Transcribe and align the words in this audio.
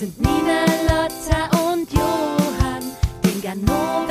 sind 0.00 0.18
Nina, 0.18 0.64
Lotta 0.88 1.72
und 1.72 1.92
Johann, 1.92 2.82
den 3.22 3.42
Ganoven 3.42 4.09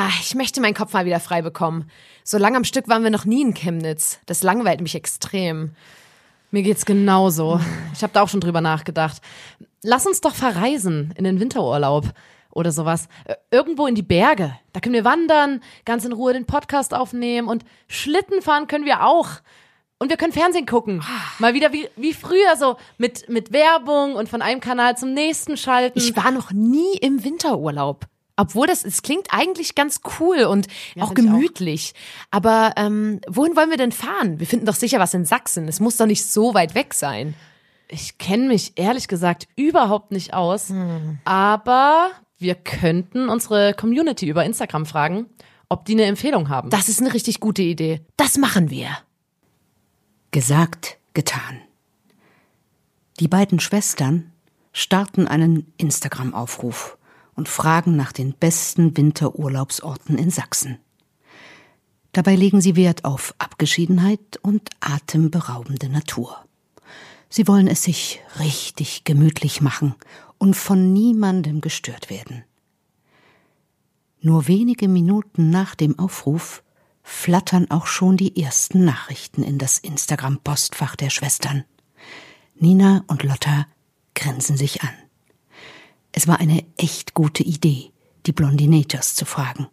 Nina, 0.00 0.10
ich 0.20 0.34
möchte 0.34 0.60
meinen 0.60 0.74
Kopf 0.74 0.92
mal 0.92 1.04
wieder 1.04 1.20
frei 1.20 1.42
bekommen. 1.42 1.90
So 2.24 2.38
lange 2.38 2.56
am 2.56 2.64
Stück 2.64 2.88
waren 2.88 3.02
wir 3.02 3.10
noch 3.10 3.24
nie 3.24 3.42
in 3.42 3.54
Chemnitz. 3.54 4.18
Das 4.26 4.42
langweilt 4.42 4.80
mich 4.80 4.94
extrem. 4.94 5.72
Mir 6.50 6.62
geht's 6.62 6.86
genauso. 6.86 7.60
Ich 7.92 8.02
habe 8.02 8.12
da 8.12 8.22
auch 8.22 8.28
schon 8.28 8.40
drüber 8.40 8.60
nachgedacht. 8.60 9.20
Lass 9.82 10.06
uns 10.06 10.20
doch 10.20 10.34
verreisen 10.34 11.12
in 11.16 11.24
den 11.24 11.38
Winterurlaub 11.38 12.06
oder 12.50 12.72
sowas. 12.72 13.08
Äh, 13.24 13.34
Irgendwo 13.50 13.86
in 13.86 13.94
die 13.94 14.02
Berge. 14.02 14.56
Da 14.72 14.80
können 14.80 14.94
wir 14.94 15.04
wandern, 15.04 15.62
ganz 15.84 16.04
in 16.04 16.12
Ruhe 16.12 16.32
den 16.32 16.46
Podcast 16.46 16.94
aufnehmen 16.94 17.48
und 17.48 17.64
Schlitten 17.86 18.42
fahren 18.42 18.66
können 18.66 18.84
wir 18.84 19.04
auch. 19.06 19.28
Und 19.98 20.08
wir 20.08 20.16
können 20.16 20.32
Fernsehen 20.32 20.64
gucken. 20.66 21.04
Mal 21.38 21.52
wieder 21.52 21.72
wie, 21.74 21.88
wie 21.96 22.14
früher 22.14 22.56
so 22.58 22.78
mit, 22.96 23.28
mit 23.28 23.52
Werbung 23.52 24.14
und 24.14 24.30
von 24.30 24.40
einem 24.40 24.60
Kanal 24.60 24.96
zum 24.96 25.12
nächsten 25.12 25.58
schalten. 25.58 25.98
Ich 25.98 26.16
war 26.16 26.30
noch 26.30 26.52
nie 26.52 26.96
im 27.00 27.22
Winterurlaub. 27.22 28.06
Obwohl 28.40 28.66
das, 28.66 28.86
es 28.86 29.02
klingt 29.02 29.26
eigentlich 29.30 29.74
ganz 29.74 30.00
cool 30.18 30.44
und 30.44 30.66
auch 30.66 30.94
ich 30.94 31.02
auch. 31.02 31.14
gemütlich. 31.14 31.92
Aber 32.30 32.72
ähm, 32.76 33.20
wohin 33.28 33.54
wollen 33.54 33.68
wir 33.68 33.76
denn 33.76 33.92
fahren? 33.92 34.40
Wir 34.40 34.46
finden 34.46 34.64
doch 34.64 34.74
sicher 34.74 34.98
was 34.98 35.12
in 35.12 35.26
Sachsen. 35.26 35.68
Es 35.68 35.78
muss 35.78 35.98
doch 35.98 36.06
nicht 36.06 36.24
so 36.24 36.54
weit 36.54 36.74
weg 36.74 36.94
sein. 36.94 37.34
Ich 37.88 38.16
kenne 38.16 38.48
mich 38.48 38.72
ehrlich 38.76 39.08
gesagt 39.08 39.46
überhaupt 39.56 40.10
nicht 40.10 40.32
aus, 40.32 40.72
aber 41.24 42.12
wir 42.38 42.54
könnten 42.54 43.28
unsere 43.28 43.74
Community 43.74 44.26
über 44.26 44.44
Instagram 44.44 44.86
fragen, 44.86 45.26
ob 45.68 45.84
die 45.84 45.92
eine 45.92 46.04
Empfehlung 46.04 46.48
haben. 46.48 46.70
Das 46.70 46.88
ist 46.88 47.00
eine 47.00 47.12
richtig 47.12 47.40
gute 47.40 47.62
Idee. 47.62 48.00
Das 48.16 48.38
machen 48.38 48.70
wir. 48.70 48.88
Gesagt, 50.30 50.98
getan. 51.12 51.60
Die 53.18 53.28
beiden 53.28 53.60
Schwestern 53.60 54.32
starten 54.72 55.26
einen 55.26 55.72
Instagram-Aufruf 55.76 56.96
und 57.34 57.48
fragen 57.48 57.96
nach 57.96 58.12
den 58.12 58.32
besten 58.32 58.96
Winterurlaubsorten 58.96 60.18
in 60.18 60.30
Sachsen. 60.30 60.78
Dabei 62.12 62.34
legen 62.34 62.60
sie 62.60 62.76
Wert 62.76 63.04
auf 63.04 63.34
Abgeschiedenheit 63.38 64.38
und 64.42 64.70
atemberaubende 64.80 65.88
Natur. 65.88 66.36
Sie 67.28 67.46
wollen 67.46 67.68
es 67.68 67.84
sich 67.84 68.20
richtig 68.40 69.04
gemütlich 69.04 69.60
machen 69.60 69.94
und 70.38 70.54
von 70.54 70.92
niemandem 70.92 71.60
gestört 71.60 72.10
werden. 72.10 72.44
Nur 74.20 74.48
wenige 74.48 74.88
Minuten 74.88 75.50
nach 75.50 75.74
dem 75.74 75.98
Aufruf 75.98 76.62
flattern 77.02 77.70
auch 77.70 77.86
schon 77.86 78.16
die 78.16 78.42
ersten 78.42 78.84
Nachrichten 78.84 79.42
in 79.42 79.58
das 79.58 79.78
Instagram-Postfach 79.78 80.96
der 80.96 81.10
Schwestern. 81.10 81.64
Nina 82.54 83.04
und 83.06 83.22
Lotta 83.22 83.66
grinsen 84.14 84.56
sich 84.56 84.82
an. 84.82 84.90
Es 86.20 86.28
war 86.28 86.38
eine 86.38 86.66
echt 86.76 87.14
gute 87.14 87.42
Idee, 87.42 87.92
die 88.26 88.32
Blondinators 88.32 89.14
zu 89.14 89.24
fragen. 89.24 89.68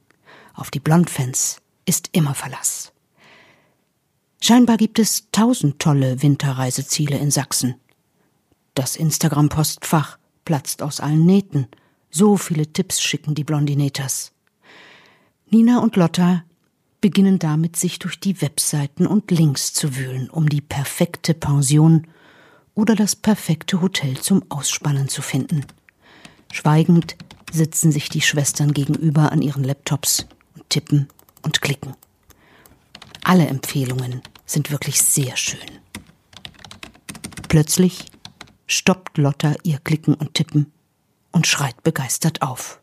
Auf 0.53 0.71
die 0.71 0.79
Blondfans 0.79 1.57
ist 1.85 2.07
immer 2.13 2.33
Verlass. 2.33 2.93
Scheinbar 4.41 4.77
gibt 4.77 4.97
es 4.97 5.29
tausend 5.33 5.79
tolle 5.79 6.21
Winterreiseziele 6.23 7.17
in 7.17 7.31
Sachsen. 7.31 7.75
Das 8.75 8.95
Instagram-Postfach 8.95 10.19
platzt 10.45 10.81
aus 10.81 11.01
allen 11.01 11.25
Nähten. 11.25 11.67
So 12.11 12.37
viele 12.37 12.71
Tipps 12.71 13.01
schicken 13.01 13.35
die 13.35 13.43
Blondinators. 13.43 14.31
Nina 15.49 15.79
und 15.79 15.97
Lotta 15.97 16.45
beginnen 17.01 17.39
damit, 17.39 17.75
sich 17.75 17.99
durch 17.99 18.21
die 18.21 18.41
Webseiten 18.41 19.05
und 19.05 19.31
Links 19.31 19.73
zu 19.73 19.97
wühlen, 19.97 20.29
um 20.29 20.47
die 20.47 20.61
perfekte 20.61 21.33
Pension 21.33 22.07
oder 22.73 22.95
das 22.95 23.17
perfekte 23.17 23.81
Hotel 23.81 24.17
zum 24.21 24.45
Ausspannen 24.47 25.09
zu 25.09 25.21
finden. 25.21 25.65
Schweigend 26.51 27.15
sitzen 27.51 27.91
sich 27.91 28.09
die 28.09 28.21
Schwestern 28.21 28.73
gegenüber 28.73 29.31
an 29.31 29.41
ihren 29.41 29.63
Laptops 29.63 30.27
und 30.55 30.69
tippen 30.69 31.07
und 31.41 31.61
klicken. 31.61 31.95
Alle 33.23 33.47
Empfehlungen 33.47 34.21
sind 34.45 34.71
wirklich 34.71 35.01
sehr 35.01 35.35
schön. 35.35 35.59
Plötzlich 37.47 38.05
stoppt 38.67 39.17
Lotta 39.17 39.55
ihr 39.63 39.79
Klicken 39.79 40.13
und 40.13 40.33
Tippen 40.33 40.71
und 41.31 41.47
schreit 41.47 41.83
begeistert 41.83 42.41
auf. 42.41 42.81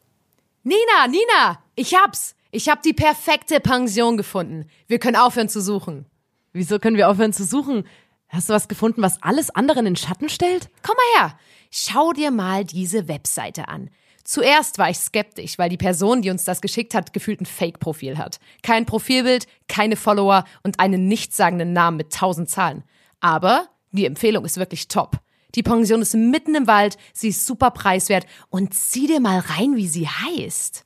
Nina, 0.62 1.06
Nina, 1.08 1.62
ich 1.74 1.94
hab's. 1.94 2.34
Ich 2.50 2.69
hab 2.69 2.82
die 2.82 2.92
perfekte 2.92 3.58
Pension 3.58 4.16
gefunden. 4.16 4.66
Wir 4.86 4.98
können 4.98 5.16
aufhören 5.16 5.48
zu 5.48 5.60
suchen. 5.60 6.06
Wieso 6.53 6.78
können 6.78 6.97
wir 6.97 7.08
aufhören 7.08 7.32
zu 7.32 7.44
suchen? 7.44 7.84
Hast 8.28 8.48
du 8.48 8.53
was 8.53 8.69
gefunden, 8.69 9.03
was 9.03 9.22
alles 9.22 9.50
andere 9.50 9.80
in 9.80 9.84
den 9.84 9.97
Schatten 9.97 10.28
stellt? 10.28 10.70
Komm 10.82 10.94
mal 10.97 11.20
her. 11.20 11.38
Schau 11.76 12.12
dir 12.12 12.30
mal 12.30 12.64
diese 12.64 13.08
Webseite 13.08 13.66
an. 13.66 13.90
Zuerst 14.22 14.78
war 14.78 14.90
ich 14.90 14.98
skeptisch, 14.98 15.58
weil 15.58 15.68
die 15.68 15.76
Person, 15.76 16.22
die 16.22 16.30
uns 16.30 16.44
das 16.44 16.60
geschickt 16.60 16.94
hat, 16.94 17.12
gefühlt 17.12 17.40
ein 17.40 17.46
Fake-Profil 17.46 18.16
hat. 18.16 18.38
Kein 18.62 18.86
Profilbild, 18.86 19.48
keine 19.66 19.96
Follower 19.96 20.44
und 20.62 20.78
einen 20.78 21.08
nichtssagenden 21.08 21.72
Namen 21.72 21.96
mit 21.96 22.12
tausend 22.12 22.48
Zahlen. 22.48 22.84
Aber 23.18 23.66
die 23.90 24.06
Empfehlung 24.06 24.44
ist 24.44 24.56
wirklich 24.56 24.86
top. 24.86 25.18
Die 25.56 25.64
Pension 25.64 26.00
ist 26.00 26.14
mitten 26.14 26.54
im 26.54 26.68
Wald, 26.68 26.96
sie 27.12 27.30
ist 27.30 27.44
super 27.44 27.72
preiswert 27.72 28.24
und 28.50 28.72
zieh 28.72 29.08
dir 29.08 29.18
mal 29.18 29.41
rein, 29.41 29.74
wie 29.74 29.88
sie 29.88 30.06
heißt. 30.06 30.84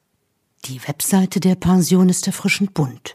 Die 0.65 0.81
Webseite 0.89 1.39
der 1.39 1.57
Pension 1.57 2.09
ist 2.09 2.27
erfrischend 2.27 2.73
bunt. 2.73 3.13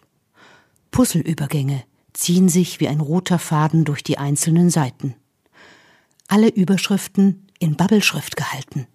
Puzzleübergänge 0.91 1.85
ziehen 2.13 2.49
sich 2.49 2.79
wie 2.79 2.87
ein 2.87 2.99
roter 2.99 3.39
Faden 3.39 3.83
durch 3.83 4.03
die 4.03 4.19
einzelnen 4.19 4.69
Seiten. 4.69 5.15
Alle 6.27 6.49
Überschriften 6.49 7.42
in 7.63 7.77
Bubbleschrift 7.77 8.35
gehalten. 8.35 8.87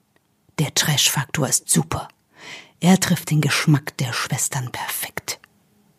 Der 0.58 0.74
Trash-Faktor 0.74 1.48
ist 1.48 1.70
super. 1.70 2.08
Er 2.80 3.00
trifft 3.00 3.30
den 3.30 3.40
Geschmack 3.40 3.96
der 3.96 4.12
Schwestern 4.12 4.70
perfekt. 4.70 5.40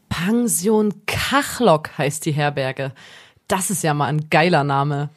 Pension 0.07 1.06
Kachlock 1.08 1.97
heißt 1.97 2.25
die 2.25 2.31
Herberge. 2.31 2.94
Das 3.47 3.72
ist 3.72 3.81
ja 3.81 3.96
mal 3.96 4.06
ein 4.06 4.29
geiler 4.29 4.63
Name. 4.63 5.09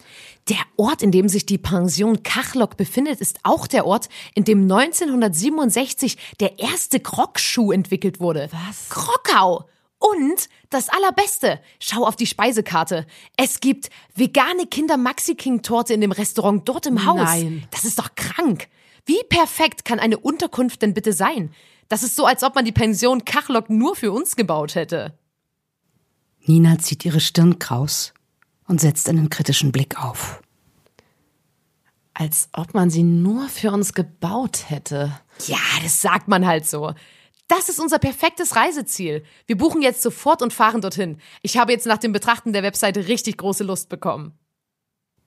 Der 0.48 0.60
Ort, 0.76 1.02
in 1.02 1.12
dem 1.12 1.28
sich 1.28 1.44
die 1.44 1.58
Pension 1.58 2.22
Kachlock 2.22 2.78
befindet, 2.78 3.20
ist 3.20 3.38
auch 3.42 3.66
der 3.66 3.86
Ort, 3.86 4.08
in 4.34 4.44
dem 4.44 4.62
1967 4.62 6.16
der 6.40 6.58
erste 6.58 7.00
Krockschuh 7.00 7.70
entwickelt 7.70 8.18
wurde. 8.18 8.48
Was? 8.50 8.88
Krockau! 8.88 9.66
Und 10.02 10.48
das 10.70 10.88
Allerbeste, 10.88 11.60
schau 11.78 12.04
auf 12.04 12.16
die 12.16 12.26
Speisekarte. 12.26 13.06
Es 13.36 13.60
gibt 13.60 13.88
vegane 14.16 14.66
Kinder-Maxi-King-Torte 14.66 15.94
in 15.94 16.00
dem 16.00 16.10
Restaurant 16.10 16.68
dort 16.68 16.86
im 16.86 17.06
Haus. 17.06 17.20
Nein. 17.20 17.68
Das 17.70 17.84
ist 17.84 18.00
doch 18.00 18.16
krank. 18.16 18.66
Wie 19.06 19.20
perfekt 19.28 19.84
kann 19.84 20.00
eine 20.00 20.18
Unterkunft 20.18 20.82
denn 20.82 20.92
bitte 20.92 21.12
sein? 21.12 21.54
Das 21.88 22.02
ist 22.02 22.16
so, 22.16 22.24
als 22.24 22.42
ob 22.42 22.56
man 22.56 22.64
die 22.64 22.72
Pension 22.72 23.24
Kachlock 23.24 23.70
nur 23.70 23.94
für 23.94 24.10
uns 24.10 24.34
gebaut 24.34 24.74
hätte. 24.74 25.16
Nina 26.40 26.78
zieht 26.78 27.04
ihre 27.04 27.20
Stirn 27.20 27.60
kraus 27.60 28.12
und 28.66 28.80
setzt 28.80 29.08
einen 29.08 29.30
kritischen 29.30 29.70
Blick 29.70 30.02
auf. 30.02 30.42
Als 32.14 32.48
ob 32.52 32.74
man 32.74 32.90
sie 32.90 33.04
nur 33.04 33.48
für 33.48 33.70
uns 33.70 33.94
gebaut 33.94 34.68
hätte. 34.68 35.16
Ja, 35.46 35.58
das 35.82 36.02
sagt 36.02 36.26
man 36.26 36.44
halt 36.44 36.66
so. 36.66 36.92
Das 37.54 37.68
ist 37.68 37.80
unser 37.80 37.98
perfektes 37.98 38.56
Reiseziel. 38.56 39.24
Wir 39.46 39.58
buchen 39.58 39.82
jetzt 39.82 40.00
sofort 40.00 40.40
und 40.40 40.54
fahren 40.54 40.80
dorthin. 40.80 41.18
Ich 41.42 41.58
habe 41.58 41.70
jetzt 41.70 41.84
nach 41.84 41.98
dem 41.98 42.10
Betrachten 42.10 42.54
der 42.54 42.62
Webseite 42.62 43.08
richtig 43.08 43.36
große 43.36 43.62
Lust 43.62 43.90
bekommen. 43.90 44.32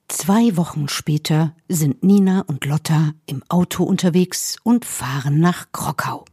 Zwei 0.07 0.57
Wochen 0.57 0.89
später 0.89 1.55
sind 1.69 2.03
Nina 2.03 2.41
und 2.47 2.65
Lotta 2.65 3.13
im 3.27 3.43
Auto 3.47 3.83
unterwegs 3.83 4.55
und 4.63 4.85
fahren 4.85 5.39
nach 5.39 5.71
Krockau. 5.71 6.25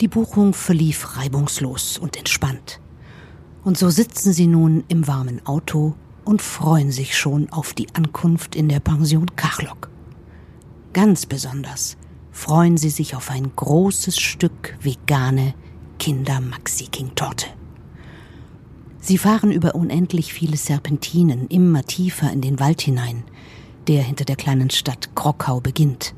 Die 0.00 0.08
Buchung 0.08 0.52
verlief 0.52 1.16
reibungslos 1.16 1.96
und 1.96 2.16
entspannt. 2.16 2.80
Und 3.62 3.78
so 3.78 3.88
sitzen 3.88 4.32
sie 4.32 4.48
nun 4.48 4.82
im 4.88 5.06
warmen 5.06 5.46
Auto 5.46 5.94
und 6.24 6.42
freuen 6.42 6.90
sich 6.90 7.16
schon 7.16 7.52
auf 7.52 7.72
die 7.72 7.94
Ankunft 7.94 8.56
in 8.56 8.68
der 8.68 8.80
Pension 8.80 9.36
Kachlock. 9.36 9.90
Ganz 10.92 11.24
besonders 11.24 11.96
freuen 12.36 12.76
sie 12.76 12.90
sich 12.90 13.16
auf 13.16 13.30
ein 13.30 13.56
großes 13.56 14.18
Stück 14.18 14.76
vegane 14.82 15.54
Kinder-Maxi-King-Torte. 15.98 17.46
Sie 19.00 19.16
fahren 19.16 19.50
über 19.50 19.74
unendlich 19.74 20.34
viele 20.34 20.58
Serpentinen 20.58 21.46
immer 21.48 21.82
tiefer 21.82 22.30
in 22.30 22.42
den 22.42 22.60
Wald 22.60 22.82
hinein, 22.82 23.24
der 23.88 24.02
hinter 24.02 24.26
der 24.26 24.36
kleinen 24.36 24.68
Stadt 24.68 25.14
Grockau 25.14 25.60
beginnt. 25.60 26.14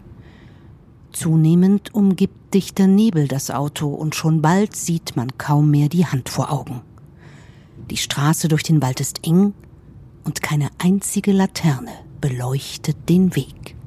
Zunehmend 1.12 1.94
umgibt 1.94 2.52
dichter 2.52 2.88
Nebel 2.88 3.28
das 3.28 3.52
Auto 3.52 3.86
und 3.86 4.16
schon 4.16 4.42
bald 4.42 4.74
sieht 4.74 5.14
man 5.14 5.38
kaum 5.38 5.70
mehr 5.70 5.88
die 5.88 6.06
Hand 6.06 6.28
vor 6.28 6.50
Augen. 6.50 6.80
Die 7.90 7.96
Straße 7.96 8.48
durch 8.48 8.64
den 8.64 8.82
Wald 8.82 9.00
ist 9.00 9.24
eng 9.24 9.54
und 10.24 10.42
keine 10.42 10.68
einzige 10.78 11.30
Laterne 11.30 11.92
beleuchtet 12.20 13.08
den 13.08 13.36
Weg. 13.36 13.77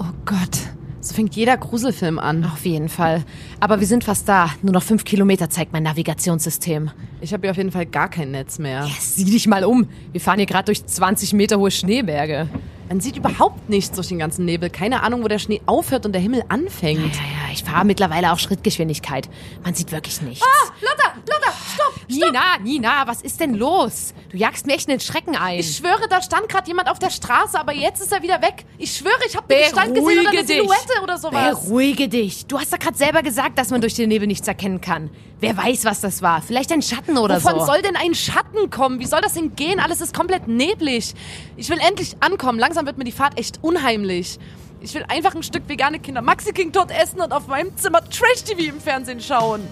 Oh 0.00 0.12
Gott, 0.24 0.56
so 1.02 1.14
fängt 1.14 1.36
jeder 1.36 1.58
Gruselfilm 1.58 2.18
an. 2.18 2.46
Auf 2.46 2.64
jeden 2.64 2.88
Fall. 2.88 3.22
Aber 3.60 3.80
wir 3.80 3.86
sind 3.86 4.02
fast 4.02 4.26
da. 4.26 4.48
Nur 4.62 4.72
noch 4.72 4.82
fünf 4.82 5.04
Kilometer 5.04 5.50
zeigt 5.50 5.74
mein 5.74 5.82
Navigationssystem. 5.82 6.90
Ich 7.20 7.34
habe 7.34 7.42
hier 7.42 7.50
auf 7.50 7.58
jeden 7.58 7.70
Fall 7.70 7.84
gar 7.84 8.08
kein 8.08 8.30
Netz 8.30 8.58
mehr. 8.58 8.86
Ja, 8.86 8.94
sieh 8.98 9.26
dich 9.26 9.46
mal 9.46 9.62
um. 9.62 9.86
Wir 10.12 10.22
fahren 10.22 10.38
hier 10.38 10.46
gerade 10.46 10.64
durch 10.64 10.86
20 10.86 11.34
Meter 11.34 11.58
hohe 11.58 11.70
Schneeberge. 11.70 12.48
Man 12.90 13.00
sieht 13.00 13.16
überhaupt 13.16 13.68
nichts 13.68 13.94
durch 13.94 14.08
den 14.08 14.18
ganzen 14.18 14.44
Nebel. 14.44 14.68
Keine 14.68 15.04
Ahnung, 15.04 15.22
wo 15.22 15.28
der 15.28 15.38
Schnee 15.38 15.60
aufhört 15.64 16.06
und 16.06 16.12
der 16.12 16.20
Himmel 16.20 16.42
anfängt. 16.48 17.14
Ja, 17.14 17.22
ja, 17.22 17.52
ich 17.52 17.62
fahre 17.62 17.84
mittlerweile 17.84 18.32
auch 18.32 18.40
Schrittgeschwindigkeit. 18.40 19.28
Man 19.62 19.74
sieht 19.74 19.92
wirklich 19.92 20.20
nichts. 20.22 20.44
Ah, 20.44 20.72
Lotta, 20.80 21.14
Lotta, 21.20 21.52
stopp, 21.72 21.94
stopp. 21.94 22.08
Nina, 22.08 22.58
Nina, 22.60 23.06
was 23.06 23.22
ist 23.22 23.38
denn 23.38 23.54
los? 23.54 24.12
Du 24.30 24.36
jagst 24.36 24.66
mir 24.66 24.74
echt 24.74 24.90
einen 24.90 24.98
Schrecken 24.98 25.36
ein. 25.36 25.60
Ich 25.60 25.76
schwöre, 25.76 26.08
da 26.10 26.20
stand 26.20 26.48
gerade 26.48 26.66
jemand 26.66 26.90
auf 26.90 26.98
der 26.98 27.10
Straße, 27.10 27.60
aber 27.60 27.72
jetzt 27.72 28.02
ist 28.02 28.12
er 28.12 28.24
wieder 28.24 28.42
weg. 28.42 28.64
Ich 28.76 28.96
schwöre, 28.96 29.20
ich 29.24 29.36
habe 29.36 29.54
eine 29.54 29.62
Gestalt 29.62 29.94
gesehen 29.94 30.18
oder 30.18 30.30
eine 30.30 30.38
dich. 30.40 30.46
Silhouette 30.48 31.02
oder 31.04 31.16
sowas. 31.16 31.60
Beruhige 31.60 32.08
dich. 32.08 32.46
Du 32.46 32.58
hast 32.58 32.72
doch 32.72 32.78
gerade 32.80 32.98
selber 32.98 33.22
gesagt, 33.22 33.56
dass 33.56 33.70
man 33.70 33.80
durch 33.80 33.94
den 33.94 34.08
Nebel 34.08 34.26
nichts 34.26 34.48
erkennen 34.48 34.80
kann. 34.80 35.10
Wer 35.40 35.56
weiß, 35.56 35.86
was 35.86 36.00
das 36.00 36.20
war. 36.20 36.42
Vielleicht 36.42 36.70
ein 36.70 36.82
Schatten 36.82 37.16
oder 37.16 37.36
Wovon 37.42 37.60
so. 37.60 37.66
soll 37.66 37.80
denn 37.82 37.96
ein 37.96 38.14
Schatten 38.14 38.68
kommen? 38.68 39.00
Wie 39.00 39.06
soll 39.06 39.22
das 39.22 39.34
denn 39.34 39.56
gehen? 39.56 39.80
Alles 39.80 40.02
ist 40.02 40.14
komplett 40.14 40.48
neblig. 40.48 41.14
Ich 41.56 41.70
will 41.70 41.78
endlich 41.86 42.16
ankommen. 42.20 42.58
Langsam 42.58 42.84
wird 42.84 42.98
mir 42.98 43.04
die 43.04 43.12
Fahrt 43.12 43.38
echt 43.38 43.58
unheimlich. 43.62 44.38
Ich 44.82 44.94
will 44.94 45.04
einfach 45.08 45.34
ein 45.34 45.42
Stück 45.42 45.68
vegane 45.68 45.98
Kinder 45.98 46.22
Maxi 46.22 46.52
King 46.52 46.72
dort 46.72 46.90
essen 46.90 47.20
und 47.20 47.32
auf 47.32 47.46
meinem 47.46 47.74
Zimmer 47.76 48.00
Trash-TV 48.08 48.74
im 48.74 48.80
Fernsehen 48.80 49.20
schauen. 49.20 49.66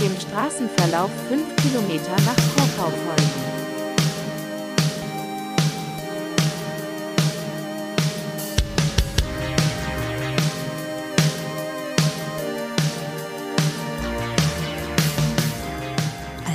Dem 0.00 0.16
Straßenverlauf 0.20 1.10
fünf 1.28 1.44
Kilometer 1.56 2.12
nach 2.24 2.36
Krakau 2.36 2.90
folgen. 2.90 3.67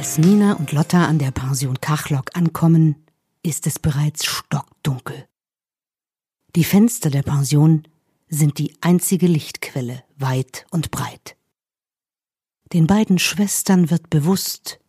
Als 0.03 0.17
Nina 0.17 0.51
und 0.55 0.73
Lotta 0.73 1.05
an 1.05 1.17
der 1.17 1.31
Pension 1.31 1.79
Kachlock 1.79 2.35
ankommen, 2.35 3.05
ist 3.41 3.67
es 3.67 3.79
bereits 3.79 4.25
stockdunkel. 4.25 5.29
Die 6.57 6.65
Fenster 6.65 7.09
der 7.09 7.23
Pension 7.23 7.83
sind 8.27 8.57
die 8.57 8.75
einzige 8.81 9.27
Lichtquelle 9.27 10.03
weit 10.17 10.65
und 10.71 10.91
breit. 10.91 11.37
Den 12.73 12.85
beiden 12.85 13.17
Schwestern 13.17 13.89
wird 13.89 14.09
bewusst, 14.09 14.81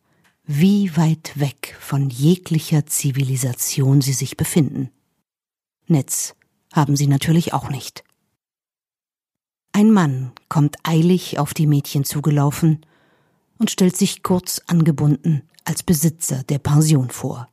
wie 0.42 0.96
weit 0.96 1.38
weg 1.38 1.76
von 1.78 2.10
jeglicher 2.10 2.84
Zivilisation 2.84 4.00
sie 4.00 4.14
sich 4.14 4.36
befinden. 4.36 4.90
Netz 5.86 6.34
haben 6.72 6.96
sie 6.96 7.06
natürlich 7.06 7.52
auch 7.52 7.68
nicht. 7.68 8.02
Ein 9.70 9.92
Mann 9.92 10.32
kommt 10.48 10.76
eilig 10.82 11.38
auf 11.38 11.54
die 11.54 11.68
Mädchen 11.68 12.02
zugelaufen 12.02 12.84
und 13.58 13.70
stellt 13.70 13.96
sich 13.96 14.22
kurz 14.22 14.60
angebunden 14.66 15.42
als 15.64 15.82
Besitzer 15.82 16.42
der 16.44 16.58
Pension 16.58 17.10
vor. 17.10 17.48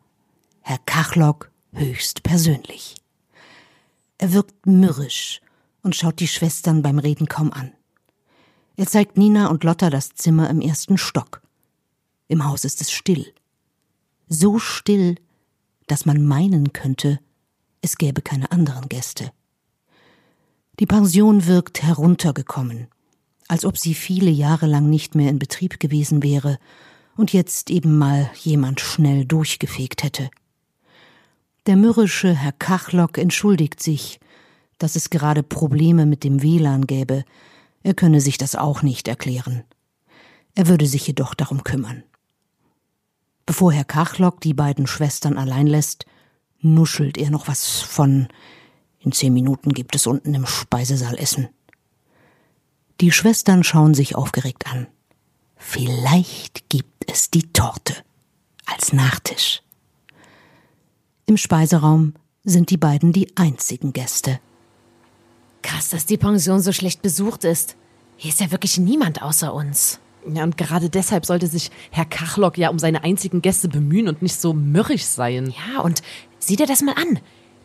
Herr 0.62 0.80
Kachlock 0.86 1.51
höchst 1.74 2.24
persönlich. 2.24 2.95
Er 4.18 4.33
wirkt 4.33 4.65
mürrisch 4.65 5.42
und 5.81 5.95
schaut 5.95 6.19
die 6.19 6.27
Schwestern 6.27 6.81
beim 6.81 7.00
Reden 7.00 7.27
kaum 7.27 7.51
an. 7.51 7.71
Er 8.75 8.88
zeigt 8.88 9.18
Nina 9.18 9.48
und 9.48 9.63
Lotta 9.63 9.89
das 9.89 10.13
Zimmer 10.13 10.50
im 10.50 10.62
ersten 10.62 10.98
Stock. 10.98 11.42
Im 12.27 12.45
Haus 12.45 12.65
ist 12.65 12.81
es 12.81 12.92
still. 12.92 13.33
So 14.27 14.59
still, 14.59 15.15
dass 15.88 16.06
man 16.06 16.25
meinen 16.25 16.71
könnte, 16.71 17.19
es 17.81 17.97
gäbe 17.97 18.21
keine 18.21 18.51
anderen 18.51 18.88
Gäste. 18.88 19.31
Die 20.80 20.86
Pension 20.86 21.47
wirkt 21.47 21.83
heruntergekommen, 21.83 22.88
als 23.51 23.65
ob 23.65 23.77
sie 23.77 23.95
viele 23.95 24.31
Jahre 24.31 24.65
lang 24.65 24.89
nicht 24.89 25.13
mehr 25.13 25.30
in 25.30 25.38
Betrieb 25.38 25.81
gewesen 25.81 26.24
wäre 26.24 26.57
und 27.18 27.33
jetzt 27.33 27.69
eben 27.69 27.98
mal 27.98 28.31
jemand 28.36 28.80
schnell 28.80 29.25
durchgefegt 29.25 30.03
hätte. 30.03 30.30
Der 31.65 31.75
mürrische 31.75 32.33
Herr 32.33 32.53
Kachlock 32.53 33.18
entschuldigt 33.18 33.83
sich, 33.83 34.21
dass 34.77 34.95
es 34.95 35.09
gerade 35.09 35.44
Probleme 35.44 36.06
mit 36.06 36.24
dem 36.24 36.42
WLAN 36.42 36.88
gäbe. 36.88 37.25
Er 37.83 37.94
könne 37.94 38.21
sich 38.21 38.38
das 38.38 38.56
auch 38.56 38.83
nicht 38.83 39.09
erklären. 39.09 39.65
Er 40.56 40.68
würde 40.68 40.88
sich 40.88 41.06
jedoch 41.06 41.33
darum 41.33 41.65
kümmern. 41.65 42.04
Bevor 43.45 43.74
Herr 43.74 43.83
Kachlock 43.83 44.39
die 44.39 44.54
beiden 44.54 44.88
Schwestern 44.88 45.38
allein 45.38 45.68
lässt, 45.68 46.06
nuschelt 46.62 47.18
er 47.18 47.30
noch 47.30 47.50
was 47.50 47.81
von 47.81 48.30
in 49.00 49.12
zehn 49.12 49.33
Minuten 49.33 49.74
gibt 49.74 49.94
es 49.95 50.07
unten 50.07 50.33
im 50.36 50.45
Speisesaal 50.45 51.18
Essen. 51.18 51.50
Die 53.01 53.12
Schwestern 53.12 53.63
schauen 53.63 53.95
sich 53.95 54.15
aufgeregt 54.15 54.68
an. 54.71 54.86
Vielleicht 55.57 56.69
gibt 56.69 57.12
es 57.12 57.31
die 57.31 57.51
Torte 57.51 57.95
als 58.68 58.94
Nachtisch. 58.94 59.63
Im 61.25 61.36
Speiseraum 61.36 62.13
sind 62.44 62.69
die 62.69 62.77
beiden 62.77 63.12
die 63.12 63.36
einzigen 63.36 63.92
Gäste. 63.92 64.39
Krass, 65.63 65.89
dass 65.89 66.06
die 66.06 66.18
Pension 66.18 66.62
so 66.62 66.71
schlecht 66.71 67.01
besucht 67.01 67.44
ist. 67.44 67.75
Hier 68.18 68.30
ist 68.30 68.39
ja 68.39 68.51
wirklich 68.51 68.77
niemand 68.77 69.24
außer 69.24 69.51
uns. 69.51 70.00
Ja, 70.31 70.44
und 70.44 70.56
gerade 70.56 70.92
deshalb 70.92 71.25
sollte 71.25 71.47
sich 71.47 71.71
Herr 71.89 72.06
Kachlock 72.06 72.59
ja 72.59 72.69
um 72.69 72.77
seine 72.77 73.04
einzigen 73.04 73.42
Gäste 73.42 73.68
bemühen 73.68 74.09
und 74.09 74.21
nicht 74.21 74.39
so 74.39 74.54
mürrisch 74.54 75.06
sein. 75.06 75.51
Ja, 75.74 75.81
und 75.81 76.04
sieh 76.38 76.56
dir 76.56 76.68
das 76.68 76.83
mal 76.83 76.94
an. 76.94 77.19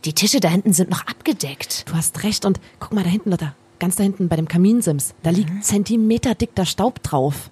Die 0.06 0.14
Tische 0.14 0.40
da 0.40 0.48
hinten 0.48 0.72
sind 0.72 0.88
noch 0.88 1.06
abgedeckt. 1.06 1.86
Du 1.90 1.94
hast 1.94 2.22
recht 2.22 2.46
und 2.46 2.58
guck 2.80 2.94
mal 2.94 3.04
da 3.04 3.10
hinten, 3.10 3.30
Lotta. 3.30 3.54
Ganz 3.78 3.96
da 3.96 4.02
hinten 4.02 4.28
bei 4.28 4.36
dem 4.36 4.48
Kaminsims. 4.48 5.14
Da 5.22 5.30
liegt 5.30 5.64
zentimeterdickter 5.64 6.64
Staub 6.64 7.02
drauf. 7.02 7.50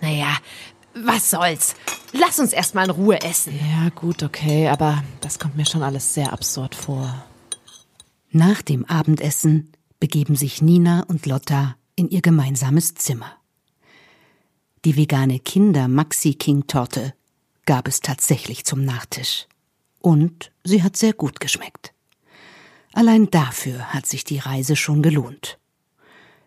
Naja, 0.00 0.36
was 0.94 1.30
soll's. 1.30 1.74
Lass 2.12 2.38
uns 2.38 2.52
erst 2.52 2.74
mal 2.74 2.84
in 2.84 2.90
Ruhe 2.90 3.20
essen. 3.22 3.54
Ja, 3.54 3.90
gut, 3.90 4.22
okay, 4.22 4.68
aber 4.68 5.02
das 5.20 5.38
kommt 5.38 5.56
mir 5.56 5.66
schon 5.66 5.82
alles 5.82 6.14
sehr 6.14 6.32
absurd 6.32 6.74
vor. 6.74 7.24
Nach 8.30 8.62
dem 8.62 8.84
Abendessen 8.84 9.72
begeben 9.98 10.36
sich 10.36 10.62
Nina 10.62 11.04
und 11.08 11.26
Lotta 11.26 11.76
in 11.96 12.08
ihr 12.08 12.22
gemeinsames 12.22 12.94
Zimmer. 12.94 13.32
Die 14.84 14.96
vegane 14.96 15.38
Kinder 15.38 15.88
Maxi 15.88 16.34
King 16.34 16.66
Torte 16.66 17.14
gab 17.66 17.86
es 17.86 18.00
tatsächlich 18.00 18.64
zum 18.64 18.84
Nachtisch. 18.84 19.46
Und 20.00 20.50
sie 20.64 20.82
hat 20.82 20.96
sehr 20.96 21.12
gut 21.12 21.40
geschmeckt. 21.40 21.92
Allein 22.92 23.30
dafür 23.30 23.92
hat 23.92 24.06
sich 24.06 24.24
die 24.24 24.38
Reise 24.38 24.76
schon 24.76 25.02
gelohnt. 25.02 25.58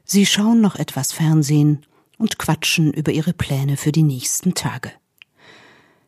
Sie 0.03 0.25
schauen 0.25 0.61
noch 0.61 0.75
etwas 0.75 1.11
Fernsehen 1.11 1.85
und 2.17 2.37
quatschen 2.37 2.93
über 2.93 3.11
ihre 3.11 3.33
Pläne 3.33 3.77
für 3.77 3.91
die 3.91 4.03
nächsten 4.03 4.53
Tage. 4.53 4.91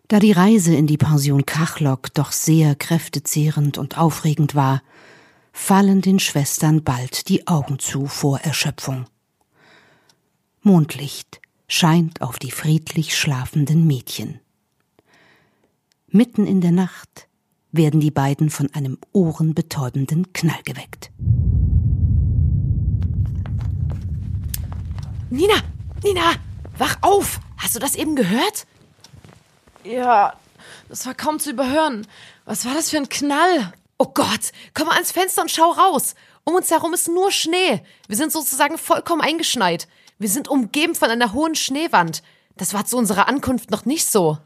Da 0.07 0.19
die 0.19 0.33
Reise 0.33 0.75
in 0.75 0.85
die 0.85 0.97
Pension 0.97 1.45
Kachlock 1.45 2.13
doch 2.13 2.31
sehr 2.31 2.75
kräftezehrend 2.75 3.77
und 3.77 3.97
aufregend 3.97 4.53
war, 4.53 4.83
fallen 5.51 6.01
den 6.01 6.19
Schwestern 6.19 6.83
bald 6.83 7.29
die 7.29 7.47
Augen 7.47 7.79
zu 7.79 8.05
vor 8.05 8.39
Erschöpfung. 8.39 9.05
Mondlicht 10.61 11.41
scheint 11.67 12.21
auf 12.21 12.37
die 12.37 12.51
friedlich 12.51 13.17
schlafenden 13.17 13.87
Mädchen. 13.87 14.41
Mitten 16.07 16.45
in 16.45 16.61
der 16.61 16.71
Nacht 16.71 17.27
werden 17.77 17.99
die 17.99 18.11
beiden 18.11 18.49
von 18.49 18.73
einem 18.73 18.97
ohrenbetäubenden 19.11 20.33
Knall 20.33 20.61
geweckt. 20.63 21.11
Nina, 25.29 25.55
Nina, 26.03 26.33
wach 26.77 26.97
auf. 27.01 27.39
Hast 27.57 27.75
du 27.75 27.79
das 27.79 27.95
eben 27.95 28.15
gehört? 28.15 28.67
Ja, 29.83 30.33
das 30.89 31.05
war 31.05 31.13
kaum 31.13 31.39
zu 31.39 31.51
überhören. 31.51 32.07
Was 32.45 32.65
war 32.65 32.73
das 32.73 32.89
für 32.89 32.97
ein 32.97 33.09
Knall? 33.09 33.73
Oh 33.97 34.11
Gott, 34.13 34.51
komm 34.73 34.87
mal 34.87 34.93
ans 34.93 35.11
Fenster 35.11 35.41
und 35.41 35.51
schau 35.51 35.71
raus. 35.71 36.15
Um 36.43 36.55
uns 36.55 36.69
herum 36.69 36.93
ist 36.93 37.07
nur 37.07 37.31
Schnee. 37.31 37.81
Wir 38.07 38.17
sind 38.17 38.31
sozusagen 38.31 38.77
vollkommen 38.77 39.21
eingeschneit. 39.21 39.87
Wir 40.19 40.29
sind 40.29 40.47
umgeben 40.47 40.95
von 40.95 41.09
einer 41.09 41.33
hohen 41.33 41.55
Schneewand. 41.55 42.21
Das 42.55 42.73
war 42.73 42.85
zu 42.85 42.97
unserer 42.97 43.27
Ankunft 43.27 43.71
noch 43.71 43.85
nicht 43.85 44.05
so. 44.05 44.37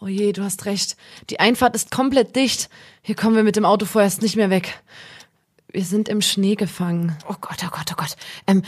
Oh 0.00 0.06
je, 0.06 0.32
du 0.32 0.42
hast 0.42 0.64
recht. 0.66 0.96
Die 1.30 1.40
Einfahrt 1.40 1.74
ist 1.74 1.90
komplett 1.90 2.36
dicht. 2.36 2.68
Hier 3.02 3.14
kommen 3.14 3.36
wir 3.36 3.42
mit 3.44 3.56
dem 3.56 3.64
Auto 3.64 3.86
vorerst 3.86 4.22
nicht 4.22 4.36
mehr 4.36 4.50
weg. 4.50 4.82
Wir 5.68 5.84
sind 5.84 6.08
im 6.08 6.20
Schnee 6.20 6.54
gefangen. 6.54 7.16
Oh 7.28 7.34
Gott, 7.40 7.58
oh 7.64 7.70
Gott, 7.70 7.90
oh 7.92 7.96
Gott. 7.96 8.16
Ähm, 8.46 8.62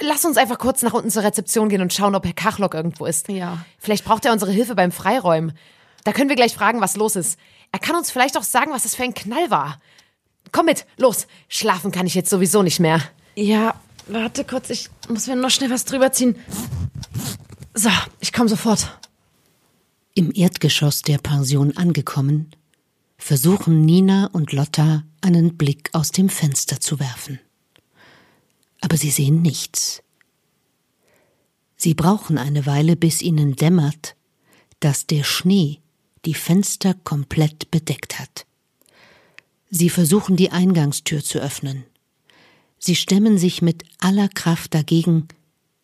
Lass 0.00 0.24
uns 0.24 0.36
einfach 0.36 0.58
kurz 0.58 0.82
nach 0.82 0.92
unten 0.92 1.10
zur 1.10 1.22
Rezeption 1.22 1.68
gehen 1.68 1.82
und 1.82 1.92
schauen, 1.92 2.14
ob 2.14 2.24
Herr 2.24 2.32
Kachlock 2.32 2.74
irgendwo 2.74 3.06
ist. 3.06 3.28
Ja. 3.28 3.64
Vielleicht 3.78 4.04
braucht 4.04 4.24
er 4.24 4.32
unsere 4.32 4.50
Hilfe 4.50 4.74
beim 4.74 4.92
Freiräumen. 4.92 5.52
Da 6.04 6.12
können 6.12 6.28
wir 6.28 6.36
gleich 6.36 6.54
fragen, 6.54 6.80
was 6.80 6.96
los 6.96 7.16
ist. 7.16 7.38
Er 7.72 7.78
kann 7.78 7.96
uns 7.96 8.10
vielleicht 8.10 8.36
auch 8.36 8.42
sagen, 8.42 8.72
was 8.72 8.84
das 8.84 8.94
für 8.94 9.04
ein 9.04 9.14
Knall 9.14 9.50
war. 9.50 9.80
Komm 10.52 10.66
mit, 10.66 10.86
los. 10.96 11.26
Schlafen 11.48 11.92
kann 11.92 12.06
ich 12.06 12.14
jetzt 12.14 12.30
sowieso 12.30 12.62
nicht 12.62 12.80
mehr. 12.80 13.00
Ja, 13.34 13.74
warte 14.06 14.44
kurz, 14.44 14.70
ich 14.70 14.88
muss 15.08 15.26
mir 15.26 15.36
noch 15.36 15.50
schnell 15.50 15.70
was 15.70 15.84
drüber 15.84 16.12
ziehen. 16.12 16.36
So, 17.74 17.90
ich 18.20 18.32
komme 18.32 18.48
sofort. 18.48 18.98
Im 20.18 20.32
Erdgeschoss 20.34 21.02
der 21.02 21.18
Pension 21.18 21.76
angekommen, 21.76 22.50
versuchen 23.18 23.84
Nina 23.84 24.26
und 24.26 24.50
Lotta 24.50 25.04
einen 25.20 25.56
Blick 25.56 25.90
aus 25.92 26.10
dem 26.10 26.28
Fenster 26.28 26.80
zu 26.80 26.98
werfen. 26.98 27.38
Aber 28.80 28.96
sie 28.96 29.12
sehen 29.12 29.42
nichts. 29.42 30.02
Sie 31.76 31.94
brauchen 31.94 32.36
eine 32.36 32.66
Weile, 32.66 32.96
bis 32.96 33.22
ihnen 33.22 33.54
dämmert, 33.54 34.16
dass 34.80 35.06
der 35.06 35.22
Schnee 35.22 35.78
die 36.24 36.34
Fenster 36.34 36.94
komplett 36.94 37.70
bedeckt 37.70 38.18
hat. 38.18 38.44
Sie 39.70 39.88
versuchen 39.88 40.34
die 40.34 40.50
Eingangstür 40.50 41.22
zu 41.22 41.38
öffnen. 41.38 41.84
Sie 42.80 42.96
stemmen 42.96 43.38
sich 43.38 43.62
mit 43.62 43.84
aller 44.00 44.28
Kraft 44.28 44.74
dagegen, 44.74 45.28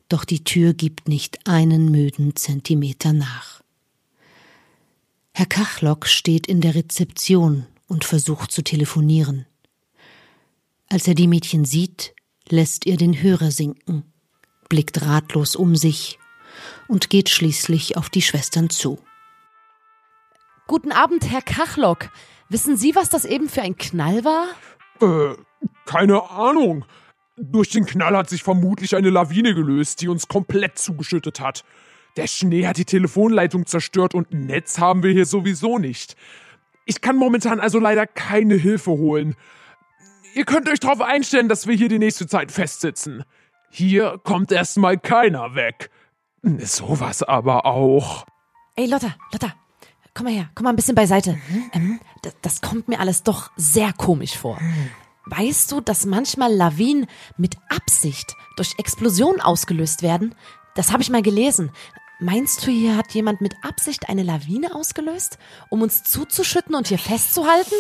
doch 0.09 0.25
die 0.25 0.43
Tür 0.43 0.75
gibt 0.75 1.07
nicht 1.07 1.47
einen 1.47 1.93
müden 1.93 2.35
Zentimeter 2.35 3.13
nach. 3.13 3.64
Herr 5.37 5.47
Kachlock 5.47 6.07
steht 6.07 6.47
in 6.47 6.61
der 6.61 6.77
Rezeption 6.77 7.67
und 7.89 8.05
versucht 8.05 8.53
zu 8.53 8.63
telefonieren. 8.63 9.47
Als 10.89 11.09
er 11.09 11.17
die 11.17 11.27
Mädchen 11.27 11.65
sieht, 11.65 12.15
lässt 12.49 12.87
er 12.87 12.97
den 12.97 13.21
Hörer 13.21 13.51
sinken, 13.51 14.05
blickt 14.69 15.03
ratlos 15.03 15.57
um 15.57 15.75
sich 15.75 16.21
und 16.87 17.11
geht 17.11 17.31
schließlich 17.31 17.97
auf 17.97 18.11
die 18.11 18.23
Schwestern 18.23 18.71
zu. 18.71 19.01
Guten 20.69 20.93
Abend, 20.93 21.29
Herr 21.29 21.43
Kachlock. 21.43 22.11
Wissen 22.49 22.77
Sie, 22.77 22.95
was 22.95 23.09
das 23.09 23.25
eben 23.25 23.49
für 23.49 23.63
ein 23.63 23.77
Knall 23.77 24.25
war? 24.25 24.47
Äh, 25.01 25.35
keine 25.85 26.31
Ahnung. 26.31 26.85
Durch 27.37 27.71
den 27.71 27.87
Knall 27.87 28.17
hat 28.17 28.31
sich 28.31 28.45
vermutlich 28.45 28.95
eine 28.95 29.11
Lawine 29.11 29.53
gelöst, 29.53 30.01
die 30.01 30.07
uns 30.07 30.29
komplett 30.29 30.79
zugeschüttet 30.79 31.41
hat. 31.41 31.65
Der 32.17 32.27
Schnee 32.29 32.67
hat 32.67 32.77
die 32.77 32.85
Telefonleitung 32.85 33.67
zerstört 33.67 34.15
und 34.15 34.33
ein 34.33 34.47
Netz 34.47 34.79
haben 34.79 35.03
wir 35.03 35.11
hier 35.11 35.27
sowieso 35.27 35.79
nicht. 35.79 36.17
Ich 36.87 37.01
kann 37.01 37.17
momentan 37.17 37.61
also 37.61 37.79
leider 37.79 38.07
keine 38.07 38.55
Hilfe 38.55 38.93
holen. 38.93 39.35
Ihr 40.35 40.45
könnt 40.45 40.69
euch 40.69 40.81
darauf 40.81 41.01
einstellen, 41.01 41.49
dass 41.49 41.67
wir 41.67 41.75
hier 41.75 41.89
die 41.89 41.99
nächste 41.99 42.27
Zeit 42.27 42.53
festsitzen. 42.53 43.25
Hier 43.71 44.21
kommt 44.23 44.53
erstmal 44.53 44.99
keiner 44.99 45.55
weg. 45.55 45.91
Sowas 46.43 47.23
aber 47.23 47.67
auch. 47.67 48.27
Ey, 48.77 48.87
Lotta, 48.87 49.15
Lotta, 49.33 49.55
komm 50.13 50.27
mal 50.27 50.33
her, 50.35 50.51
komm 50.55 50.65
mal 50.65 50.71
ein 50.71 50.77
bisschen 50.77 50.95
beiseite. 50.95 51.39
Ähm, 51.73 52.01
das, 52.23 52.37
das 52.43 52.61
kommt 52.61 52.89
mir 52.89 53.01
alles 53.01 53.23
doch 53.23 53.51
sehr 53.57 53.93
komisch 53.93 54.37
vor. 54.37 54.61
Weißt 55.27 55.73
du, 55.73 55.81
dass 55.81 56.07
manchmal 56.07 56.53
Lawinen 56.53 57.07
mit 57.37 57.57
Absicht 57.71 58.35
durch 58.57 58.75
Explosionen 58.79 59.41
ausgelöst 59.41 60.03
werden? 60.03 60.35
Das 60.75 60.93
habe 60.93 61.03
ich 61.03 61.11
mal 61.11 61.23
gelesen. 61.23 61.71
Meinst 62.21 62.67
du, 62.67 62.71
hier 62.71 62.97
hat 62.97 63.13
jemand 63.13 63.41
mit 63.41 63.55
Absicht 63.63 64.09
eine 64.09 64.23
Lawine 64.23 64.75
ausgelöst, 64.75 65.39
um 65.69 65.83
uns 65.83 66.05
zuzuschütten 66.05 66.75
und 66.75 66.89
hier 66.89 66.99
festzuhalten? 66.99 67.75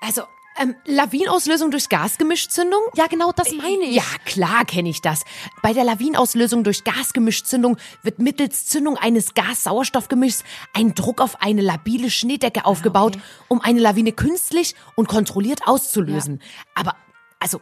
Also, 0.00 0.22
ähm, 0.60 0.76
Lawinauslösung 0.84 1.70
durch 1.70 1.88
Gasgemischzündung? 1.88 2.80
Ja, 2.94 3.06
genau 3.06 3.32
das 3.32 3.52
meine 3.52 3.84
ich. 3.84 3.96
Ja, 3.96 4.04
klar 4.24 4.64
kenne 4.64 4.88
ich 4.90 5.00
das. 5.00 5.24
Bei 5.62 5.72
der 5.72 5.84
Lawinauslösung 5.84 6.62
durch 6.62 6.84
Gasgemischzündung 6.84 7.78
wird 8.02 8.18
mittels 8.18 8.66
Zündung 8.66 8.96
eines 8.96 9.34
Gas-Sauerstoffgemischs 9.34 10.44
ein 10.74 10.94
Druck 10.94 11.20
auf 11.20 11.40
eine 11.40 11.62
labile 11.62 12.10
Schneedecke 12.10 12.64
aufgebaut, 12.64 13.18
um 13.48 13.60
eine 13.60 13.80
Lawine 13.80 14.12
künstlich 14.12 14.74
und 14.94 15.08
kontrolliert 15.08 15.66
auszulösen. 15.66 16.42
Aber, 16.74 16.96
also, 17.40 17.60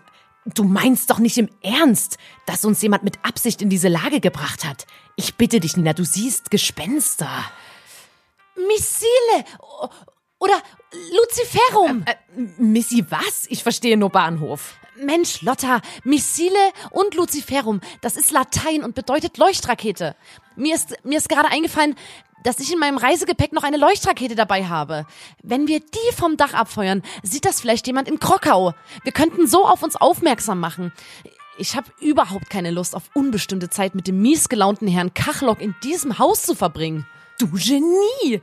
du 0.59 0.65
meinst 0.65 1.11
doch 1.11 1.19
nicht 1.19 1.39
im 1.39 1.49
Ernst, 1.63 2.19
dass 2.47 2.65
uns 2.65 2.83
jemand 2.83 3.03
mit 3.03 3.25
Absicht 3.25 3.63
in 3.63 3.71
diese 3.71 3.89
Lage 3.89 4.21
gebracht 4.21 4.65
hat. 4.65 4.87
Ich 5.17 5.37
bitte 5.37 5.61
dich, 5.61 5.77
Nina, 5.77 5.93
du 5.93 6.05
siehst 6.05 6.51
Gespenster. 6.51 7.29
Missile 8.57 9.45
oder 10.41 10.61
Luciferum. 11.13 12.03
Äh, 12.07 12.17
Missy, 12.59 13.05
was? 13.09 13.47
Ich 13.49 13.63
verstehe 13.63 13.97
nur 13.97 14.11
Bahnhof. 14.11 14.75
Mensch, 14.97 15.41
Lotta, 15.43 15.81
Missile 16.05 16.73
und 16.91 17.15
Luciferum, 17.15 17.81
das 18.03 18.17
ist 18.17 18.33
Latein 18.33 18.83
und 18.83 18.95
bedeutet 18.95 19.39
Leuchtrakete. 19.39 20.17
Mir 20.57 20.75
ist, 20.75 20.95
mir 21.05 21.19
ist 21.19 21.29
gerade 21.29 21.49
eingefallen, 21.49 21.95
dass 22.43 22.59
ich 22.59 22.73
in 22.73 22.79
meinem 22.79 22.99
Reisegepäck 22.99 23.53
noch 23.53 23.63
eine 23.63 23.77
Leuchtrakete 23.77 24.35
dabei 24.35 24.67
habe. 24.67 25.07
Wenn 25.43 25.69
wir 25.69 25.81
die 25.81 26.15
vom 26.15 26.37
Dach 26.37 26.55
abfeuern, 26.55 27.03
sieht 27.23 27.45
das 27.45 27.61
vielleicht 27.61 27.87
jemand 27.87 28.09
in 28.09 28.19
Krokau. 28.19 28.75
Wir 29.05 29.13
könnten 29.13 29.47
so 29.47 29.67
auf 29.67 29.83
uns 29.83 29.97
aufmerksam 29.97 30.59
machen. 30.61 30.93
Ich 31.59 31.77
habe 31.77 31.93
überhaupt 32.01 32.49
keine 32.49 32.71
Lust 32.71 32.95
auf 32.95 33.11
unbestimmte 33.15 33.69
Zeit 33.69 33.95
mit 33.95 34.07
dem 34.07 34.23
miesgelaunten 34.23 34.89
Herrn 34.89 35.13
Kachlock 35.13 35.61
in 35.61 35.75
diesem 35.83 36.19
Haus 36.19 36.43
zu 36.43 36.55
verbringen. 36.55 37.07
Du 37.39 37.49
Genie! 37.49 38.41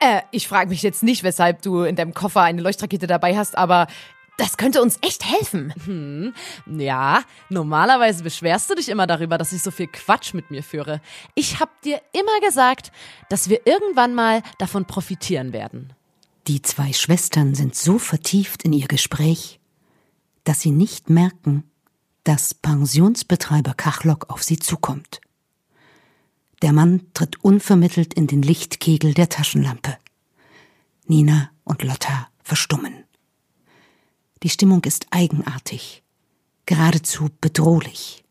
Äh, 0.00 0.22
ich 0.30 0.48
frage 0.48 0.70
mich 0.70 0.82
jetzt 0.82 1.02
nicht, 1.02 1.22
weshalb 1.22 1.62
du 1.62 1.82
in 1.82 1.96
deinem 1.96 2.14
Koffer 2.14 2.42
eine 2.42 2.62
Leuchtrakete 2.62 3.06
dabei 3.06 3.36
hast, 3.36 3.56
aber 3.56 3.86
das 4.36 4.58
könnte 4.58 4.82
uns 4.82 4.98
echt 5.00 5.24
helfen. 5.24 6.34
Ja, 6.66 7.22
normalerweise 7.48 8.22
beschwerst 8.22 8.68
du 8.68 8.74
dich 8.74 8.88
immer 8.88 9.06
darüber, 9.06 9.38
dass 9.38 9.52
ich 9.52 9.62
so 9.62 9.70
viel 9.70 9.86
Quatsch 9.86 10.34
mit 10.34 10.50
mir 10.50 10.62
führe. 10.62 11.00
Ich 11.34 11.58
hab 11.58 11.80
dir 11.82 12.00
immer 12.12 12.40
gesagt, 12.46 12.92
dass 13.30 13.48
wir 13.48 13.66
irgendwann 13.66 14.14
mal 14.14 14.42
davon 14.58 14.84
profitieren 14.84 15.52
werden. 15.52 15.92
Die 16.48 16.62
zwei 16.62 16.92
Schwestern 16.92 17.54
sind 17.54 17.74
so 17.74 17.98
vertieft 17.98 18.62
in 18.62 18.72
ihr 18.72 18.88
Gespräch, 18.88 19.58
dass 20.44 20.60
sie 20.60 20.70
nicht 20.70 21.08
merken, 21.08 21.64
dass 22.24 22.54
Pensionsbetreiber 22.54 23.74
Kachlock 23.74 24.28
auf 24.28 24.42
sie 24.42 24.58
zukommt. 24.58 25.20
Der 26.62 26.72
Mann 26.72 27.12
tritt 27.12 27.42
unvermittelt 27.44 28.14
in 28.14 28.26
den 28.26 28.42
Lichtkegel 28.42 29.14
der 29.14 29.28
Taschenlampe. 29.28 29.96
Nina 31.06 31.50
und 31.64 31.82
Lotta 31.82 32.28
verstummen. 32.42 33.04
Die 34.42 34.48
Stimmung 34.48 34.84
ist 34.84 35.06
eigenartig, 35.10 36.02
geradezu 36.64 37.30
bedrohlich. 37.40 38.24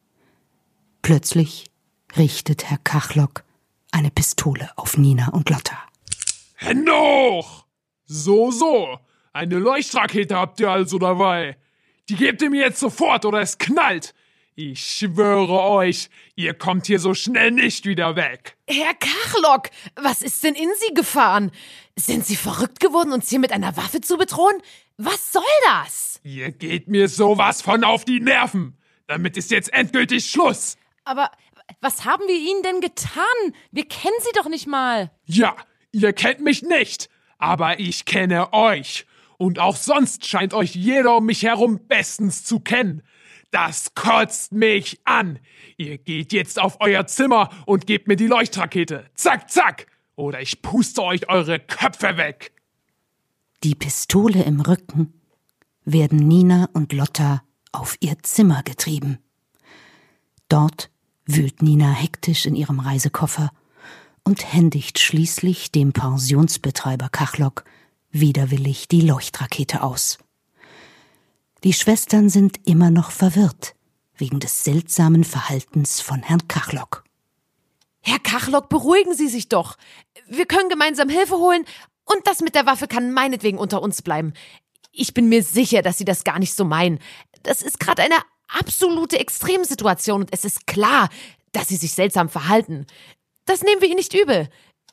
Plötzlich 1.02 1.72
richtet 2.18 2.70
Herr 2.70 2.80
Kachlock 2.80 3.44
eine 3.92 4.12
Pistole 4.12 4.70
auf 4.76 4.98
Nina 4.98 5.30
und 5.30 5.50
Lotta. 5.50 5.78
Hände 6.56 6.92
hoch! 6.92 7.66
So, 8.06 8.52
so. 8.52 9.00
Eine 9.34 9.58
Leuchtrakete 9.58 10.36
habt 10.36 10.60
ihr 10.60 10.70
also 10.70 11.00
dabei. 11.00 11.58
Die 12.10 12.16
gebt 12.16 12.42
ihr 12.42 12.50
mir 12.50 12.62
jetzt 12.62 12.80
sofort 12.80 13.26
oder 13.26 13.42
es 13.42 13.58
knallt. 13.58 14.14
Ich 14.58 14.86
schwöre 14.86 15.64
euch, 15.64 16.10
ihr 16.38 16.54
kommt 16.54 16.88
hier 16.88 17.00
so 17.00 17.14
schnell 17.14 17.52
nicht 17.52 17.86
wieder 17.86 18.16
weg. 18.16 18.56
Herr 18.70 18.94
Kachlock, 18.94 19.70
was 19.98 20.22
ist 20.22 20.46
denn 20.46 20.56
in 20.56 20.70
Sie 20.80 20.94
gefahren? 20.94 21.52
Sind 21.98 22.26
Sie 22.26 22.38
verrückt 22.38 22.80
geworden, 22.80 23.12
uns 23.12 23.30
hier 23.30 23.40
mit 23.40 23.52
einer 23.52 23.76
Waffe 23.76 24.00
zu 24.00 24.16
bedrohen? 24.16 24.56
Was 24.96 25.34
soll 25.34 25.44
das? 25.66 26.22
Ihr 26.24 26.54
geht 26.54 26.88
mir 26.88 27.10
sowas 27.10 27.62
von 27.62 27.84
auf 27.84 28.06
die 28.06 28.22
Nerven. 28.22 28.78
Damit 29.08 29.36
ist 29.36 29.52
jetzt 29.52 29.74
endgültig 29.74 30.32
Schluss. 30.32 30.78
Aber 31.04 31.32
was 31.82 32.06
haben 32.06 32.26
wir 32.26 32.38
ihnen 32.38 32.64
denn 32.64 32.80
getan? 32.80 33.26
Wir 33.72 33.86
kennen 33.86 34.16
sie 34.22 34.32
doch 34.36 34.48
nicht 34.48 34.68
mal. 34.68 35.12
Ja, 35.26 35.54
ihr 35.92 36.14
kennt 36.14 36.40
mich 36.40 36.62
nicht, 36.62 37.10
aber 37.40 37.82
ich 37.82 38.06
kenne 38.06 38.54
euch. 38.54 39.06
Und 39.38 39.60
auch 39.60 39.76
sonst 39.76 40.26
scheint 40.26 40.54
euch 40.54 40.76
jeder 40.76 41.18
um 41.18 41.26
mich 41.26 41.44
herum 41.44 41.86
bestens 41.90 42.46
zu 42.46 42.62
kennen. 42.62 43.04
Das 43.52 43.94
kotzt 43.96 44.52
mich 44.52 45.00
an. 45.06 45.40
Ihr 45.78 45.98
geht 45.98 46.34
jetzt 46.34 46.60
auf 46.60 46.78
euer 46.80 47.08
Zimmer 47.08 47.50
und 47.66 47.88
gebt 47.88 48.08
mir 48.08 48.16
die 48.16 48.28
Leuchtrakete. 48.28 49.06
Zack, 49.16 49.50
zack. 49.50 49.88
Oder 50.16 50.42
ich 50.42 50.62
puste 50.62 51.04
euch 51.04 51.30
eure 51.30 51.60
Köpfe 51.60 52.18
weg. 52.18 52.52
Die 53.64 53.76
Pistole 53.76 54.44
im 54.44 54.62
Rücken 54.62 55.14
werden 55.84 56.20
Nina 56.20 56.70
und 56.74 56.94
Lotta 56.94 57.44
auf 57.72 57.96
ihr 58.00 58.18
Zimmer 58.22 58.64
getrieben. 58.64 59.20
Dort 60.50 60.90
wühlt 61.26 61.62
Nina 61.62 61.92
hektisch 61.92 62.46
in 62.46 62.56
ihrem 62.56 62.80
Reisekoffer 62.80 63.52
und 64.24 64.54
händigt 64.54 65.00
schließlich 65.00 65.72
dem 65.72 65.94
Pensionsbetreiber 65.94 67.10
Kachlock 67.10 67.64
widerwillig 68.12 68.88
die 68.88 69.02
Leuchtrakete 69.02 69.84
aus. 69.84 70.18
Die 71.66 71.74
Schwestern 71.74 72.30
sind 72.30 72.60
immer 72.68 72.92
noch 72.92 73.10
verwirrt 73.10 73.74
wegen 74.18 74.40
des 74.40 74.64
seltsamen 74.64 75.24
Verhaltens 75.24 76.00
von 76.00 76.22
Herrn 76.22 76.48
Kachlock. 76.48 77.04
Herr 78.02 78.20
Kachlock, 78.20 78.70
beruhigen 78.70 79.16
Sie 79.16 79.28
sich 79.28 79.50
doch. 79.50 79.76
Wir 80.28 80.46
können 80.46 80.70
gemeinsam 80.70 81.10
Hilfe 81.10 81.38
holen 81.38 81.66
und 82.04 82.28
das 82.28 82.42
mit 82.42 82.54
der 82.54 82.68
Waffe 82.68 82.88
kann 82.88 83.12
meinetwegen 83.14 83.58
unter 83.58 83.82
uns 83.82 84.04
bleiben. 84.04 84.34
Ich 84.92 85.16
bin 85.16 85.28
mir 85.28 85.42
sicher, 85.42 85.82
dass 85.82 85.98
Sie 85.98 86.06
das 86.06 86.24
gar 86.24 86.38
nicht 86.38 86.54
so 86.54 86.66
meinen. 86.66 87.00
Das 87.42 87.64
ist 87.64 87.80
gerade 87.80 88.04
eine 88.04 88.20
absolute 88.48 89.18
Extremsituation 89.18 90.22
und 90.22 90.30
es 90.32 90.46
ist 90.46 90.68
klar, 90.68 91.10
dass 91.52 91.70
sie 91.70 91.78
sich 91.78 91.94
seltsam 91.94 92.30
verhalten. 92.30 92.86
Das 93.46 93.64
nehmen 93.64 93.82
wir 93.82 93.88
ihnen 93.88 93.98
nicht 93.98 94.14
übel. 94.14 94.50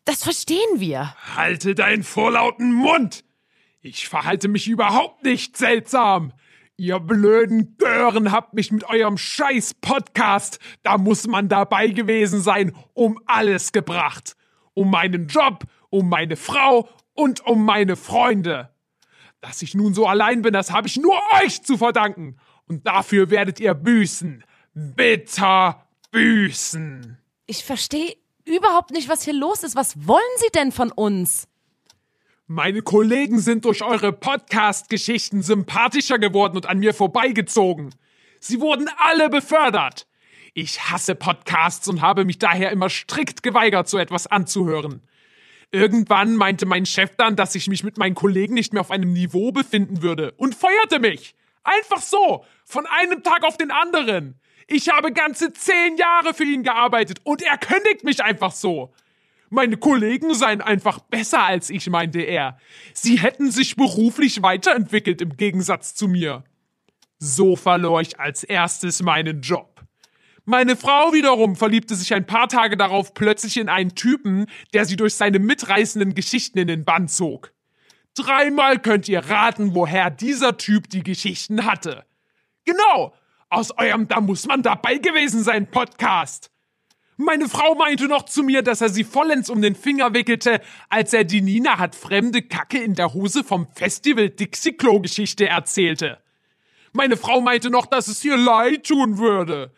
Das 0.07 0.25
verstehen 0.25 0.81
wir. 0.81 1.14
Halte 1.37 1.75
deinen 1.75 2.02
vorlauten 2.02 2.73
Mund! 2.73 3.25
Ich 3.83 4.09
verhalte 4.09 4.49
mich 4.49 4.69
überhaupt 4.69 5.23
nicht 5.23 5.59
seltsam. 5.59 6.33
Ihr 6.76 6.99
blöden 7.00 7.76
Gören 7.76 8.33
habt 8.33 8.55
mich 8.55 8.73
mit 8.73 8.85
eurem 8.85 9.19
scheiß 9.19 9.75
Podcast, 9.75 10.59
da 10.83 10.97
muss 10.97 11.26
man 11.26 11.49
dabei 11.49 11.88
gewesen 11.88 12.41
sein, 12.41 12.75
um 12.95 13.21
alles 13.26 13.73
gebracht. 13.73 14.37
Um 14.75 14.91
meinen 14.91 15.29
Job, 15.29 15.64
um 15.91 16.09
meine 16.09 16.37
Frau 16.37 16.88
und 17.12 17.47
um 17.47 17.64
meine 17.64 17.97
Freunde. 17.97 18.71
Dass 19.43 19.61
ich 19.61 19.75
nun 19.75 19.93
so 19.93 20.07
allein 20.07 20.41
bin, 20.43 20.55
das 20.55 20.73
habe 20.73 20.88
ich 20.88 20.97
nur 20.97 21.21
euch 21.43 21.62
zu 21.62 21.76
verdanken. 21.76 22.38
Und 22.67 22.87
dafür 22.87 23.29
werdet 23.29 23.61
ihr 23.61 23.75
büßen. 23.75 24.43
Bitter 24.73 25.87
büßen. 26.11 27.19
Ich 27.47 27.64
verstehe 27.64 28.17
überhaupt 28.47 28.93
nicht, 28.93 29.11
was 29.11 29.23
hier 29.23 29.35
los 29.35 29.62
ist. 29.62 29.76
Was 29.76 30.07
wollen 30.07 30.23
Sie 30.37 30.49
denn 30.55 30.73
von 30.73 30.91
uns? 30.91 31.49
Meine 32.49 32.83
Kollegen 32.83 33.39
sind 33.39 33.65
durch 33.65 33.85
eure 33.85 34.13
Podcast-Geschichten 34.13 35.43
sympathischer 35.43 36.19
geworden 36.19 36.57
und 36.57 36.67
an 36.67 36.81
mir 36.81 36.93
vorbeigezogen. 36.93 37.95
Sie 38.41 38.61
wurden 38.61 38.91
alle 38.99 39.31
befördert. 39.31 40.09
Ich 40.53 40.91
hasse 40.91 41.15
Podcasts 41.15 41.87
und 41.87 42.03
habe 42.03 42.25
mich 42.25 42.41
daher 42.41 42.73
immer 42.73 42.91
strikt 42.91 43.45
geweigert, 43.45 43.89
so 43.89 43.97
etwas 43.97 44.27
anzuhören. 44.27 45.03
Irgendwann 45.71 46.35
meinte 46.35 46.67
mein 46.67 46.85
Chef 46.85 47.15
dann, 47.17 47.37
dass 47.37 47.55
ich 47.55 47.69
mich 47.69 47.85
mit 47.85 47.97
meinen 47.97 48.17
Kollegen 48.17 48.55
nicht 48.55 48.73
mehr 48.73 48.81
auf 48.81 48.91
einem 48.91 49.13
Niveau 49.13 49.53
befinden 49.53 50.03
würde 50.03 50.33
und 50.33 50.57
feuerte 50.57 50.99
mich. 50.99 51.37
Einfach 51.63 52.03
so, 52.03 52.45
von 52.65 52.87
einem 52.87 53.23
Tag 53.23 53.45
auf 53.45 53.57
den 53.57 53.71
anderen. 53.71 54.35
Ich 54.67 54.89
habe 54.89 55.13
ganze 55.13 55.53
zehn 55.53 55.97
Jahre 55.97 56.35
für 56.35 56.45
ihn 56.45 56.65
gearbeitet 56.65 57.21
und 57.23 57.41
er 57.41 57.57
kündigt 57.57 58.03
mich 58.03 58.23
einfach 58.23 58.51
so. 58.51 58.93
Meine 59.54 59.76
Kollegen 59.76 60.32
seien 60.32 60.62
einfach 60.62 61.00
besser 61.00 61.42
als 61.42 61.68
ich, 61.68 61.90
meinte 61.90 62.23
er. 62.23 62.56
Sie 62.94 63.18
hätten 63.18 63.50
sich 63.50 63.76
beruflich 63.76 64.40
weiterentwickelt 64.40 65.21
im 65.21 65.37
Gegensatz 65.37 65.94
zu 65.94 66.09
mir. 66.09 66.42
So 67.18 67.54
verlor 67.54 68.00
ich 68.00 68.18
als 68.18 68.44
erstes 68.44 69.02
meinen 69.02 69.42
Job. 69.42 69.85
Meine 70.47 70.75
Frau 70.75 71.12
wiederum 71.12 71.54
verliebte 71.54 71.94
sich 71.97 72.14
ein 72.14 72.25
paar 72.25 72.49
Tage 72.49 72.78
darauf 72.78 73.12
plötzlich 73.12 73.59
in 73.59 73.68
einen 73.68 73.94
Typen, 73.94 74.47
der 74.73 74.87
sie 74.87 74.97
durch 74.97 75.16
seine 75.16 75.38
mitreißenden 75.38 76.14
Geschichten 76.14 76.59
in 76.59 76.68
den 76.68 76.87
Bann 76.87 77.06
zog. 77.06 77.52
Dreimal 78.14 78.78
könnt 78.78 79.06
ihr 79.06 79.21
raten, 79.21 79.75
woher 79.75 80.09
dieser 80.09 80.56
Typ 80.56 80.88
die 80.88 81.02
Geschichten 81.02 81.66
hatte. 81.66 82.06
Genau, 82.64 83.14
aus 83.50 83.71
eurem 83.76 84.09
Da 84.09 84.23
muss 84.23 84.47
man 84.47 84.62
dabei 84.62 84.97
gewesen 84.97 85.42
sein 85.42 85.71
Podcast. 85.71 86.51
Meine 87.25 87.49
Frau 87.49 87.76
meinte 87.76 88.09
noch 88.09 88.25
zu 88.25 88.43
mir, 88.43 88.62
dass 88.62 88.81
er 88.81 88.88
sie 88.88 89.05
vollends 89.05 89.49
um 89.49 89.62
den 89.62 89.76
Finger 89.76 90.12
wickelte, 90.12 90.61
als 90.88 91.12
er 91.12 91.23
die 91.23 91.41
Nina 91.41 91.79
hat 91.79 91.95
fremde 91.95 92.43
Kacke 92.43 92.83
in 92.83 92.95
der 92.95 93.14
Hose 93.14 93.45
vom 93.45 93.69
Festival 93.75 94.29
Dixie-Klo 94.29 95.00
Geschichte 95.00 95.47
erzählte. 95.47 96.19
Meine 96.93 97.17
Frau 97.17 97.41
meinte 97.41 97.71
noch, 97.71 97.87
dass 97.87 98.09
es 98.09 98.25
ihr 98.25 98.37
leid 98.37 98.87
tun 98.88 99.19
würde. 99.19 99.73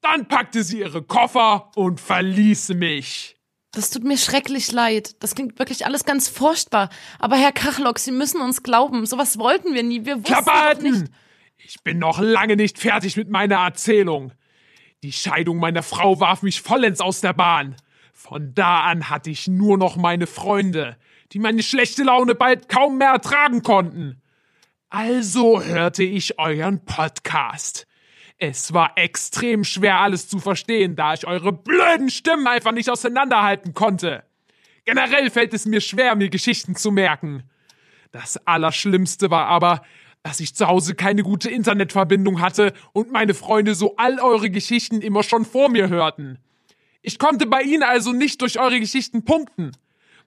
Dann 0.00 0.26
packte 0.26 0.64
sie 0.64 0.80
ihre 0.80 1.02
Koffer 1.02 1.70
und 1.74 2.00
verließ 2.00 2.70
mich. 2.70 3.36
Das 3.72 3.90
tut 3.90 4.04
mir 4.04 4.16
schrecklich 4.16 4.72
leid. 4.72 5.22
Das 5.22 5.34
klingt 5.34 5.58
wirklich 5.58 5.84
alles 5.84 6.04
ganz 6.04 6.28
furchtbar. 6.28 6.88
Aber 7.18 7.36
Herr 7.36 7.52
Kachlock, 7.52 7.98
Sie 7.98 8.12
müssen 8.12 8.40
uns 8.40 8.62
glauben. 8.62 9.04
Sowas 9.04 9.38
wollten 9.38 9.74
wir 9.74 9.82
nie. 9.82 10.06
Wir 10.06 10.16
wussten 10.16 10.82
nicht. 10.82 11.12
Ich 11.58 11.82
bin 11.82 11.98
noch 11.98 12.20
lange 12.20 12.56
nicht 12.56 12.78
fertig 12.78 13.16
mit 13.16 13.28
meiner 13.28 13.56
Erzählung. 13.56 14.32
Die 15.06 15.12
Scheidung 15.12 15.58
meiner 15.58 15.84
Frau 15.84 16.18
warf 16.18 16.42
mich 16.42 16.62
vollends 16.62 17.00
aus 17.00 17.20
der 17.20 17.32
Bahn. 17.32 17.76
Von 18.12 18.54
da 18.54 18.80
an 18.80 19.08
hatte 19.08 19.30
ich 19.30 19.46
nur 19.46 19.78
noch 19.78 19.94
meine 19.94 20.26
Freunde, 20.26 20.96
die 21.30 21.38
meine 21.38 21.62
schlechte 21.62 22.02
Laune 22.02 22.34
bald 22.34 22.68
kaum 22.68 22.98
mehr 22.98 23.10
ertragen 23.10 23.62
konnten. 23.62 24.20
Also 24.90 25.62
hörte 25.62 26.02
ich 26.02 26.40
euren 26.40 26.84
Podcast. 26.84 27.86
Es 28.38 28.72
war 28.72 28.98
extrem 28.98 29.62
schwer 29.62 30.00
alles 30.00 30.26
zu 30.28 30.40
verstehen, 30.40 30.96
da 30.96 31.14
ich 31.14 31.24
eure 31.24 31.52
blöden 31.52 32.10
Stimmen 32.10 32.48
einfach 32.48 32.72
nicht 32.72 32.90
auseinanderhalten 32.90 33.74
konnte. 33.74 34.24
Generell 34.86 35.30
fällt 35.30 35.54
es 35.54 35.66
mir 35.66 35.82
schwer, 35.82 36.16
mir 36.16 36.30
Geschichten 36.30 36.74
zu 36.74 36.90
merken. 36.90 37.44
Das 38.10 38.44
Allerschlimmste 38.44 39.30
war 39.30 39.46
aber, 39.46 39.82
dass 40.26 40.40
ich 40.40 40.56
zu 40.56 40.66
Hause 40.66 40.96
keine 40.96 41.22
gute 41.22 41.48
Internetverbindung 41.48 42.40
hatte 42.40 42.72
und 42.92 43.12
meine 43.12 43.32
Freunde 43.32 43.76
so 43.76 43.94
all 43.94 44.18
eure 44.18 44.50
Geschichten 44.50 45.00
immer 45.00 45.22
schon 45.22 45.44
vor 45.44 45.68
mir 45.68 45.88
hörten. 45.88 46.40
Ich 47.00 47.20
konnte 47.20 47.46
bei 47.46 47.62
ihnen 47.62 47.84
also 47.84 48.10
nicht 48.12 48.42
durch 48.42 48.58
eure 48.58 48.80
Geschichten 48.80 49.24
punkten. 49.24 49.70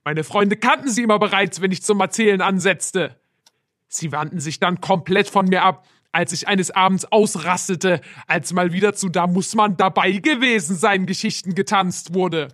Meine 0.05 0.23
Freunde 0.23 0.55
kannten 0.55 0.87
sie 0.87 1.03
immer 1.03 1.19
bereits, 1.19 1.59
wenn 1.59 1.73
ich 1.73 1.83
zum 1.83 1.99
Erzählen 1.99 2.39
ansetzte. 2.39 3.19
Sie 3.89 4.13
wandten 4.13 4.39
sich 4.39 4.61
dann 4.61 4.79
komplett 4.79 5.27
von 5.27 5.49
mir 5.49 5.63
ab, 5.63 5.85
als 6.13 6.31
ich 6.31 6.47
eines 6.47 6.71
Abends 6.71 7.03
ausrastete, 7.03 7.99
als 8.25 8.53
mal 8.53 8.71
wieder 8.71 8.93
zu 8.93 9.09
Da 9.09 9.27
muss 9.27 9.53
man 9.53 9.75
dabei 9.75 10.13
gewesen 10.13 10.77
sein 10.77 11.07
Geschichten 11.07 11.55
getanzt 11.55 12.13
wurde. 12.13 12.47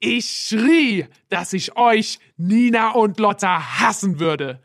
Ich 0.00 0.48
schrie, 0.48 1.08
dass 1.28 1.52
ich 1.52 1.76
euch, 1.76 2.20
Nina 2.38 2.92
und 2.92 3.20
Lotta, 3.20 3.80
hassen 3.80 4.18
würde. 4.18 4.63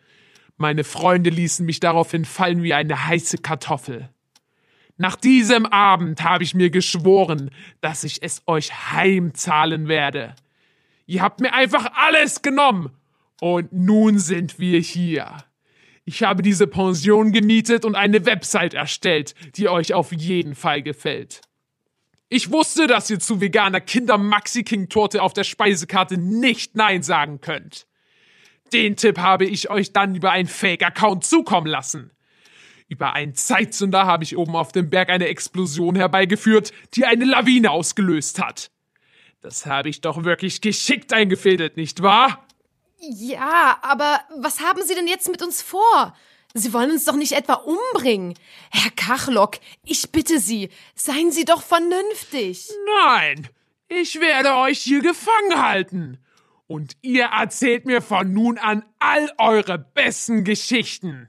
Meine 0.62 0.84
Freunde 0.84 1.30
ließen 1.30 1.66
mich 1.66 1.80
daraufhin 1.80 2.26
fallen 2.26 2.64
wie 2.64 2.74
eine 2.74 3.08
heiße 3.08 3.38
Kartoffel. 3.38 4.10
Nach 4.98 5.16
diesem 5.16 5.66
Abend 5.66 6.22
habe 6.26 6.44
ich 6.44 6.54
mir 6.54 6.70
geschworen, 6.70 7.50
dass 7.80 8.04
ich 8.04 8.22
es 8.22 8.44
euch 8.46 8.92
heimzahlen 8.92 9.88
werde. 9.88 10.36
Ihr 11.06 11.22
habt 11.22 11.40
mir 11.40 11.54
einfach 11.54 11.90
alles 11.96 12.42
genommen. 12.42 12.92
Und 13.40 13.72
nun 13.72 14.20
sind 14.20 14.60
wir 14.60 14.82
hier. 14.82 15.38
Ich 16.04 16.24
habe 16.24 16.42
diese 16.42 16.68
Pension 16.68 17.32
gemietet 17.32 17.86
und 17.86 17.96
eine 17.96 18.26
Website 18.26 18.74
erstellt, 18.74 19.36
die 19.56 19.70
euch 19.70 19.94
auf 19.94 20.12
jeden 20.12 20.56
Fall 20.56 20.84
gefällt. 20.84 21.40
Ich 22.28 22.52
wusste, 22.52 22.86
dass 22.88 23.10
ihr 23.10 23.20
zu 23.20 23.40
veganer 23.40 23.80
Kinder 23.80 24.18
Maxi 24.18 24.64
King 24.64 24.90
Torte 24.90 25.24
auf 25.24 25.32
der 25.32 25.46
Speisekarte 25.46 26.18
nicht 26.18 26.76
Nein 26.76 27.02
sagen 27.02 27.40
könnt. 27.40 27.88
Den 28.74 28.96
Tipp 28.96 29.18
habe 29.18 29.46
ich 29.46 29.70
euch 29.70 29.94
dann 29.94 30.16
über 30.16 30.32
einen 30.32 30.48
Fake-Account 30.48 31.24
zukommen 31.26 31.68
lassen. 31.68 32.12
Über 32.88 33.14
einen 33.14 33.36
Zeitzünder 33.36 34.06
habe 34.06 34.24
ich 34.24 34.36
oben 34.36 34.56
auf 34.56 34.72
dem 34.72 34.90
Berg 34.90 35.10
eine 35.10 35.28
Explosion 35.28 35.96
herbeigeführt, 35.96 36.72
die 36.96 37.06
eine 37.06 37.26
Lawine 37.26 37.72
ausgelöst 37.72 38.42
hat. 38.42 38.72
Das 39.42 39.66
habe 39.66 39.90
ich 39.90 40.02
doch 40.02 40.24
wirklich 40.24 40.60
geschickt 40.60 41.14
eingefädelt, 41.14 41.78
nicht 41.78 42.02
wahr? 42.02 42.46
Ja, 43.00 43.78
aber 43.82 44.20
was 44.38 44.60
haben 44.60 44.82
Sie 44.84 44.96
denn 44.96 45.08
jetzt 45.08 45.30
mit 45.30 45.42
uns 45.42 45.62
vor? 45.62 46.16
Sie 46.54 46.74
wollen 46.74 46.92
uns 46.92 47.06
doch 47.06 47.16
nicht 47.16 47.34
etwa 47.34 47.54
umbringen. 47.54 48.34
Herr 48.72 48.92
Kachlock, 48.92 49.60
ich 49.86 50.12
bitte 50.12 50.40
Sie, 50.40 50.70
seien 50.96 51.32
Sie 51.32 51.46
doch 51.46 51.62
vernünftig. 51.62 52.70
Nein, 53.06 53.48
ich 53.88 54.20
werde 54.20 54.56
euch 54.56 54.80
hier 54.80 55.02
gefangen 55.02 55.62
halten. 55.62 56.18
Und 56.70 56.98
ihr 57.02 57.26
erzählt 57.26 57.88
mir 57.88 58.00
von 58.00 58.32
nun 58.32 58.60
an 58.60 58.86
all 59.00 59.32
eure 59.40 59.80
besten 59.80 60.44
Geschichten. 60.44 61.28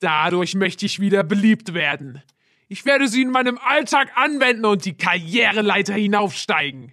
Dadurch 0.00 0.54
möchte 0.54 0.84
ich 0.84 1.00
wieder 1.00 1.24
beliebt 1.24 1.72
werden. 1.72 2.22
Ich 2.68 2.84
werde 2.84 3.08
sie 3.08 3.22
in 3.22 3.30
meinem 3.30 3.56
Alltag 3.56 4.10
anwenden 4.16 4.66
und 4.66 4.84
die 4.84 4.98
Karriereleiter 4.98 5.94
hinaufsteigen. 5.94 6.92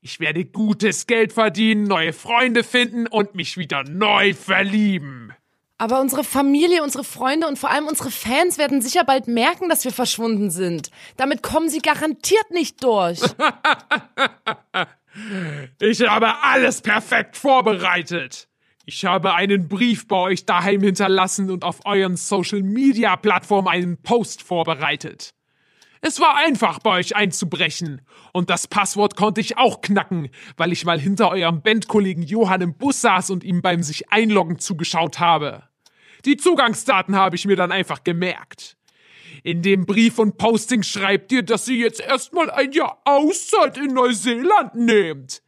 Ich 0.00 0.20
werde 0.20 0.46
gutes 0.46 1.06
Geld 1.06 1.34
verdienen, 1.34 1.84
neue 1.84 2.14
Freunde 2.14 2.64
finden 2.64 3.06
und 3.06 3.34
mich 3.34 3.58
wieder 3.58 3.84
neu 3.84 4.32
verlieben. 4.32 5.34
Aber 5.76 6.00
unsere 6.00 6.24
Familie, 6.24 6.82
unsere 6.82 7.04
Freunde 7.04 7.46
und 7.46 7.58
vor 7.58 7.70
allem 7.70 7.88
unsere 7.88 8.10
Fans 8.10 8.56
werden 8.56 8.80
sicher 8.80 9.04
bald 9.04 9.28
merken, 9.28 9.68
dass 9.68 9.84
wir 9.84 9.92
verschwunden 9.92 10.50
sind. 10.50 10.90
Damit 11.18 11.42
kommen 11.42 11.68
sie 11.68 11.80
garantiert 11.80 12.50
nicht 12.52 12.82
durch. 12.82 13.20
Ich 15.84 16.00
habe 16.00 16.44
alles 16.44 16.80
perfekt 16.80 17.36
vorbereitet. 17.36 18.46
Ich 18.84 19.04
habe 19.04 19.34
einen 19.34 19.66
Brief 19.66 20.06
bei 20.06 20.14
euch 20.14 20.46
daheim 20.46 20.80
hinterlassen 20.80 21.50
und 21.50 21.64
auf 21.64 21.84
euren 21.84 22.16
Social 22.16 22.62
Media 22.62 23.16
Plattformen 23.16 23.66
einen 23.66 24.00
Post 24.00 24.42
vorbereitet. 24.42 25.34
Es 26.00 26.20
war 26.20 26.36
einfach 26.36 26.78
bei 26.78 26.98
euch 26.98 27.16
einzubrechen. 27.16 28.02
Und 28.32 28.48
das 28.48 28.68
Passwort 28.68 29.16
konnte 29.16 29.40
ich 29.40 29.58
auch 29.58 29.80
knacken, 29.80 30.28
weil 30.56 30.70
ich 30.70 30.84
mal 30.84 31.00
hinter 31.00 31.32
eurem 31.32 31.62
Bandkollegen 31.62 32.22
Johann 32.22 32.60
im 32.60 32.78
Bus 32.78 33.00
saß 33.00 33.30
und 33.30 33.42
ihm 33.42 33.60
beim 33.60 33.82
sich 33.82 34.12
einloggen 34.12 34.60
zugeschaut 34.60 35.18
habe. 35.18 35.64
Die 36.24 36.36
Zugangsdaten 36.36 37.16
habe 37.16 37.34
ich 37.34 37.44
mir 37.44 37.56
dann 37.56 37.72
einfach 37.72 38.04
gemerkt. 38.04 38.76
In 39.42 39.62
dem 39.62 39.84
Brief 39.84 40.20
und 40.20 40.38
Posting 40.38 40.84
schreibt 40.84 41.32
ihr, 41.32 41.42
dass 41.42 41.66
ihr 41.66 41.78
jetzt 41.78 41.98
erstmal 41.98 42.52
ein 42.52 42.70
Jahr 42.70 43.02
Auszeit 43.04 43.78
in 43.78 43.94
Neuseeland 43.94 44.76
nehmt. 44.76 45.41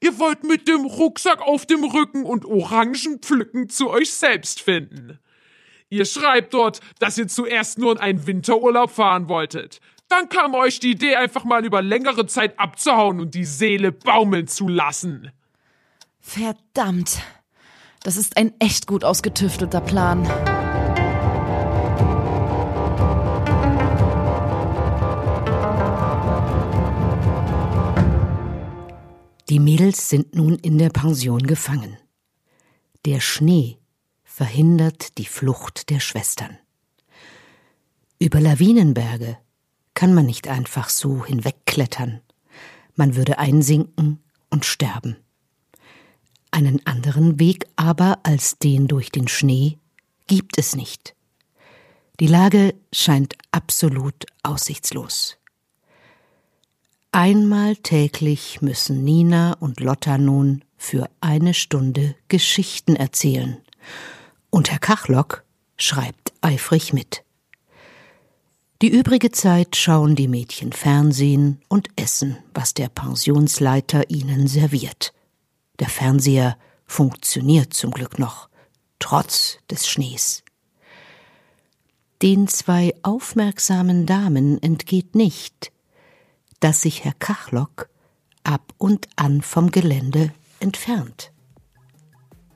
Ihr 0.00 0.18
wollt 0.18 0.44
mit 0.44 0.68
dem 0.68 0.84
Rucksack 0.84 1.40
auf 1.40 1.66
dem 1.66 1.84
Rücken 1.84 2.24
und 2.24 2.44
Orangen 2.44 3.20
pflücken 3.20 3.68
zu 3.68 3.90
euch 3.90 4.12
selbst 4.12 4.60
finden. 4.60 5.18
Ihr 5.88 6.04
schreibt 6.04 6.54
dort, 6.54 6.80
dass 6.98 7.16
ihr 7.16 7.28
zuerst 7.28 7.78
nur 7.78 7.92
in 7.92 7.98
einen 7.98 8.26
Winterurlaub 8.26 8.90
fahren 8.90 9.28
wolltet. 9.28 9.80
Dann 10.08 10.28
kam 10.28 10.54
euch 10.54 10.80
die 10.80 10.92
Idee, 10.92 11.16
einfach 11.16 11.44
mal 11.44 11.64
über 11.64 11.82
längere 11.82 12.26
Zeit 12.26 12.58
abzuhauen 12.58 13.20
und 13.20 13.34
die 13.34 13.44
Seele 13.44 13.92
baumeln 13.92 14.46
zu 14.46 14.68
lassen. 14.68 15.32
Verdammt. 16.20 17.22
Das 18.02 18.16
ist 18.16 18.36
ein 18.36 18.52
echt 18.60 18.86
gut 18.86 19.04
ausgetüftelter 19.04 19.80
Plan. 19.80 20.28
Die 29.48 29.60
Mädels 29.60 30.08
sind 30.08 30.34
nun 30.34 30.56
in 30.56 30.76
der 30.76 30.90
Pension 30.90 31.46
gefangen. 31.46 31.96
Der 33.04 33.20
Schnee 33.20 33.78
verhindert 34.24 35.18
die 35.18 35.24
Flucht 35.24 35.88
der 35.88 36.00
Schwestern. 36.00 36.58
Über 38.18 38.40
Lawinenberge 38.40 39.38
kann 39.94 40.14
man 40.14 40.26
nicht 40.26 40.48
einfach 40.48 40.88
so 40.88 41.24
hinwegklettern. 41.24 42.22
Man 42.96 43.14
würde 43.14 43.38
einsinken 43.38 44.18
und 44.50 44.64
sterben. 44.64 45.16
Einen 46.50 46.84
anderen 46.84 47.38
Weg 47.38 47.66
aber 47.76 48.18
als 48.24 48.58
den 48.58 48.88
durch 48.88 49.10
den 49.10 49.28
Schnee 49.28 49.78
gibt 50.26 50.58
es 50.58 50.74
nicht. 50.74 51.14
Die 52.18 52.26
Lage 52.26 52.74
scheint 52.92 53.34
absolut 53.52 54.24
aussichtslos. 54.42 55.36
Einmal 57.18 57.76
täglich 57.76 58.60
müssen 58.60 59.02
Nina 59.02 59.54
und 59.54 59.80
Lotta 59.80 60.18
nun 60.18 60.62
für 60.76 61.08
eine 61.22 61.54
Stunde 61.54 62.14
Geschichten 62.28 62.94
erzählen. 62.94 63.56
Und 64.50 64.70
Herr 64.70 64.78
Kachlock 64.78 65.42
schreibt 65.78 66.34
eifrig 66.42 66.92
mit. 66.92 67.24
Die 68.82 68.90
übrige 68.90 69.30
Zeit 69.30 69.76
schauen 69.76 70.14
die 70.14 70.28
Mädchen 70.28 70.74
Fernsehen 70.74 71.62
und 71.68 71.88
essen, 71.96 72.36
was 72.52 72.74
der 72.74 72.90
Pensionsleiter 72.90 74.10
ihnen 74.10 74.46
serviert. 74.46 75.14
Der 75.78 75.88
Fernseher 75.88 76.58
funktioniert 76.84 77.72
zum 77.72 77.92
Glück 77.92 78.18
noch, 78.18 78.50
trotz 78.98 79.56
des 79.70 79.88
Schnees. 79.88 80.44
Den 82.20 82.46
zwei 82.46 82.92
aufmerksamen 83.02 84.04
Damen 84.04 84.62
entgeht 84.62 85.14
nicht, 85.14 85.72
dass 86.66 86.80
sich 86.80 87.04
Herr 87.04 87.12
Kachlock 87.12 87.88
ab 88.42 88.74
und 88.76 89.06
an 89.14 89.40
vom 89.40 89.70
Gelände 89.70 90.32
entfernt. 90.58 91.30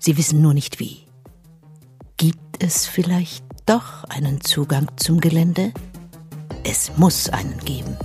Sie 0.00 0.16
wissen 0.16 0.42
nur 0.42 0.52
nicht 0.52 0.80
wie. 0.80 1.06
Gibt 2.16 2.60
es 2.60 2.88
vielleicht 2.88 3.44
doch 3.66 4.02
einen 4.02 4.40
Zugang 4.40 4.90
zum 4.96 5.20
Gelände? 5.20 5.72
Es 6.64 6.96
muss 6.96 7.28
einen 7.28 7.56
geben. 7.58 7.96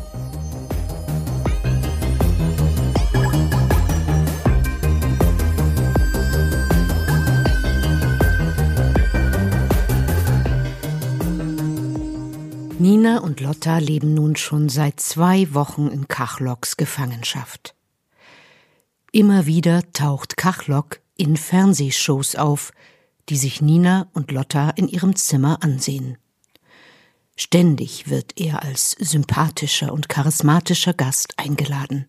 Nina 12.77 13.19
und 13.19 13.39
Lotta 13.39 13.77
leben 13.77 14.13
nun 14.13 14.35
schon 14.35 14.67
seit 14.67 14.99
zwei 14.99 15.53
Wochen 15.53 15.87
in 15.87 16.09
Kachlocks 16.09 16.75
Gefangenschaft. 16.75 17.73
Immer 19.13 19.45
wieder 19.45 19.89
taucht 19.93 20.35
Kachlock 20.35 20.99
in 21.15 21.37
Fernsehshows 21.37 22.35
auf, 22.35 22.73
die 23.29 23.37
sich 23.37 23.61
Nina 23.61 24.09
und 24.13 24.31
Lotta 24.31 24.71
in 24.71 24.89
ihrem 24.89 25.15
Zimmer 25.15 25.63
ansehen. 25.63 26.17
Ständig 27.37 28.09
wird 28.09 28.33
er 28.39 28.63
als 28.63 28.91
sympathischer 28.91 29.93
und 29.93 30.09
charismatischer 30.09 30.93
Gast 30.93 31.33
eingeladen. 31.37 32.07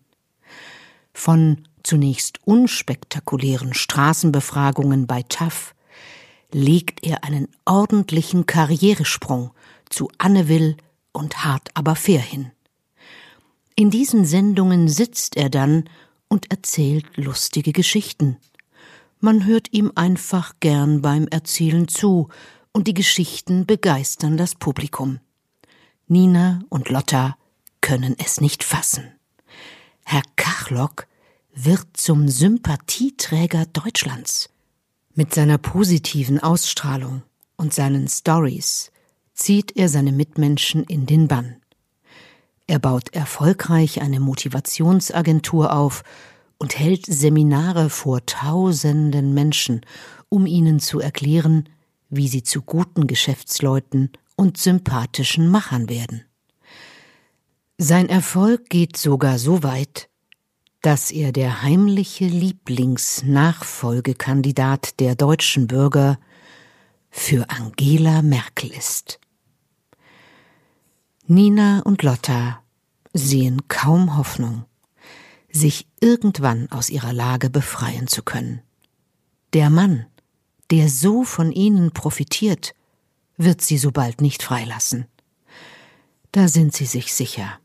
Von 1.13 1.63
zunächst 1.81 2.39
unspektakulären 2.45 3.73
Straßenbefragungen 3.73 5.07
bei 5.07 5.23
TAF 5.23 5.73
legt 6.51 7.05
er 7.05 7.23
einen 7.23 7.47
ordentlichen 7.65 8.45
Karrieresprung 8.45 9.51
zu 9.89 10.09
Anne 10.17 10.47
Will 10.47 10.77
und 11.11 11.43
Hart 11.43 11.69
aber 11.73 11.95
fair 11.95 12.21
hin. 12.21 12.51
In 13.75 13.91
diesen 13.91 14.25
Sendungen 14.25 14.87
sitzt 14.87 15.37
er 15.37 15.49
dann 15.49 15.89
und 16.27 16.51
erzählt 16.51 17.05
lustige 17.15 17.73
Geschichten. 17.73 18.37
Man 19.19 19.45
hört 19.45 19.71
ihm 19.71 19.91
einfach 19.95 20.53
gern 20.59 21.01
beim 21.01 21.27
Erzählen 21.27 21.87
zu, 21.87 22.29
und 22.71 22.87
die 22.87 22.93
Geschichten 22.93 23.65
begeistern 23.65 24.37
das 24.37 24.53
Publikum. 24.53 25.19
Nina 26.07 26.59
und 26.69 26.89
Lotta 26.89 27.35
können 27.81 28.15
es 28.19 28.39
nicht 28.39 28.63
fassen. 28.63 29.11
Herr 30.05 30.21
Kachlock 30.35 31.07
wird 31.53 31.97
zum 31.97 32.29
Sympathieträger 32.29 33.65
Deutschlands. 33.65 34.49
Mit 35.15 35.33
seiner 35.33 35.57
positiven 35.57 36.39
Ausstrahlung 36.39 37.23
und 37.55 37.73
seinen 37.73 38.07
Stories 38.07 38.91
zieht 39.37 39.77
er 39.77 39.87
seine 39.87 40.11
Mitmenschen 40.11 40.83
in 40.83 41.05
den 41.05 41.27
Bann. 41.27 41.57
Er 42.65 42.79
baut 42.79 43.13
erfolgreich 43.13 44.01
eine 44.01 44.19
Motivationsagentur 44.19 45.73
auf 45.73 46.03
und 46.57 46.77
hält 46.77 47.05
Seminare 47.05 47.89
vor 47.89 48.25
tausenden 48.25 49.33
Menschen, 49.33 49.85
um 50.27 50.45
ihnen 50.45 50.81
zu 50.81 50.99
erklären, 50.99 51.69
wie 52.09 52.27
sie 52.27 52.43
zu 52.43 52.61
guten 52.61 53.07
Geschäftsleuten 53.07 54.11
und 54.35 54.57
sympathischen 54.57 55.49
Machern 55.49 55.87
werden. 55.87 56.25
Sein 57.77 58.09
Erfolg 58.09 58.69
geht 58.69 58.97
sogar 58.97 59.37
so 59.37 59.63
weit, 59.63 60.09
dass 60.81 61.11
er 61.11 61.31
der 61.31 61.61
heimliche 61.61 62.25
Lieblingsnachfolgekandidat 62.25 64.99
der 64.99 65.15
deutschen 65.15 65.67
Bürger 65.67 66.19
für 67.09 67.49
Angela 67.49 68.21
Merkel 68.21 68.71
ist. 68.71 69.21
Nina 71.29 71.81
und 71.81 72.03
Lotta 72.03 72.63
sehen 73.13 73.67
kaum 73.67 74.15
Hoffnung, 74.15 74.63
sich 75.51 75.85
irgendwann 75.99 76.71
aus 76.71 76.89
ihrer 76.89 77.11
Lage 77.11 77.49
befreien 77.49 78.07
zu 78.07 78.23
können. 78.23 78.61
Der 79.51 79.69
Mann, 79.69 80.05
der 80.71 80.87
so 80.87 81.23
von 81.23 81.51
ihnen 81.51 81.91
profitiert, 81.91 82.73
wird 83.35 83.59
sie 83.59 83.77
so 83.77 83.91
bald 83.91 84.21
nicht 84.21 84.41
freilassen. 84.41 85.05
Da 86.31 86.47
sind 86.47 86.73
sie 86.73 86.85
sich 86.85 87.13
sicher. 87.13 87.59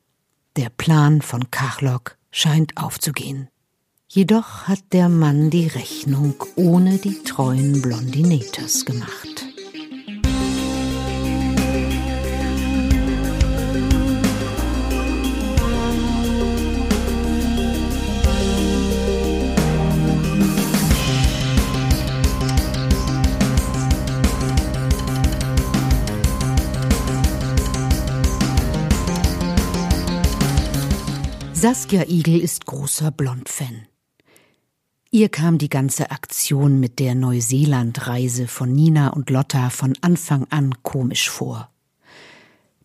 Der 0.57 0.69
Plan 0.69 1.23
von 1.23 1.53
Kachlock 1.53 2.17
scheint 2.33 2.77
aufzugehen. 2.77 3.49
Jedoch 4.09 4.67
hat 4.67 4.83
der 4.93 5.09
Mann 5.09 5.51
die 5.51 5.69
Rechnung 5.69 6.35
ohne 6.57 6.99
die 6.99 7.23
treuen 7.23 7.81
Blondinators 7.81 8.85
gemacht. 8.85 9.52
Saskia 31.63 32.09
Igel 32.09 32.41
ist 32.41 32.67
großer 32.67 33.13
Blond-Fan. 33.13 33.87
Ihr 35.13 35.29
kam 35.29 35.59
die 35.59 35.69
ganze 35.69 36.11
Aktion 36.11 36.81
mit 36.81 36.99
der 36.99 37.15
Neuseeland-Reise 37.15 38.49
von 38.49 38.73
Nina 38.73 39.11
und 39.11 39.31
Lotta 39.31 39.71
von 39.71 39.97
Anfang 40.01 40.45
an 40.51 40.83
komisch 40.83 41.31
vor. 41.31 41.71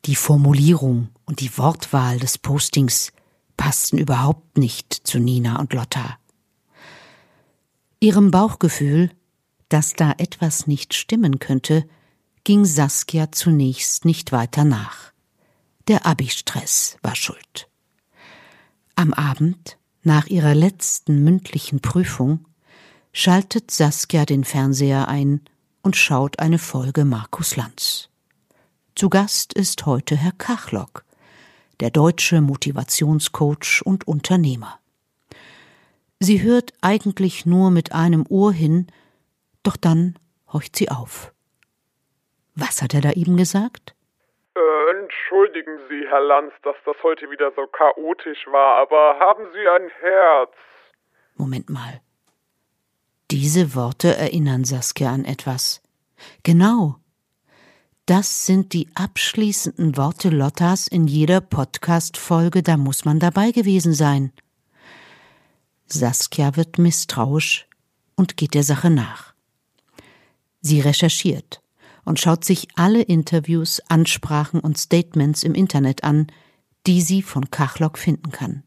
Die 0.05 0.13
Formulierung 0.13 1.09
und 1.25 1.39
die 1.39 1.57
Wortwahl 1.57 2.19
des 2.19 2.37
Postings 2.37 3.13
passten 3.57 3.97
überhaupt 3.97 4.59
nicht 4.59 4.93
zu 4.93 5.17
Nina 5.17 5.59
und 5.59 5.73
Lotta. 5.73 6.19
Ihrem 7.99 8.29
Bauchgefühl, 8.29 9.09
dass 9.69 9.93
da 9.93 10.13
etwas 10.19 10.67
nicht 10.67 10.93
stimmen 10.93 11.39
könnte, 11.39 11.89
ging 12.43 12.63
Saskia 12.63 13.31
zunächst 13.31 14.05
nicht 14.05 14.31
weiter 14.31 14.65
nach. 14.65 15.13
Der 15.87 16.05
Abi-Stress 16.05 16.97
war 17.01 17.15
schuld. 17.15 17.67
Am 18.99 19.13
Abend, 19.13 19.77
nach 20.01 20.25
ihrer 20.25 20.55
letzten 20.55 21.23
mündlichen 21.23 21.81
Prüfung, 21.81 22.47
schaltet 23.13 23.69
Saskia 23.69 24.25
den 24.25 24.43
Fernseher 24.43 25.07
ein 25.07 25.41
und 25.83 25.95
schaut 25.95 26.39
eine 26.39 26.57
Folge 26.57 27.05
Markus 27.05 27.55
Lanz. 27.55 28.09
Zu 28.95 29.09
Gast 29.09 29.53
ist 29.53 29.85
heute 29.85 30.17
Herr 30.17 30.31
Kachlock, 30.31 31.05
der 31.79 31.91
deutsche 31.91 32.41
Motivationscoach 32.41 33.83
und 33.85 34.07
Unternehmer. 34.07 34.79
Sie 36.19 36.41
hört 36.41 36.73
eigentlich 36.81 37.45
nur 37.45 37.69
mit 37.69 37.91
einem 37.91 38.25
Ohr 38.27 38.51
hin, 38.51 38.87
doch 39.61 39.77
dann 39.77 40.17
horcht 40.51 40.75
sie 40.75 40.89
auf. 40.89 41.35
Was 42.55 42.81
hat 42.81 42.95
er 42.95 43.01
da 43.01 43.11
eben 43.11 43.37
gesagt? 43.37 43.93
Entschuldigen 45.29 45.77
Sie, 45.89 46.07
Herr 46.07 46.21
Lanz, 46.21 46.53
dass 46.63 46.77
das 46.85 46.95
heute 47.03 47.29
wieder 47.29 47.51
so 47.53 47.67
chaotisch 47.67 48.47
war, 48.47 48.77
aber 48.77 49.19
haben 49.19 49.43
Sie 49.53 49.67
ein 49.67 49.89
Herz? 49.99 50.51
Moment 51.35 51.69
mal. 51.69 51.99
Diese 53.29 53.75
Worte 53.75 54.15
erinnern 54.15 54.63
Saskia 54.63 55.11
an 55.11 55.25
etwas. 55.25 55.81
Genau. 56.43 56.95
Das 58.05 58.45
sind 58.45 58.71
die 58.71 58.87
abschließenden 58.95 59.97
Worte 59.97 60.29
Lottas 60.29 60.87
in 60.87 61.07
jeder 61.07 61.41
Podcast-Folge, 61.41 62.63
da 62.63 62.77
muss 62.77 63.03
man 63.03 63.19
dabei 63.19 63.51
gewesen 63.51 63.91
sein. 63.91 64.31
Saskia 65.87 66.55
wird 66.55 66.77
misstrauisch 66.77 67.67
und 68.15 68.37
geht 68.37 68.53
der 68.53 68.63
Sache 68.63 68.89
nach. 68.89 69.33
Sie 70.61 70.79
recherchiert 70.79 71.61
und 72.07 72.21
schaut 72.21 72.45
sich 72.45 72.69
alle 72.75 73.01
Interviews, 73.01 73.81
Ansprachen 73.89 74.61
und 74.61 74.77
Statements 74.77 75.43
im 75.43 75.53
Internet 75.53 76.05
an, 76.05 76.27
die 76.87 77.01
sie 77.01 77.21
von 77.21 77.51
Kachlock 77.51 77.97
finden 77.97 78.31
kann. 78.31 78.63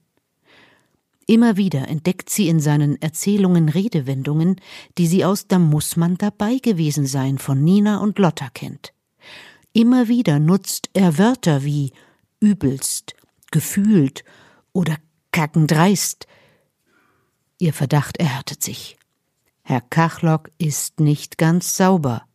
Immer 1.26 1.57
wieder 1.57 1.88
entdeckt 1.88 2.29
sie 2.29 2.48
in 2.48 2.61
seinen 2.61 3.00
Erzählungen 3.00 3.70
Redewendungen, 3.70 4.61
die 4.98 5.07
sie 5.07 5.24
aus 5.24 5.46
Da 5.46 5.59
muss 5.59 5.96
man 5.96 6.18
dabei 6.18 6.59
gewesen 6.59 7.07
sein 7.07 7.38
von 7.38 7.64
Nina 7.64 7.98
und 7.98 8.18
Lotta 8.18 8.50
kennt. 8.50 8.92
Immer 9.72 10.09
wieder 10.09 10.38
nutzt 10.38 10.90
er 10.92 11.16
Wörter 11.16 11.64
wie 11.64 11.94
übelst, 12.40 13.14
gefühlt 13.50 14.22
oder 14.74 14.96
kackendreist. 15.33 16.26
Ihr 17.59 17.72
Verdacht 17.72 18.18
erhärtet 18.18 18.62
sich. 18.62 18.98
Herr 19.62 19.81
Kachlock 19.81 20.50
ist 20.59 21.00
nicht 21.00 21.38
ganz 21.38 21.74
sauber. 21.74 22.26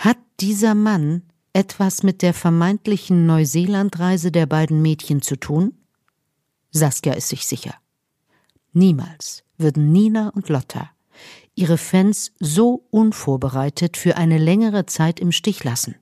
Hat 0.00 0.16
dieser 0.40 0.74
Mann 0.74 1.24
etwas 1.52 2.02
mit 2.02 2.22
der 2.22 2.32
vermeintlichen 2.32 3.26
Neuseelandreise 3.26 4.32
der 4.32 4.46
beiden 4.46 4.80
Mädchen 4.80 5.20
zu 5.20 5.36
tun? 5.36 5.74
Saskia 6.70 7.12
ist 7.12 7.28
sich 7.28 7.44
sicher. 7.44 7.74
Niemals 8.72 9.44
würden 9.58 9.92
Nina 9.92 10.30
und 10.30 10.48
Lotta 10.48 10.90
ihre 11.54 11.76
Fans 11.76 12.32
so 12.40 12.86
unvorbereitet 12.90 13.98
für 13.98 14.16
eine 14.16 14.38
längere 14.38 14.86
Zeit 14.86 15.20
im 15.20 15.32
Stich 15.32 15.64
lassen. 15.64 15.96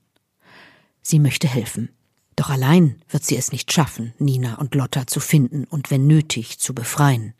Sie 1.01 1.19
möchte 1.19 1.49
helfen. 1.49 1.89
Doch 2.37 2.49
allein 2.49 3.01
wird 3.09 3.25
sie 3.25 3.35
es 3.35 3.51
nicht 3.51 3.73
schaffen, 3.73 4.13
Nina 4.17 4.59
und 4.59 4.75
Lotta 4.75 5.07
zu 5.07 5.19
finden 5.19 5.65
und 5.65 5.91
wenn 5.91 6.07
nötig 6.07 6.59
zu 6.59 6.73
befreien. 6.73 7.33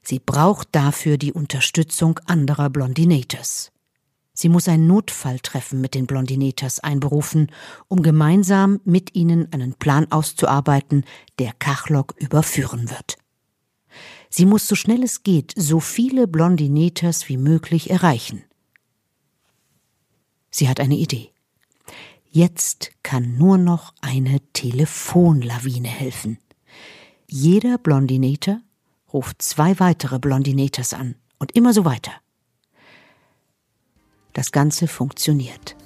Sie 0.00 0.20
braucht 0.20 0.68
dafür 0.72 1.18
die 1.18 1.34
Unterstützung 1.34 2.18
anderer 2.24 2.70
Blondinators. 2.70 3.72
Sie 4.38 4.50
muss 4.50 4.68
ein 4.68 4.86
Notfalltreffen 4.86 5.80
mit 5.80 5.94
den 5.94 6.06
Blondinators 6.06 6.80
einberufen, 6.80 7.50
um 7.88 8.02
gemeinsam 8.02 8.80
mit 8.84 9.14
ihnen 9.14 9.50
einen 9.50 9.72
Plan 9.72 10.12
auszuarbeiten, 10.12 11.04
der 11.38 11.54
Kachlock 11.58 12.14
überführen 12.18 12.90
wird. 12.90 13.16
Sie 14.28 14.44
muss 14.44 14.68
so 14.68 14.74
schnell 14.74 15.02
es 15.02 15.22
geht 15.22 15.54
so 15.56 15.80
viele 15.80 16.28
Blondinators 16.28 17.30
wie 17.30 17.38
möglich 17.38 17.88
erreichen. 17.88 18.44
Sie 20.50 20.68
hat 20.68 20.80
eine 20.80 20.96
Idee. 20.96 21.30
Jetzt 22.28 22.90
kann 23.02 23.38
nur 23.38 23.56
noch 23.56 23.94
eine 24.02 24.40
Telefonlawine 24.52 25.88
helfen. 25.88 26.38
Jeder 27.26 27.78
Blondinator 27.78 28.60
ruft 29.14 29.40
zwei 29.40 29.80
weitere 29.80 30.18
Blondinators 30.18 30.92
an 30.92 31.14
und 31.38 31.52
immer 31.52 31.72
so 31.72 31.86
weiter. 31.86 32.12
Das 34.36 34.52
Ganze 34.52 34.86
funktioniert. 34.86 35.76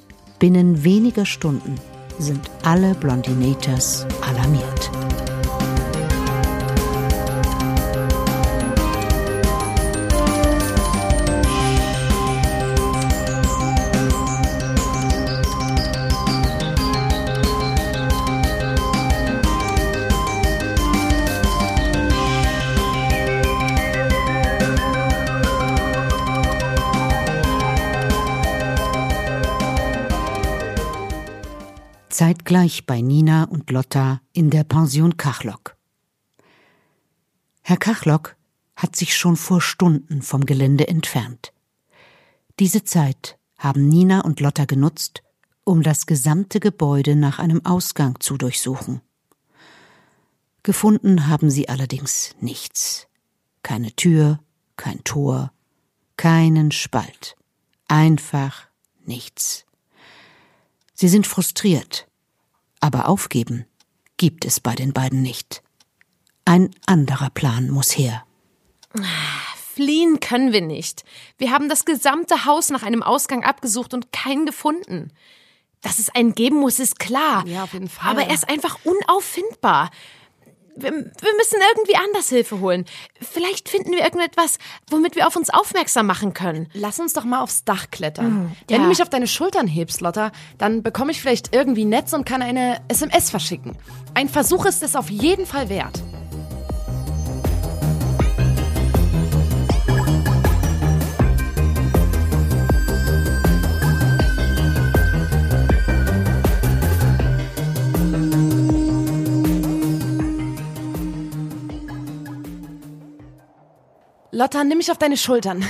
Binnen 0.41 0.83
weniger 0.83 1.25
Stunden 1.25 1.77
sind 2.19 2.51
alle 2.65 2.97
Blondinators 2.97 4.09
alarmiert. 4.23 4.91
Zeitgleich 32.21 32.85
bei 32.85 33.01
Nina 33.01 33.45
und 33.45 33.71
Lotta 33.71 34.21
in 34.35 34.51
der 34.51 34.63
Pension 34.63 35.17
Kachlock. 35.17 35.79
Herr 37.63 37.79
Kachlock 37.79 38.37
hat 38.77 38.95
sich 38.95 39.17
schon 39.17 39.37
vor 39.37 39.63
Stunden 39.63 40.21
vom 40.21 40.45
Gelände 40.45 40.87
entfernt. 40.87 41.55
Diese 42.59 42.85
Zeit 42.85 43.39
haben 43.57 43.89
Nina 43.89 44.21
und 44.21 44.39
Lotta 44.41 44.67
genutzt, 44.67 45.23
um 45.65 45.83
das 45.83 46.05
gesamte 46.05 46.61
Gebäude 46.61 47.17
nach 47.17 47.39
einem 47.39 47.65
Ausgang 47.65 48.21
zu 48.21 48.37
durchsuchen. 48.37 49.01
Gefunden 50.63 51.27
haben 51.27 51.51
sie 51.51 51.71
allerdings 51.71 52.37
nichts. 52.39 53.09
Keine 53.63 53.93
Tür, 53.97 54.41
kein 54.77 55.03
Tor, 55.05 55.55
keinen 56.19 56.71
Spalt. 56.71 57.35
Einfach 57.89 58.69
nichts. 59.07 59.65
Sie 60.93 61.09
sind 61.09 61.27
frustriert, 61.27 62.10
aber 62.81 63.09
aufgeben 63.09 63.67
gibt 64.17 64.45
es 64.45 64.61
bei 64.61 64.75
den 64.75 64.93
beiden 64.93 65.23
nicht. 65.23 65.63
Ein 66.45 66.71
anderer 66.87 67.31
Plan 67.31 67.71
muss 67.71 67.97
her. 67.97 68.25
Fliehen 69.75 70.21
können 70.21 70.53
wir 70.53 70.61
nicht. 70.61 71.05
Wir 71.39 71.53
haben 71.53 71.69
das 71.69 71.85
gesamte 71.85 72.45
Haus 72.45 72.71
nach 72.71 72.83
einem 72.83 73.03
Ausgang 73.03 73.45
abgesucht 73.45 73.95
und 73.95 74.13
keinen 74.13 74.47
gefunden. 74.47 75.13
Dass 75.81 75.99
es 75.99 76.11
einen 76.11 76.35
geben 76.35 76.57
muss, 76.57 76.79
ist 76.79 76.99
klar. 76.99 77.47
Ja, 77.47 77.65
auf 77.65 77.73
jeden 77.73 77.89
Fall. 77.89 78.11
Aber 78.11 78.25
er 78.25 78.35
ist 78.35 78.49
einfach 78.49 78.79
unauffindbar. 78.85 79.91
Wir, 80.77 80.93
wir 80.93 81.35
müssen 81.37 81.59
irgendwie 81.75 81.97
anders 81.97 82.29
Hilfe 82.29 82.61
holen. 82.61 82.85
Vielleicht 83.21 83.69
finden 83.69 83.93
wir 83.93 84.01
irgendetwas, 84.01 84.59
womit 84.89 85.17
wir 85.17 85.27
auf 85.27 85.37
uns 85.37 85.51
aufmerksam 85.51 86.07
machen 86.07 86.35
können. 86.35 86.69
Lass 86.73 87.01
uns 87.01 87.13
doch 87.13 87.25
mal 87.25 87.41
aufs 87.41 87.65
Dach 87.65 87.87
klettern. 87.91 88.33
Mhm, 88.33 88.53
Wenn 88.69 88.77
ja. 88.77 88.83
du 88.83 88.89
mich 88.89 89.03
auf 89.03 89.11
deine 89.11 89.27
Schultern 89.27 89.67
hebst, 89.67 90.01
Lotta, 90.01 90.33
dann 90.59 90.83
bekomme 90.83 91.13
ich 91.13 91.21
vielleicht 91.21 91.55
irgendwie 91.55 91.85
Netz 91.85 92.13
und 92.13 92.25
kann 92.25 92.43
eine 92.43 92.81
SMS 92.89 93.31
verschicken. 93.31 93.77
Ein 94.15 94.29
Versuch 94.29 94.65
ist 94.67 94.83
es 94.83 94.97
auf 94.97 95.11
jeden 95.11 95.47
Fall 95.47 95.69
wert. 95.69 96.03
Lotta, 114.33 114.63
nimm 114.65 114.79
mich 114.79 114.91
auf 114.91 114.99
deine 114.99 115.17
Schultern. 115.17 115.67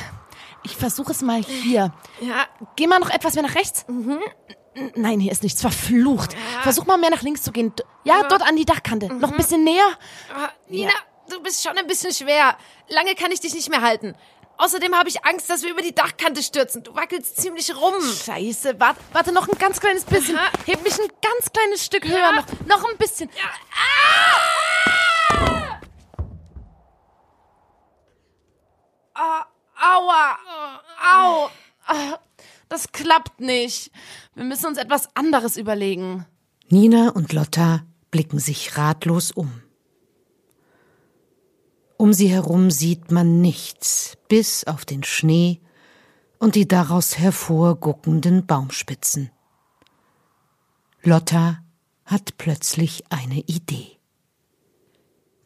Ich 0.62 0.76
versuche 0.76 1.12
es 1.12 1.22
mal 1.22 1.42
hier. 1.42 1.92
Ja, 2.20 2.46
Geh 2.76 2.86
mal 2.86 2.98
noch 2.98 3.08
etwas 3.10 3.34
mehr 3.34 3.42
nach 3.42 3.54
rechts. 3.54 3.84
N- 3.88 4.20
Nein, 4.94 5.18
hier 5.20 5.32
ist 5.32 5.42
nichts. 5.42 5.60
Verflucht. 5.62 6.36
Versuch 6.62 6.84
mal 6.86 6.98
mehr 6.98 7.10
nach 7.10 7.22
links 7.22 7.42
zu 7.42 7.50
gehen. 7.52 7.74
D- 7.74 7.82
Ja, 8.04 8.22
dort 8.28 8.42
an 8.42 8.56
die 8.56 8.66
Dachkante. 8.66 9.12
Noch 9.12 9.30
ein 9.30 9.36
bisschen 9.38 9.64
näher. 9.64 9.88
Nina, 10.68 10.92
du 11.30 11.40
bist 11.42 11.62
schon 11.62 11.76
ein 11.78 11.86
bisschen 11.86 12.12
schwer. 12.12 12.56
Lange 12.88 13.14
kann 13.14 13.32
ich 13.32 13.40
dich 13.40 13.54
nicht 13.54 13.70
mehr 13.70 13.80
halten. 13.80 14.14
Außerdem 14.58 14.94
habe 14.94 15.08
ich 15.08 15.24
Angst, 15.24 15.48
dass 15.48 15.62
wir 15.62 15.70
über 15.70 15.80
die 15.80 15.94
Dachkante 15.94 16.42
stürzen. 16.42 16.82
Du 16.82 16.94
wackelst 16.94 17.38
ziemlich 17.40 17.74
rum. 17.74 17.94
Scheiße. 18.02 18.78
Warte, 18.78 19.00
warte 19.14 19.32
noch 19.32 19.48
ein 19.48 19.56
ganz 19.58 19.80
kleines 19.80 20.04
bisschen. 20.04 20.38
Heb 20.66 20.82
mich 20.84 20.92
ein 21.00 21.08
ganz 21.22 21.50
kleines 21.50 21.82
Stück 21.86 22.06
höher. 22.06 22.32
Noch, 22.32 22.44
noch 22.66 22.84
ein 22.90 22.98
bisschen. 22.98 23.30
Ah, 25.34 25.59
aua. 29.76 30.38
Au. 31.14 31.50
Ah, 31.86 32.18
das 32.68 32.92
klappt 32.92 33.40
nicht. 33.40 33.90
Wir 34.34 34.44
müssen 34.44 34.66
uns 34.66 34.78
etwas 34.78 35.08
anderes 35.14 35.56
überlegen. 35.56 36.26
Nina 36.68 37.10
und 37.10 37.32
Lotta 37.32 37.84
blicken 38.10 38.38
sich 38.38 38.76
ratlos 38.76 39.32
um. 39.32 39.62
Um 41.96 42.12
sie 42.12 42.28
herum 42.28 42.70
sieht 42.70 43.10
man 43.10 43.40
nichts, 43.40 44.16
bis 44.28 44.64
auf 44.64 44.84
den 44.84 45.02
Schnee 45.02 45.60
und 46.38 46.54
die 46.54 46.66
daraus 46.66 47.18
hervorguckenden 47.18 48.46
Baumspitzen. 48.46 49.30
Lotta 51.02 51.62
hat 52.04 52.38
plötzlich 52.38 53.04
eine 53.10 53.40
Idee. 53.40 53.98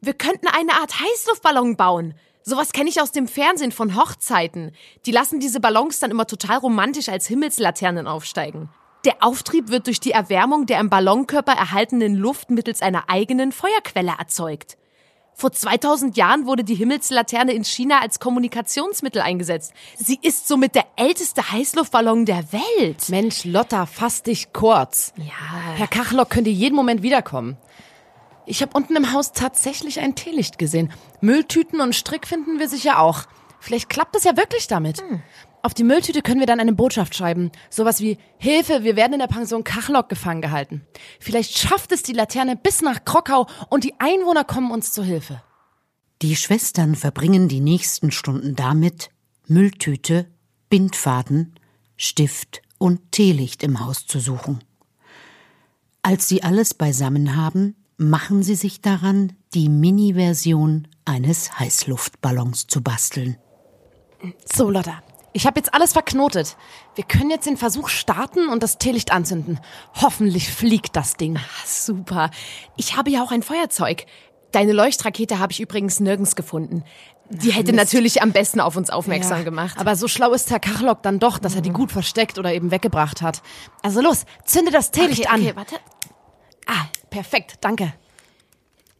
Wir 0.01 0.15
könnten 0.15 0.47
eine 0.47 0.75
Art 0.75 1.01
Heißluftballon 1.01 1.77
bauen. 1.77 2.15
Sowas 2.46 2.72
kenne 2.72 2.90
ich 2.90 3.00
aus 3.00 3.11
dem 3.11 3.26
Fernsehen 3.26 3.72
von 3.72 3.96
Hochzeiten. 3.96 4.72
Die 5.07 5.12
lassen 5.12 5.40
diese 5.40 5.61
Ballons 5.61 5.98
dann 5.98 6.11
immer 6.11 6.26
total 6.26 6.59
romantisch 6.59 7.09
als 7.09 7.26
Himmelslaternen 7.26 8.07
aufsteigen. 8.07 8.68
Der 9.07 9.16
Auftrieb 9.20 9.70
wird 9.70 9.87
durch 9.87 9.98
die 9.98 10.11
Erwärmung 10.11 10.66
der 10.66 10.78
im 10.80 10.90
Ballonkörper 10.90 11.52
erhaltenen 11.52 12.14
Luft 12.14 12.50
mittels 12.50 12.83
einer 12.83 13.09
eigenen 13.09 13.50
Feuerquelle 13.50 14.12
erzeugt. 14.18 14.76
Vor 15.33 15.52
2000 15.52 16.16
Jahren 16.18 16.46
wurde 16.46 16.64
die 16.64 16.74
Himmelslaterne 16.74 17.52
in 17.54 17.64
China 17.64 18.00
als 18.00 18.20
Kommunikationsmittel 18.20 19.22
eingesetzt. 19.22 19.72
Sie 19.96 20.18
ist 20.20 20.46
somit 20.46 20.74
der 20.74 20.85
älteste 20.96 21.50
Heißluftballon 21.50 22.26
der 22.26 22.44
Welt. 22.52 23.09
Mensch, 23.09 23.44
Lotta, 23.44 23.87
fass 23.87 24.22
dich 24.22 24.52
kurz. 24.52 25.12
Ja. 25.16 25.74
Herr 25.76 25.88
Kachlock 25.88 26.30
könnte 26.30 26.50
jeden 26.50 26.76
Moment 26.76 27.02
wiederkommen. 27.02 27.57
Ich 28.46 28.61
habe 28.62 28.76
unten 28.76 28.96
im 28.96 29.12
Haus 29.12 29.33
tatsächlich 29.33 30.00
ein 30.00 30.14
Teelicht 30.14 30.59
gesehen. 30.59 30.92
Mülltüten 31.20 31.80
und 31.80 31.94
Strick 31.94 32.26
finden 32.26 32.59
wir 32.59 32.68
sicher 32.68 32.98
auch. 32.98 33.24
Vielleicht 33.61 33.88
klappt 33.88 34.14
es 34.16 34.24
ja 34.24 34.37
wirklich 34.37 34.68
damit. 34.68 35.02
Auf 35.62 35.72
die 35.72 35.85
Mülltüte 35.85 36.20
können 36.20 36.40
wir 36.40 36.46
dann 36.46 36.61
eine 36.61 36.74
Botschaft 36.74 37.14
schreiben. 37.14 37.50
Sowas 37.70 38.02
wie 38.02 38.18
Hilfe, 38.37 38.85
wir 38.85 38.96
werden 38.96 39.14
in 39.14 39.20
der 39.20 39.28
Pension 39.28 39.64
Kachlock 39.64 40.11
gefangen 40.11 40.42
gehalten. 40.42 40.87
Vielleicht 41.18 41.57
schafft 41.57 41.90
es 41.92 42.02
die 42.02 42.12
Laterne 42.12 42.57
bis 42.57 42.83
nach 42.83 43.07
Krokau 43.07 43.46
und 43.70 43.85
die 43.85 43.94
Einwohner 43.98 44.44
kommen 44.44 44.70
uns 44.70 44.92
zu 44.92 45.02
Hilfe. 45.02 45.42
Die 46.20 46.37
Schwestern 46.37 46.94
verbringen 46.94 47.48
die 47.48 47.61
nächsten 47.61 48.11
Stunden 48.11 48.57
damit, 48.57 49.09
Mülltüte, 49.46 50.30
Bindfaden, 50.68 51.54
Stift 51.96 52.61
und 52.76 53.12
Teelicht 53.12 53.62
im 53.62 53.80
Haus 53.80 54.07
zu 54.07 54.20
suchen. 54.20 54.62
Als 56.02 56.28
sie 56.28 56.42
alles 56.42 56.74
beisammen 56.74 57.37
haben, 57.37 57.74
machen 57.96 58.42
sie 58.42 58.54
sich 58.54 58.80
daran, 58.80 59.33
die 59.54 59.68
Mini-Version 59.68 60.88
eines 61.04 61.59
Heißluftballons 61.59 62.66
zu 62.66 62.83
basteln. 62.83 63.37
So, 64.52 64.70
Lotta. 64.70 65.02
Ich 65.33 65.46
habe 65.46 65.59
jetzt 65.59 65.74
alles 65.74 65.92
verknotet. 65.92 66.57
Wir 66.94 67.04
können 67.04 67.30
jetzt 67.30 67.46
den 67.46 67.57
Versuch 67.57 67.88
starten 67.88 68.48
und 68.48 68.62
das 68.62 68.78
Teelicht 68.78 69.12
anzünden. 69.12 69.59
Hoffentlich 70.00 70.48
fliegt 70.48 70.94
das 70.94 71.14
Ding. 71.14 71.38
Super. 71.66 72.30
Ich 72.76 72.96
habe 72.96 73.11
ja 73.11 73.22
auch 73.24 73.33
ein 73.33 73.42
Feuerzeug. 73.42 74.07
Deine 74.52 74.72
Leuchtrakete 74.72 75.40
habe 75.40 75.52
ich 75.52 75.61
übrigens 75.61 75.98
nirgends 75.98 76.37
gefunden. 76.37 76.85
Die 77.30 77.50
hätte 77.50 77.72
natürlich 77.72 78.22
am 78.22 78.30
besten 78.33 78.61
auf 78.61 78.76
uns 78.76 78.90
aufmerksam 78.90 79.38
Ja, 79.38 79.44
gemacht. 79.44 79.78
Aber 79.78 79.96
so 79.96 80.07
schlau 80.07 80.33
ist 80.33 80.50
Herr 80.50 80.61
Kachlock 80.61 81.02
dann 81.02 81.18
doch, 81.18 81.38
dass 81.38 81.57
er 81.57 81.62
die 81.62 81.70
gut 81.70 81.90
versteckt 81.90 82.38
oder 82.38 82.52
eben 82.52 82.70
weggebracht 82.70 83.22
hat. 83.22 83.42
Also 83.83 84.00
los, 84.00 84.26
zünde 84.44 84.70
das 84.70 84.92
Teelicht 84.92 85.26
okay, 85.26 85.28
an. 85.28 85.40
okay, 85.40 85.57
warte. 85.57 85.74
Ah, 86.66 86.87
perfekt, 87.11 87.57
danke. 87.61 87.94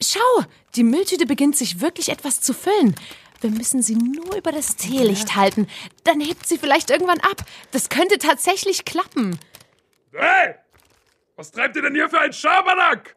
Schau, 0.03 0.44
die 0.74 0.85
Mülltüte 0.85 1.27
beginnt 1.27 1.57
sich 1.57 1.81
wirklich 1.81 2.11
etwas 2.11 2.40
zu 2.40 2.53
füllen. 2.53 2.94
Wir 3.40 3.50
müssen 3.50 3.83
sie 3.83 3.96
nur 3.96 4.37
über 4.37 4.53
das 4.53 4.77
Teelicht 4.77 5.37
halten. 5.37 5.66
Dann 6.05 6.20
hebt 6.20 6.46
sie 6.46 6.59
vielleicht 6.59 6.90
irgendwann 6.90 7.20
ab. 7.20 7.44
Das 7.72 7.88
könnte 7.88 8.18
tatsächlich 8.18 8.85
klappen. 8.85 9.38
Hey! 10.12 10.55
Was 11.37 11.50
treibt 11.50 11.77
ihr 11.77 11.83
denn 11.83 11.94
hier 11.94 12.09
für 12.09 12.20
ein 12.20 12.33
Schabernack? 12.33 13.16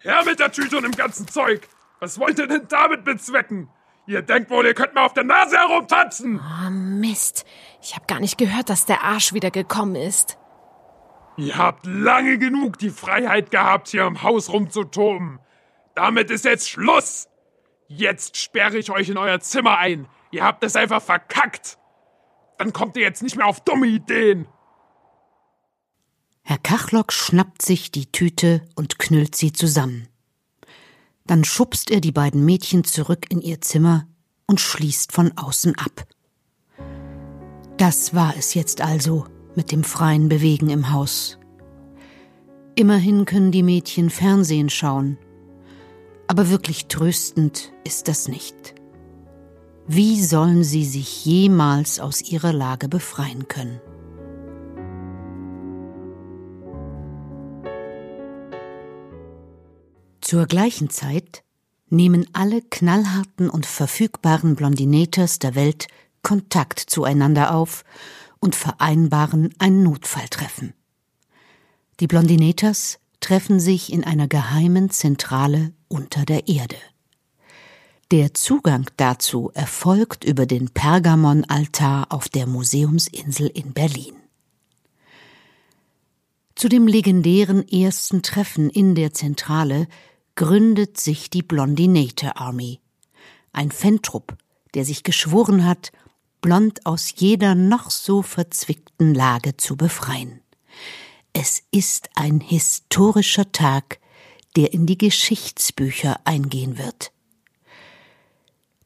Her 0.00 0.22
mit 0.24 0.38
der 0.38 0.52
Tüte 0.52 0.76
und 0.76 0.82
dem 0.82 0.94
ganzen 0.94 1.26
Zeug! 1.26 1.66
Was 1.98 2.18
wollt 2.18 2.38
ihr 2.38 2.46
denn 2.46 2.68
damit 2.68 3.04
bezwecken? 3.04 3.70
Ihr 4.06 4.20
denkt 4.20 4.50
wohl, 4.50 4.66
ihr 4.66 4.74
könnt 4.74 4.94
mir 4.94 5.00
auf 5.00 5.14
der 5.14 5.24
Nase 5.24 5.56
herumtanzen! 5.56 6.38
Oh, 6.38 6.70
Mist. 6.70 7.46
Ich 7.80 7.94
habe 7.94 8.04
gar 8.06 8.20
nicht 8.20 8.36
gehört, 8.36 8.68
dass 8.68 8.84
der 8.84 9.02
Arsch 9.02 9.32
wieder 9.32 9.50
gekommen 9.50 9.96
ist. 9.96 10.36
Ihr 11.36 11.56
habt 11.58 11.86
lange 11.86 12.38
genug 12.38 12.78
die 12.78 12.90
Freiheit 12.90 13.50
gehabt, 13.50 13.88
hier 13.88 14.06
im 14.06 14.22
Haus 14.22 14.50
rumzutoben. 14.50 15.40
Damit 15.94 16.30
ist 16.30 16.44
jetzt 16.44 16.70
Schluss! 16.70 17.28
Jetzt 17.88 18.36
sperre 18.36 18.78
ich 18.78 18.90
euch 18.90 19.08
in 19.08 19.18
euer 19.18 19.40
Zimmer 19.40 19.78
ein. 19.78 20.08
Ihr 20.30 20.44
habt 20.44 20.64
es 20.64 20.74
einfach 20.74 21.02
verkackt. 21.02 21.78
Dann 22.58 22.72
kommt 22.72 22.96
ihr 22.96 23.02
jetzt 23.02 23.22
nicht 23.22 23.36
mehr 23.36 23.46
auf 23.46 23.60
dumme 23.60 23.86
Ideen. 23.86 24.46
Herr 26.42 26.58
Kachlock 26.58 27.12
schnappt 27.12 27.62
sich 27.62 27.90
die 27.90 28.10
Tüte 28.10 28.66
und 28.74 28.98
knüllt 28.98 29.34
sie 29.34 29.52
zusammen. 29.52 30.08
Dann 31.26 31.44
schubst 31.44 31.90
er 31.90 32.00
die 32.00 32.12
beiden 32.12 32.44
Mädchen 32.44 32.84
zurück 32.84 33.26
in 33.30 33.40
ihr 33.40 33.60
Zimmer 33.60 34.06
und 34.46 34.60
schließt 34.60 35.12
von 35.12 35.36
außen 35.36 35.74
ab. 35.78 36.06
Das 37.76 38.14
war 38.14 38.34
es 38.36 38.54
jetzt 38.54 38.82
also 38.82 39.26
mit 39.56 39.72
dem 39.72 39.84
freien 39.84 40.28
Bewegen 40.28 40.68
im 40.70 40.92
Haus. 40.92 41.38
Immerhin 42.74 43.24
können 43.24 43.52
die 43.52 43.62
Mädchen 43.62 44.10
Fernsehen 44.10 44.68
schauen, 44.68 45.18
aber 46.26 46.50
wirklich 46.50 46.86
tröstend 46.86 47.72
ist 47.84 48.08
das 48.08 48.28
nicht. 48.28 48.74
Wie 49.86 50.22
sollen 50.22 50.64
sie 50.64 50.84
sich 50.84 51.24
jemals 51.24 52.00
aus 52.00 52.22
ihrer 52.22 52.52
Lage 52.52 52.88
befreien 52.88 53.48
können? 53.48 53.80
Zur 60.20 60.46
gleichen 60.46 60.88
Zeit 60.88 61.44
nehmen 61.90 62.26
alle 62.32 62.62
knallharten 62.62 63.50
und 63.50 63.66
verfügbaren 63.66 64.56
Blondinators 64.56 65.38
der 65.38 65.54
Welt 65.54 65.86
Kontakt 66.22 66.80
zueinander 66.80 67.54
auf 67.54 67.84
und 68.44 68.54
vereinbaren 68.54 69.54
ein 69.58 69.82
Notfalltreffen. 69.82 70.74
Die 71.98 72.06
Blondinators 72.06 72.98
treffen 73.20 73.58
sich 73.58 73.90
in 73.90 74.04
einer 74.04 74.28
geheimen 74.28 74.90
Zentrale 74.90 75.72
unter 75.88 76.26
der 76.26 76.46
Erde. 76.46 76.76
Der 78.10 78.34
Zugang 78.34 78.84
dazu 78.98 79.50
erfolgt 79.54 80.24
über 80.24 80.44
den 80.44 80.68
Pergamon-Altar 80.68 82.12
auf 82.12 82.28
der 82.28 82.46
Museumsinsel 82.46 83.46
in 83.46 83.72
Berlin. 83.72 84.14
Zu 86.54 86.68
dem 86.68 86.86
legendären 86.86 87.66
ersten 87.66 88.20
Treffen 88.20 88.68
in 88.68 88.94
der 88.94 89.14
Zentrale 89.14 89.88
gründet 90.34 91.00
sich 91.00 91.30
die 91.30 91.42
Blondinator 91.42 92.36
Army, 92.36 92.80
ein 93.54 93.70
Fantrupp, 93.70 94.36
der 94.74 94.84
sich 94.84 95.02
geschworen 95.02 95.64
hat, 95.64 95.92
Blond 96.44 96.84
aus 96.84 97.14
jeder 97.16 97.54
noch 97.54 97.90
so 97.90 98.20
verzwickten 98.20 99.14
Lage 99.14 99.56
zu 99.56 99.78
befreien. 99.78 100.42
Es 101.32 101.62
ist 101.70 102.10
ein 102.16 102.38
historischer 102.38 103.50
Tag, 103.50 103.98
der 104.54 104.74
in 104.74 104.84
die 104.84 104.98
Geschichtsbücher 104.98 106.20
eingehen 106.26 106.76
wird. 106.76 107.12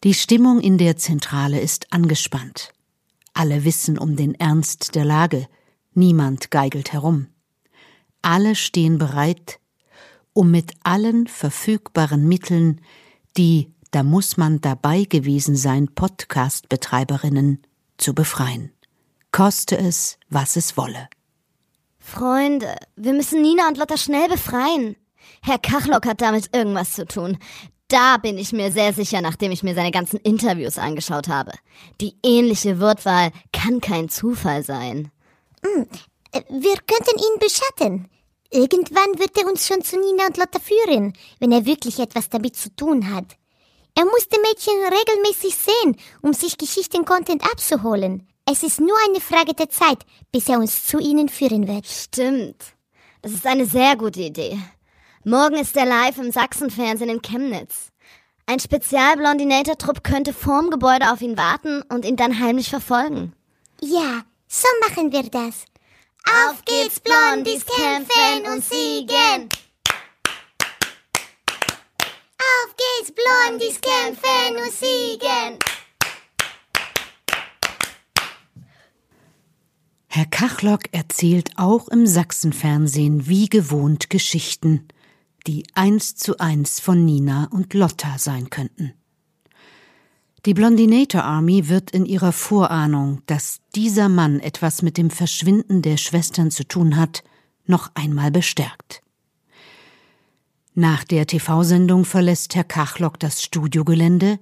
Die 0.04 0.14
Stimmung 0.14 0.60
in 0.60 0.78
der 0.78 0.98
Zentrale 0.98 1.58
ist 1.58 1.92
angespannt. 1.92 2.72
Alle 3.34 3.64
wissen 3.64 3.98
um 3.98 4.14
den 4.14 4.36
Ernst 4.36 4.94
der 4.94 5.04
Lage, 5.04 5.48
niemand 5.94 6.52
geigelt 6.52 6.92
herum. 6.92 7.26
Alle 8.22 8.54
stehen 8.54 8.98
bereit, 8.98 9.58
um 10.32 10.52
mit 10.52 10.74
allen 10.84 11.26
verfügbaren 11.26 12.28
Mitteln 12.28 12.80
die 13.36 13.72
Da 13.90 14.02
muss 14.02 14.36
man 14.36 14.60
dabei 14.60 15.04
gewesen 15.04 15.56
sein 15.56 15.88
Podcast-Betreiberinnen 15.94 17.62
zu 17.96 18.14
befreien. 18.14 18.72
Koste 19.32 19.78
es, 19.78 20.18
was 20.28 20.56
es 20.56 20.76
wolle. 20.76 21.08
Freunde, 21.98 22.76
wir 22.96 23.12
müssen 23.12 23.40
Nina 23.40 23.68
und 23.68 23.78
Lotta 23.78 23.96
schnell 23.96 24.28
befreien. 24.28 24.96
Herr 25.42 25.58
Kachlock 25.58 26.06
hat 26.06 26.20
damit 26.20 26.54
irgendwas 26.54 26.92
zu 26.92 27.06
tun. 27.06 27.38
Da 27.88 28.18
bin 28.18 28.36
ich 28.36 28.52
mir 28.52 28.70
sehr 28.70 28.92
sicher, 28.92 29.22
nachdem 29.22 29.50
ich 29.52 29.62
mir 29.62 29.74
seine 29.74 29.90
ganzen 29.90 30.18
Interviews 30.18 30.76
angeschaut 30.76 31.28
habe. 31.28 31.52
Die 32.02 32.14
ähnliche 32.22 32.80
Wortwahl 32.80 33.30
kann 33.52 33.80
kein 33.80 34.10
Zufall 34.10 34.62
sein. 34.62 35.10
Wir 35.62 36.76
könnten 36.76 37.16
ihn 37.16 37.38
beschatten. 37.40 38.08
Irgendwann 38.50 39.18
wird 39.18 39.36
er 39.38 39.46
uns 39.46 39.66
schon 39.66 39.82
zu 39.82 39.98
Nina 39.98 40.26
und 40.26 40.36
Lotta 40.36 40.58
führen, 40.58 41.14
wenn 41.38 41.52
er 41.52 41.64
wirklich 41.64 41.98
etwas 41.98 42.28
damit 42.28 42.56
zu 42.56 42.74
tun 42.74 43.14
hat. 43.14 43.36
Er 43.98 44.04
muss 44.04 44.28
die 44.28 44.38
Mädchen 44.38 44.74
regelmäßig 44.74 45.56
sehen, 45.56 45.96
um 46.22 46.32
sich 46.32 46.56
Geschichten-Content 46.56 47.42
abzuholen. 47.42 48.28
Es 48.48 48.62
ist 48.62 48.78
nur 48.78 48.96
eine 49.08 49.20
Frage 49.20 49.54
der 49.54 49.70
Zeit, 49.70 50.06
bis 50.30 50.48
er 50.48 50.60
uns 50.60 50.86
zu 50.86 51.00
ihnen 51.00 51.28
führen 51.28 51.66
wird. 51.66 51.84
Stimmt. 51.84 52.62
Das 53.22 53.32
ist 53.32 53.44
eine 53.44 53.66
sehr 53.66 53.96
gute 53.96 54.20
Idee. 54.20 54.56
Morgen 55.24 55.56
ist 55.56 55.76
er 55.76 55.84
live 55.84 56.16
im 56.18 56.30
Sachsenfernsehen 56.30 57.10
in 57.10 57.22
Chemnitz. 57.22 57.88
Ein 58.46 58.60
Spezialblondinator-Trupp 58.60 60.04
könnte 60.04 60.32
vorm 60.32 60.70
Gebäude 60.70 61.10
auf 61.10 61.20
ihn 61.20 61.36
warten 61.36 61.82
und 61.88 62.04
ihn 62.04 62.14
dann 62.14 62.38
heimlich 62.38 62.70
verfolgen. 62.70 63.32
Ja, 63.80 64.22
so 64.46 64.68
machen 64.86 65.10
wir 65.10 65.24
das. 65.24 65.64
Auf 66.46 66.64
geht's, 66.64 67.00
Blondies, 67.00 67.66
kämpfen 67.66 68.46
und 68.46 68.64
siegen! 68.64 69.48
Auf 72.48 72.74
geht's, 72.76 73.12
Blondies, 73.12 73.80
kämpfen 73.80 74.56
und 74.56 74.72
siegen! 74.72 75.58
Herr 80.06 80.26
Kachlock 80.26 80.92
erzählt 80.92 81.50
auch 81.56 81.88
im 81.88 82.06
Sachsenfernsehen 82.06 83.28
wie 83.28 83.48
gewohnt 83.48 84.10
Geschichten, 84.10 84.88
die 85.46 85.64
eins 85.74 86.16
zu 86.16 86.38
eins 86.38 86.80
von 86.80 87.04
Nina 87.04 87.48
und 87.52 87.74
Lotta 87.74 88.18
sein 88.18 88.50
könnten. 88.50 88.94
Die 90.46 90.54
Blondinator 90.54 91.24
Army 91.24 91.68
wird 91.68 91.90
in 91.90 92.06
ihrer 92.06 92.32
Vorahnung, 92.32 93.22
dass 93.26 93.60
dieser 93.74 94.08
Mann 94.08 94.40
etwas 94.40 94.82
mit 94.82 94.96
dem 94.96 95.10
Verschwinden 95.10 95.82
der 95.82 95.96
Schwestern 95.96 96.50
zu 96.50 96.66
tun 96.66 96.96
hat, 96.96 97.22
noch 97.66 97.90
einmal 97.94 98.30
bestärkt. 98.30 99.02
Nach 100.80 101.02
der 101.02 101.26
TV-Sendung 101.26 102.04
verlässt 102.04 102.54
Herr 102.54 102.62
Kachlock 102.62 103.18
das 103.18 103.42
Studiogelände 103.42 104.38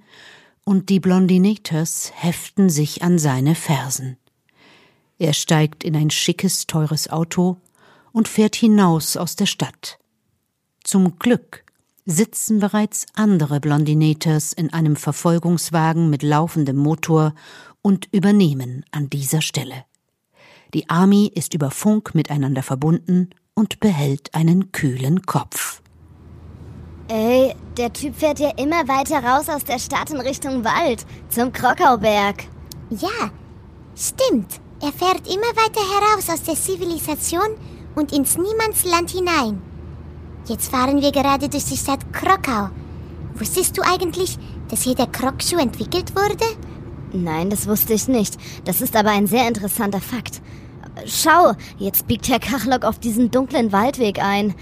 und 0.65 0.89
die 0.89 0.99
Blondinators 0.99 2.11
heften 2.13 2.69
sich 2.69 3.01
an 3.01 3.17
seine 3.17 3.55
Fersen. 3.55 4.17
Er 5.17 5.33
steigt 5.33 5.83
in 5.83 5.95
ein 5.95 6.11
schickes, 6.11 6.67
teures 6.67 7.09
Auto 7.09 7.57
und 8.11 8.27
fährt 8.27 8.55
hinaus 8.55 9.17
aus 9.17 9.35
der 9.35 9.47
Stadt. 9.47 9.97
Zum 10.83 11.17
Glück 11.17 11.63
sitzen 12.05 12.59
bereits 12.59 13.07
andere 13.15 13.59
Blondinators 13.59 14.53
in 14.53 14.71
einem 14.71 14.95
Verfolgungswagen 14.95 16.07
mit 16.11 16.21
laufendem 16.21 16.77
Motor 16.77 17.33
und 17.81 18.09
übernehmen 18.11 18.85
an 18.91 19.09
dieser 19.09 19.41
Stelle. 19.41 19.85
Die 20.75 20.87
Army 20.87 21.31
ist 21.33 21.55
über 21.55 21.71
Funk 21.71 22.13
miteinander 22.13 22.61
verbunden 22.61 23.31
und 23.55 23.79
behält 23.79 24.35
einen 24.35 24.71
kühlen 24.71 25.23
Kopf. 25.23 25.81
Ey, 27.09 27.55
der 27.77 27.93
Typ 27.93 28.15
fährt 28.17 28.39
ja 28.39 28.51
immer 28.57 28.85
weiter 28.87 29.23
raus 29.23 29.47
aus 29.47 29.63
der 29.63 29.79
Stadt 29.79 30.09
in 30.09 30.19
Richtung 30.19 30.65
Wald, 30.65 31.05
zum 31.29 31.53
Krokauberg. 31.53 32.43
Ja, 32.89 33.31
stimmt. 33.95 34.59
Er 34.81 34.91
fährt 34.91 35.25
immer 35.25 35.53
weiter 35.55 35.79
heraus 35.79 36.29
aus 36.29 36.43
der 36.43 36.55
Zivilisation 36.55 37.55
und 37.95 38.11
ins 38.11 38.37
Niemandsland 38.37 39.09
hinein. 39.09 39.61
Jetzt 40.47 40.69
fahren 40.69 41.01
wir 41.01 41.13
gerade 41.13 41.47
durch 41.47 41.65
die 41.65 41.77
Stadt 41.77 42.11
Krokau. 42.11 42.69
Wusstest 43.35 43.77
du 43.77 43.81
eigentlich, 43.83 44.37
dass 44.69 44.81
hier 44.81 44.95
der 44.95 45.07
Krokschuh 45.07 45.59
entwickelt 45.59 46.13
wurde? 46.13 46.45
Nein, 47.13 47.49
das 47.49 47.67
wusste 47.67 47.93
ich 47.93 48.09
nicht. 48.09 48.37
Das 48.65 48.81
ist 48.81 48.97
aber 48.97 49.11
ein 49.11 49.27
sehr 49.27 49.47
interessanter 49.47 50.01
Fakt. 50.01 50.41
Schau, 51.05 51.53
jetzt 51.77 52.07
biegt 52.07 52.27
Herr 52.27 52.39
Kachlock 52.39 52.83
auf 52.83 52.99
diesen 52.99 53.31
dunklen 53.31 53.71
Waldweg 53.71 54.21
ein. 54.21 54.55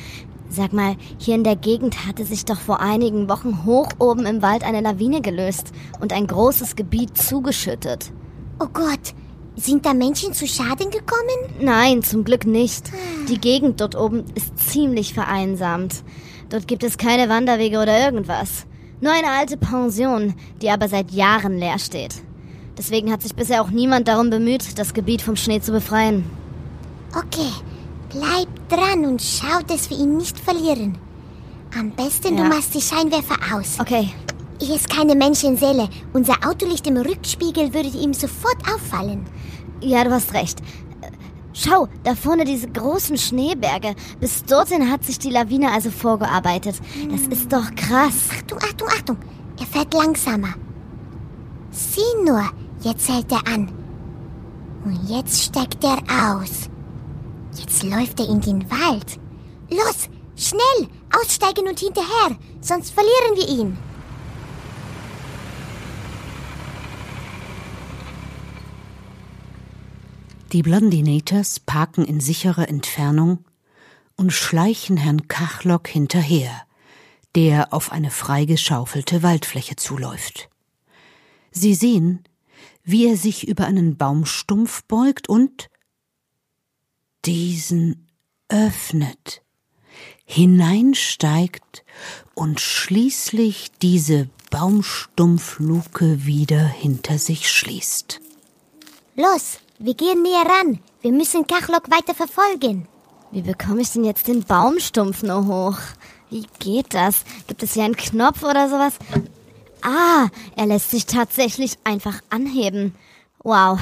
Sag 0.56 0.72
mal, 0.72 0.96
hier 1.18 1.36
in 1.36 1.44
der 1.44 1.58
Gegend 1.58 2.08
hatte 2.08 2.24
sich 2.24 2.46
doch 2.46 2.62
vor 2.62 2.80
einigen 2.80 3.28
Wochen 3.28 3.66
hoch 3.66 3.90
oben 4.00 4.26
im 4.26 4.42
Wald 4.42 4.64
eine 4.64 4.80
Lawine 4.80 5.20
gelöst 5.20 5.74
und 6.00 6.14
ein 6.14 6.28
großes 6.28 6.78
Gebiet 6.78 7.18
zugeschüttet. 7.18 8.14
Oh 8.62 8.68
Gott, 8.72 9.14
sind 9.58 9.86
da 9.86 9.94
Menschen 9.94 10.32
zu 10.32 10.48
Schaden 10.48 10.92
gekommen? 10.92 11.60
Nein, 11.60 12.04
zum 12.04 12.24
Glück 12.24 12.46
nicht. 12.46 12.90
Die 13.28 13.38
Gegend 13.38 13.82
dort 13.82 13.98
oben 13.98 14.24
ist 14.34 14.58
ziemlich 14.58 15.14
vereinsamt. 15.14 16.06
Dort 16.48 16.70
gibt 16.70 16.86
es 16.86 16.98
keine 16.98 17.28
Wanderwege 17.28 17.80
oder 17.82 18.06
irgendwas. 18.06 18.66
Nur 19.02 19.12
eine 19.12 19.32
alte 19.32 19.58
Pension, 19.58 20.36
die 20.62 20.70
aber 20.70 20.88
seit 20.88 21.12
Jahren 21.12 21.58
leer 21.58 21.80
steht. 21.80 22.16
Deswegen 22.78 23.12
hat 23.12 23.24
sich 23.24 23.36
bisher 23.36 23.62
auch 23.62 23.72
niemand 23.72 24.08
darum 24.08 24.30
bemüht, 24.30 24.80
das 24.80 24.94
Gebiet 24.94 25.22
vom 25.22 25.36
Schnee 25.36 25.60
zu 25.60 25.74
befreien. 25.74 26.24
Okay, 27.14 27.52
bleib 28.16 28.70
dran 28.70 29.06
und 29.06 29.22
schau, 29.22 29.60
dass 29.68 29.90
wir 29.90 29.98
ihn 30.00 30.18
nicht 30.18 30.38
verlieren. 30.40 30.98
Am 31.78 31.92
besten, 31.92 32.38
Ja. 32.38 32.44
du 32.44 32.50
machst 32.50 32.74
die 32.74 32.82
Scheinwerfer 32.82 33.36
aus. 33.54 33.78
Okay, 33.80 34.14
Hier 34.62 34.76
ist 34.76 34.90
keine 34.90 35.16
Menschenseele. 35.16 35.90
Unser 36.14 36.36
Autolicht 36.48 36.88
im 36.88 36.96
Rückspiegel 36.96 37.74
würde 37.74 37.90
ihm 37.90 38.14
sofort 38.14 38.56
auffallen. 38.74 39.26
ja, 39.82 40.04
du 40.06 40.12
hast 40.12 40.34
recht. 40.34 40.60
Schau, 41.52 41.88
da 42.06 42.16
vorne 42.16 42.46
diese 42.46 42.68
großen 42.70 43.18
Schneeberge. 43.18 43.96
Bis 44.22 44.44
dorthin 44.46 44.90
hat 44.90 45.04
sich 45.04 45.20
die 45.20 45.30
Lawine 45.30 45.72
also 45.72 45.92
vorgearbeitet. 45.92 46.76
Das 47.12 47.22
ist 47.38 47.52
doch 47.52 47.74
krass. 47.76 48.30
Achtung, 48.34 48.60
Achtung, 48.60 48.88
Achtung. 48.88 49.18
Er 49.60 49.66
fährt 49.66 49.94
langsamer. 49.94 50.54
Sieh 51.72 52.24
nur, 52.26 52.44
jetzt 52.82 53.10
hält 53.10 53.32
er 53.34 53.46
an. 53.54 53.70
Und 54.86 55.00
jetzt 55.10 55.44
steigt 55.44 55.84
er 55.84 55.98
aus. 56.38 56.70
Jetzt 57.56 57.84
läuft 57.84 58.20
er 58.20 58.28
in 58.28 58.42
den 58.42 58.70
Wald. 58.70 59.20
Los, 59.70 60.10
schnell, 60.36 60.90
aussteigen 61.18 61.68
und 61.68 61.80
hinterher, 61.80 62.38
sonst 62.62 62.92
verlieren 62.92 63.36
wir 63.36 63.48
ihn. 63.48 63.78
Die 70.52 70.62
Blondinators 70.62 71.60
parken 71.60 72.06
in 72.06 72.20
sicherer 72.20 72.70
Entfernung 72.70 73.44
und 74.16 74.32
schleichen 74.32 74.98
Herrn 74.98 75.28
Kachlock 75.28 75.88
hinterher, 75.88 76.62
der 77.36 77.74
auf 77.74 77.92
eine 77.92 78.12
freigeschaufelte 78.12 79.24
Waldfläche 79.24 79.76
zuläuft. 79.76 80.50
Sie 81.52 81.74
sehen, 81.74 82.24
wie 82.84 83.08
er 83.08 83.18
sich 83.18 83.48
über 83.48 83.66
einen 83.66 83.98
Baumstumpf 83.98 84.84
beugt 84.84 85.28
und 85.28 85.70
diesen 87.26 88.08
öffnet, 88.50 89.42
hineinsteigt 90.26 91.84
und 92.34 92.60
schließlich 92.60 93.72
diese 93.82 94.30
Baumstumpfluke 94.52 96.26
wieder 96.26 96.66
hinter 96.66 97.18
sich 97.18 97.52
schließt. 97.52 98.22
Los, 99.16 99.60
wir 99.80 99.94
gehen 99.96 100.22
näher 100.22 100.46
ran. 100.46 100.80
Wir 101.02 101.12
müssen 101.12 101.48
Kachlok 101.48 101.90
weiter 101.90 102.14
verfolgen. 102.14 102.88
Wie 103.32 103.42
bekomme 103.42 103.82
ich 103.82 103.92
denn 103.92 104.04
jetzt 104.04 104.28
den 104.28 104.44
Baumstumpf 104.44 105.24
nur 105.24 105.48
hoch? 105.48 105.78
Wie 106.30 106.46
geht 106.60 106.94
das? 106.94 107.24
Gibt 107.48 107.64
es 107.64 107.74
hier 107.74 107.84
einen 107.84 107.96
Knopf 107.96 108.44
oder 108.44 108.70
sowas? 108.70 108.94
Ah, 109.82 110.30
er 110.56 110.66
lässt 110.66 110.92
sich 110.92 111.06
tatsächlich 111.06 111.78
einfach 111.84 112.22
anheben. 112.30 112.96
Wow, 113.44 113.80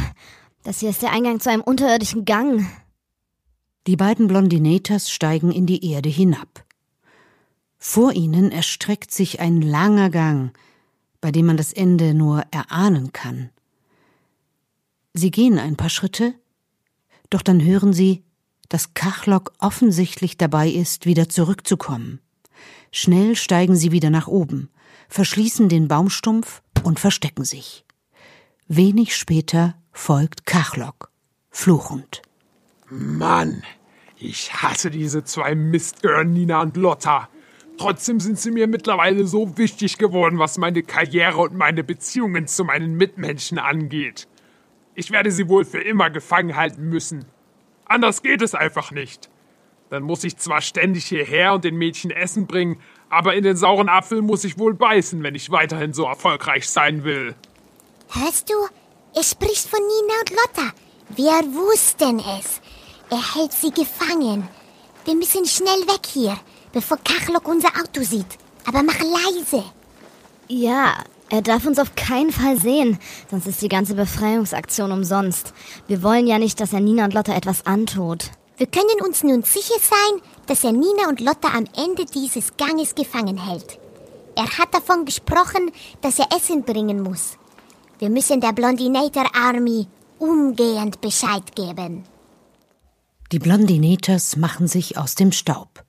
das 0.64 0.80
hier 0.80 0.90
ist 0.90 1.02
der 1.02 1.12
Eingang 1.12 1.40
zu 1.40 1.50
einem 1.50 1.62
unterirdischen 1.62 2.26
Gang. 2.26 2.66
Die 3.86 3.98
beiden 3.98 4.28
Blondinators 4.28 5.12
steigen 5.12 5.52
in 5.52 5.66
die 5.66 5.92
Erde 5.92 6.10
hinab. 6.10 6.66
Vor 7.78 8.14
ihnen 8.14 8.52
erstreckt 8.52 9.12
sich 9.12 9.42
ein 9.42 9.62
langer 9.62 10.10
Gang, 10.10 10.58
bei 11.20 11.32
dem 11.32 11.48
man 11.48 11.58
das 11.58 11.74
Ende 11.74 12.14
nur 12.14 12.44
erahnen 12.52 13.12
kann. 13.12 13.50
Sie 15.14 15.32
gehen 15.32 15.60
ein 15.60 15.76
paar 15.76 15.90
Schritte, 15.90 16.34
doch 17.30 17.42
dann 17.42 17.62
hören 17.62 17.92
sie, 17.92 18.24
dass 18.70 18.94
Kachlock 18.94 19.52
offensichtlich 19.60 20.38
dabei 20.38 20.70
ist, 20.70 21.06
wieder 21.06 21.28
zurückzukommen. 21.28 22.22
Schnell 22.92 23.36
steigen 23.36 23.76
sie 23.76 23.92
wieder 23.92 24.10
nach 24.10 24.28
oben, 24.28 24.70
verschließen 25.10 25.68
den 25.68 25.90
Baumstumpf 25.90 26.62
und 26.84 27.02
verstecken 27.02 27.44
sich. 27.44 27.86
Wenig 28.68 29.16
später 29.16 29.76
folgt 29.92 30.46
Kachlock, 30.46 31.12
fluchend. 31.50 32.22
Mann, 32.96 33.64
ich 34.18 34.54
hasse 34.54 34.92
diese 34.92 35.24
zwei 35.24 35.56
Mistgirlen 35.56 36.32
Nina 36.32 36.62
und 36.62 36.78
Lotta. 36.78 37.28
Trotzdem 37.80 38.20
sind 38.20 38.38
sie 38.38 38.52
mir 38.52 38.68
mittlerweile 38.68 39.26
so 39.26 39.58
wichtig 39.58 39.98
geworden, 39.98 40.38
was 40.38 40.60
meine 40.60 40.84
Karriere 40.84 41.40
und 41.40 41.56
meine 41.56 41.84
Beziehungen 41.84 42.46
zu 42.46 42.64
meinen 42.64 42.96
Mitmenschen 42.96 43.58
angeht. 43.58 44.28
Ich 44.94 45.10
werde 45.10 45.32
sie 45.32 45.50
wohl 45.50 45.66
für 45.66 45.82
immer 45.82 46.12
gefangen 46.12 46.56
halten 46.56 46.84
müssen. 46.84 47.26
Anders 47.86 48.22
geht 48.22 48.44
es 48.44 48.54
einfach 48.54 48.92
nicht. 48.92 49.28
Dann 49.90 50.04
muss 50.04 50.24
ich 50.24 50.38
zwar 50.38 50.62
ständig 50.62 51.06
hierher 51.06 51.54
und 51.54 51.64
den 51.64 51.76
Mädchen 51.76 52.12
Essen 52.12 52.46
bringen, 52.46 52.80
aber 53.10 53.34
in 53.34 53.44
den 53.44 53.58
sauren 53.58 53.90
Apfel 53.90 54.22
muss 54.22 54.44
ich 54.44 54.60
wohl 54.60 54.76
beißen, 54.76 55.24
wenn 55.24 55.34
ich 55.34 55.50
weiterhin 55.50 55.94
so 55.94 56.06
erfolgreich 56.06 56.70
sein 56.70 57.04
will. 57.04 57.34
Hörst 58.12 58.52
du? 58.52 58.54
Er 59.16 59.24
spricht 59.24 59.68
von 59.68 59.80
Nina 59.80 60.14
und 60.20 60.30
Lotta. 60.30 60.74
Wir 61.16 61.54
wussten 61.54 62.20
es. 62.40 62.62
Er 63.10 63.36
hält 63.36 63.54
sie 63.54 63.72
gefangen. 63.72 64.48
Wir 65.06 65.16
müssen 65.16 65.46
schnell 65.46 65.88
weg 65.88 66.06
hier, 66.08 66.38
bevor 66.72 66.98
Kachlok 66.98 67.48
unser 67.48 67.70
Auto 67.70 68.04
sieht. 68.04 68.38
Aber 68.66 68.84
mach 68.84 69.00
leise. 69.00 69.64
Ja, 70.48 70.94
er 71.30 71.42
darf 71.42 71.66
uns 71.66 71.80
auf 71.80 71.96
keinen 71.96 72.32
Fall 72.32 72.58
sehen, 72.58 73.00
sonst 73.30 73.48
ist 73.48 73.62
die 73.62 73.70
ganze 73.70 73.96
Befreiungsaktion 73.96 74.92
umsonst. 74.92 75.54
Wir 75.88 76.04
wollen 76.04 76.28
ja 76.28 76.38
nicht, 76.38 76.60
dass 76.60 76.74
er 76.74 76.80
Nina 76.80 77.06
und 77.06 77.14
Lotta 77.14 77.36
etwas 77.36 77.66
antut. 77.66 78.30
Wir 78.58 78.68
können 78.68 79.02
uns 79.04 79.24
nun 79.24 79.42
sicher 79.44 79.80
sein, 79.82 80.22
dass 80.46 80.64
er 80.64 80.72
Nina 80.72 81.10
und 81.10 81.20
Lotta 81.20 81.50
am 81.50 81.66
Ende 81.76 82.06
dieses 82.06 82.56
Ganges 82.56 82.94
gefangen 82.94 83.38
hält. 83.38 83.80
Er 84.36 84.46
hat 84.58 84.74
davon 84.74 85.06
gesprochen, 85.06 85.72
dass 86.02 86.20
er 86.20 86.28
Essen 86.36 86.64
bringen 86.64 87.02
muss. 87.02 87.38
Wir 88.00 88.10
müssen 88.10 88.42
der 88.42 88.54
Blondinator 88.54 89.26
Army 89.36 89.88
umgehend 90.20 91.02
Bescheid 91.02 91.56
geben. 91.56 92.04
Die 93.34 93.40
Blondinators 93.40 94.36
machen 94.36 94.68
sich 94.68 95.00
aus 95.00 95.16
dem 95.16 95.32
Staub. 95.32 95.84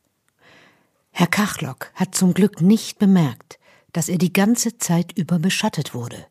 Herr 1.11 1.27
Kachlock 1.27 1.91
hat 1.95 2.15
zum 2.15 2.33
Glück 2.33 2.63
nicht 2.63 2.99
bemerkt, 2.99 3.59
dass 3.93 4.09
er 4.09 4.17
die 4.17 4.33
ganze 4.33 4.79
Zeit 4.79 5.13
über 5.19 5.39
beschattet 5.39 5.93
wurde. 5.93 6.25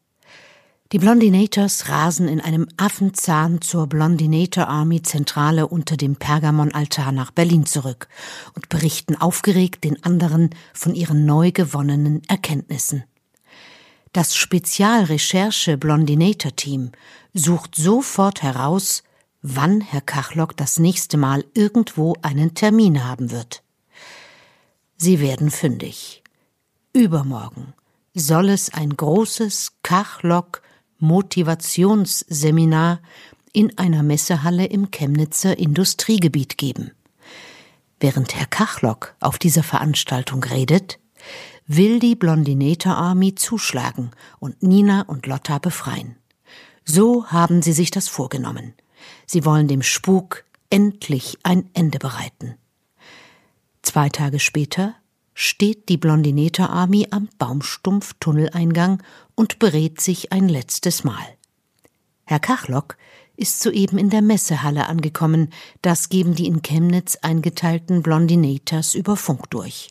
Die 0.91 0.97
Blondinators 0.97 1.88
rasen 1.88 2.28
in 2.28 2.41
einem 2.41 2.68
Affenzahn 2.78 3.61
zur 3.61 3.86
Blondinator 3.86 4.68
Army 4.68 5.03
Zentrale 5.03 5.68
unter 5.68 5.97
dem 5.97 6.16
Pergamonaltar 6.16 7.11
nach 7.11 7.30
Berlin 7.30 7.68
zurück 7.68 8.07
und 8.55 8.70
berichten 8.70 9.16
aufgeregt 9.16 9.84
den 9.84 10.03
anderen 10.03 10.49
von 10.74 10.95
ihren 10.95 11.28
neu 11.28 11.51
gewonnenen 11.51 12.24
Erkenntnissen. 12.28 13.03
Das 14.14 14.36
Spezialrecherche 14.36 15.78
Blondinator 15.78 16.55
Team 16.55 16.91
sucht 17.36 17.76
sofort 17.76 18.41
heraus, 18.41 19.03
wann 19.43 19.81
Herr 19.81 20.01
Kachlock 20.01 20.57
das 20.57 20.79
nächste 20.79 21.17
Mal 21.17 21.45
irgendwo 21.53 22.15
einen 22.21 22.55
Termin 22.55 23.03
haben 23.03 23.29
wird. 23.29 23.61
Sie 24.97 25.19
werden 25.19 25.51
fündig. 25.51 26.23
Übermorgen 26.93 27.73
soll 28.15 28.49
es 28.49 28.73
ein 28.73 28.95
großes 28.95 29.73
Kachlock 29.83 30.61
Motivationsseminar 30.99 33.01
in 33.51 33.77
einer 33.77 34.01
Messehalle 34.01 34.65
im 34.65 34.89
Chemnitzer 34.91 35.59
Industriegebiet 35.59 36.57
geben. 36.57 36.91
Während 37.99 38.33
Herr 38.35 38.47
Kachlock 38.47 39.15
auf 39.19 39.37
dieser 39.37 39.63
Veranstaltung 39.63 40.43
redet, 40.43 40.99
will 41.67 41.99
die 41.99 42.15
Blondinator 42.15 42.95
Army 42.95 43.35
zuschlagen 43.35 44.11
und 44.39 44.63
Nina 44.63 45.01
und 45.01 45.27
Lotta 45.27 45.59
befreien. 45.59 46.15
So 46.85 47.27
haben 47.27 47.61
sie 47.61 47.73
sich 47.73 47.91
das 47.91 48.07
vorgenommen. 48.07 48.73
Sie 49.26 49.45
wollen 49.45 49.68
dem 49.68 49.82
Spuk 49.82 50.43
endlich 50.70 51.38
ein 51.43 51.70
Ende 51.74 51.99
bereiten. 51.99 52.56
Zwei 53.82 54.10
Tage 54.10 54.39
später 54.39 54.95
steht 55.34 55.89
die 55.89 55.97
Blondinator 55.97 56.70
Army 56.70 57.08
am 57.12 57.30
Baumstumpf-Tunneleingang 57.38 59.01
und 59.36 59.60
berät 59.60 59.99
sich 59.99 60.32
ein 60.32 60.47
letztes 60.47 61.04
Mal. 61.04 61.24
Herr 62.26 62.39
Kachlock 62.39 62.97
ist 63.36 63.62
soeben 63.62 63.97
in 63.97 64.10
der 64.10 64.22
Messehalle 64.22 64.88
angekommen, 64.88 65.49
das 65.82 66.10
geben 66.10 66.36
die 66.36 66.47
in 66.47 66.62
Chemnitz 66.62 67.18
eingeteilten 67.22 68.04
Blondinators 68.04 68.95
über 68.95 69.18
Funk 69.18 69.49
durch. 69.49 69.89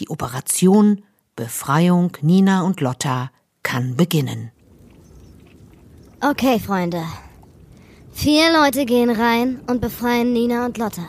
Die 0.00 0.10
Operation 0.10 1.02
Befreiung 1.36 2.16
Nina 2.20 2.62
und 2.62 2.80
Lotta 2.80 3.30
kann 3.62 3.96
beginnen. 3.96 4.52
Okay, 6.20 6.60
Freunde. 6.60 7.04
Vier 8.16 8.52
Leute 8.52 8.86
gehen 8.86 9.10
rein 9.10 9.60
und 9.66 9.80
befreien 9.80 10.32
Nina 10.32 10.64
und 10.64 10.78
Lotta. 10.78 11.04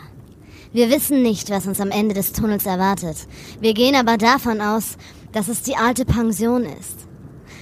Wir 0.73 0.89
wissen 0.89 1.21
nicht, 1.21 1.51
was 1.51 1.67
uns 1.67 1.79
am 1.79 1.91
Ende 1.91 2.15
des 2.15 2.33
Tunnels 2.33 2.65
erwartet. 2.65 3.15
Wir 3.61 3.75
gehen 3.75 3.95
aber 3.95 4.17
davon 4.17 4.59
aus, 4.59 4.97
dass 5.31 5.47
es 5.47 5.61
die 5.61 5.77
alte 5.77 6.03
Pension 6.03 6.63
ist. 6.63 7.07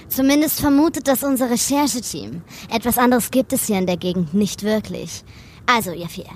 Zumindest 0.08 0.60
vermutet 0.60 1.06
das 1.06 1.22
unser 1.22 1.50
Rechercheteam. 1.50 2.42
Etwas 2.70 2.96
anderes 2.96 3.30
gibt 3.30 3.52
es 3.52 3.66
hier 3.66 3.78
in 3.78 3.86
der 3.86 3.98
Gegend 3.98 4.32
nicht 4.32 4.62
wirklich. 4.62 5.22
Also, 5.66 5.92
ihr 5.92 6.08
vier. 6.08 6.30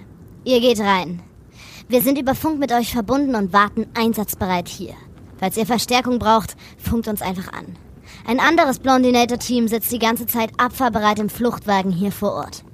Ihr 0.45 0.61
geht 0.61 0.79
rein. 0.79 1.23
Wir 1.89 2.03
sind 2.03 2.19
über 2.19 2.35
Funk 2.35 2.59
mit 2.61 2.73
euch 2.73 2.93
verbunden 2.93 3.35
und 3.35 3.55
warten 3.55 3.87
einsatzbereit 3.95 4.69
hier. 4.69 4.95
Falls 5.39 5.57
ihr 5.57 5.67
Verstärkung 5.67 6.19
braucht, 6.19 6.57
funkt 6.77 7.09
uns 7.09 7.23
einfach 7.23 7.53
an. 7.55 7.75
Ein 8.27 8.39
anderes 8.39 8.79
Blondinator-Team 8.79 9.67
sitzt 9.67 9.91
die 9.91 9.99
ganze 9.99 10.27
Zeit 10.27 10.51
abfahrbereit 10.59 11.19
im 11.19 11.31
Fluchtwagen 11.31 11.91
hier 11.91 12.13
vor 12.13 12.35
Ort. 12.35 12.65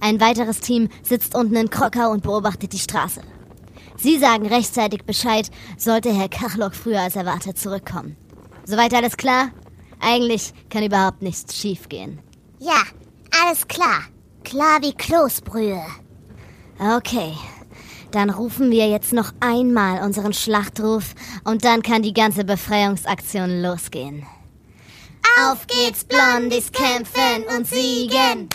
Ein 0.00 0.20
weiteres 0.20 0.60
Team 0.60 0.88
sitzt 1.02 1.34
unten 1.34 1.56
in 1.56 1.70
Krocker 1.70 2.10
und 2.10 2.22
beobachtet 2.22 2.72
die 2.72 2.78
Straße. 2.78 3.20
Sie 3.96 4.18
sagen 4.18 4.46
rechtzeitig 4.46 5.04
Bescheid, 5.04 5.50
sollte 5.76 6.12
Herr 6.12 6.28
Kachlock 6.28 6.74
früher 6.74 7.00
als 7.00 7.16
erwartet 7.16 7.58
zurückkommen. 7.58 8.16
Soweit 8.64 8.94
alles 8.94 9.16
klar? 9.16 9.50
Eigentlich 10.00 10.54
kann 10.70 10.84
überhaupt 10.84 11.20
nichts 11.20 11.56
schiefgehen. 11.56 12.18
Ja, 12.58 12.82
alles 13.42 13.68
klar. 13.68 14.04
Klar 14.42 14.80
wie 14.80 14.94
Kloßbrühe. 14.94 15.82
Okay, 16.78 17.34
dann 18.10 18.30
rufen 18.30 18.70
wir 18.70 18.88
jetzt 18.88 19.12
noch 19.12 19.32
einmal 19.40 20.02
unseren 20.02 20.32
Schlachtruf 20.32 21.14
und 21.44 21.64
dann 21.64 21.82
kann 21.82 22.02
die 22.02 22.14
ganze 22.14 22.44
Befreiungsaktion 22.44 23.62
losgehen. 23.62 24.26
Auf 25.46 25.66
geht's, 25.66 26.04
Blondies 26.04 26.72
kämpfen 26.72 27.44
und 27.56 27.66
siegen. 27.66 28.48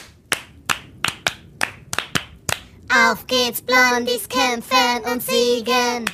Auf 2.96 3.28
geht's, 3.28 3.62
Blondies 3.62 4.30
kämpfen 4.30 5.04
und 5.12 5.22
siegen. 5.22 6.06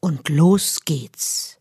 Und 0.00 0.28
los 0.28 0.80
geht's. 0.84 1.58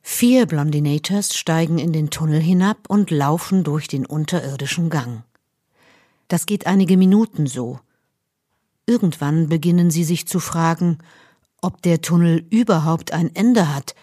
Vier 0.00 0.46
Blondinators 0.46 1.36
steigen 1.36 1.78
in 1.78 1.92
den 1.92 2.08
Tunnel 2.08 2.40
hinab 2.40 2.88
und 2.88 3.10
laufen 3.10 3.62
durch 3.62 3.88
den 3.88 4.06
unterirdischen 4.06 4.88
Gang. 4.88 5.22
Das 6.28 6.46
geht 6.46 6.66
einige 6.66 6.96
Minuten 6.96 7.46
so. 7.46 7.78
Irgendwann 8.86 9.50
beginnen 9.50 9.90
sie 9.90 10.04
sich 10.04 10.26
zu 10.26 10.40
fragen, 10.40 10.96
ob 11.60 11.82
der 11.82 12.00
Tunnel 12.00 12.46
überhaupt 12.48 13.12
ein 13.12 13.36
Ende 13.36 13.74
hat. 13.74 13.94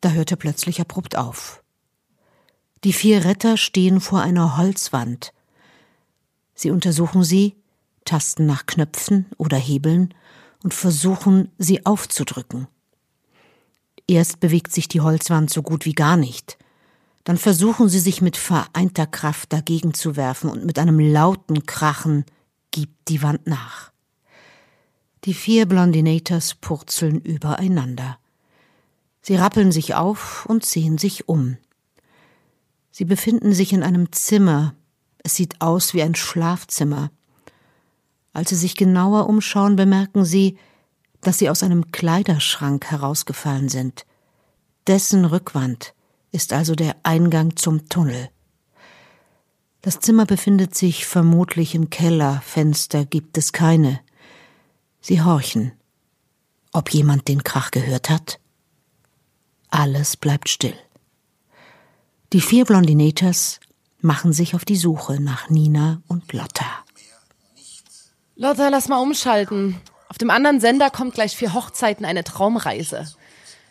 Da 0.00 0.10
hört 0.10 0.32
er 0.32 0.36
plötzlich 0.36 0.80
abrupt 0.80 1.16
auf. 1.16 1.62
Die 2.84 2.92
vier 2.92 3.24
Retter 3.24 3.56
stehen 3.56 4.00
vor 4.00 4.20
einer 4.20 4.56
Holzwand. 4.56 5.32
Sie 6.54 6.70
untersuchen 6.70 7.24
sie, 7.24 7.56
tasten 8.04 8.46
nach 8.46 8.66
Knöpfen 8.66 9.26
oder 9.38 9.56
Hebeln 9.56 10.14
und 10.62 10.74
versuchen, 10.74 11.50
sie 11.58 11.84
aufzudrücken. 11.84 12.68
Erst 14.08 14.40
bewegt 14.40 14.72
sich 14.72 14.88
die 14.88 15.00
Holzwand 15.00 15.50
so 15.50 15.62
gut 15.62 15.84
wie 15.84 15.94
gar 15.94 16.16
nicht. 16.16 16.58
Dann 17.24 17.38
versuchen 17.38 17.88
sie 17.88 17.98
sich 17.98 18.22
mit 18.22 18.36
vereinter 18.36 19.06
Kraft 19.06 19.52
dagegen 19.52 19.94
zu 19.94 20.14
werfen 20.14 20.48
und 20.48 20.64
mit 20.64 20.78
einem 20.78 21.00
lauten 21.00 21.66
Krachen 21.66 22.24
gibt 22.70 23.08
die 23.08 23.22
Wand 23.22 23.46
nach. 23.46 23.90
Die 25.24 25.34
vier 25.34 25.66
Blondinators 25.66 26.54
purzeln 26.54 27.20
übereinander. 27.20 28.18
Sie 29.22 29.34
rappeln 29.34 29.72
sich 29.72 29.96
auf 29.96 30.46
und 30.46 30.64
sehen 30.64 30.98
sich 30.98 31.28
um. 31.28 31.56
Sie 32.98 33.04
befinden 33.04 33.52
sich 33.52 33.74
in 33.74 33.82
einem 33.82 34.10
Zimmer. 34.10 34.74
Es 35.18 35.34
sieht 35.34 35.60
aus 35.60 35.92
wie 35.92 36.02
ein 36.02 36.14
Schlafzimmer. 36.14 37.10
Als 38.32 38.48
sie 38.48 38.54
sich 38.54 38.74
genauer 38.74 39.28
umschauen, 39.28 39.76
bemerken 39.76 40.24
sie, 40.24 40.56
dass 41.20 41.36
sie 41.36 41.50
aus 41.50 41.62
einem 41.62 41.92
Kleiderschrank 41.92 42.86
herausgefallen 42.86 43.68
sind. 43.68 44.06
Dessen 44.86 45.26
Rückwand 45.26 45.92
ist 46.32 46.54
also 46.54 46.74
der 46.74 46.96
Eingang 47.02 47.54
zum 47.56 47.86
Tunnel. 47.90 48.30
Das 49.82 50.00
Zimmer 50.00 50.24
befindet 50.24 50.74
sich 50.74 51.04
vermutlich 51.04 51.74
im 51.74 51.90
Keller, 51.90 52.40
Fenster 52.46 53.04
gibt 53.04 53.36
es 53.36 53.52
keine. 53.52 54.00
Sie 55.02 55.20
horchen. 55.20 55.72
Ob 56.72 56.88
jemand 56.94 57.28
den 57.28 57.44
Krach 57.44 57.72
gehört 57.72 58.08
hat? 58.08 58.40
Alles 59.68 60.16
bleibt 60.16 60.48
still. 60.48 60.78
Die 62.32 62.40
vier 62.40 62.64
Blondinators 62.64 63.60
machen 64.00 64.32
sich 64.32 64.54
auf 64.54 64.64
die 64.64 64.76
Suche 64.76 65.20
nach 65.20 65.48
Nina 65.48 66.02
und 66.08 66.32
Lotta. 66.32 66.66
Lotta, 68.34 68.68
lass 68.68 68.88
mal 68.88 69.00
umschalten. 69.00 69.80
Auf 70.08 70.18
dem 70.18 70.30
anderen 70.30 70.60
Sender 70.60 70.90
kommt 70.90 71.14
gleich 71.14 71.36
für 71.36 71.54
Hochzeiten 71.54 72.04
eine 72.04 72.24
Traumreise. 72.24 73.06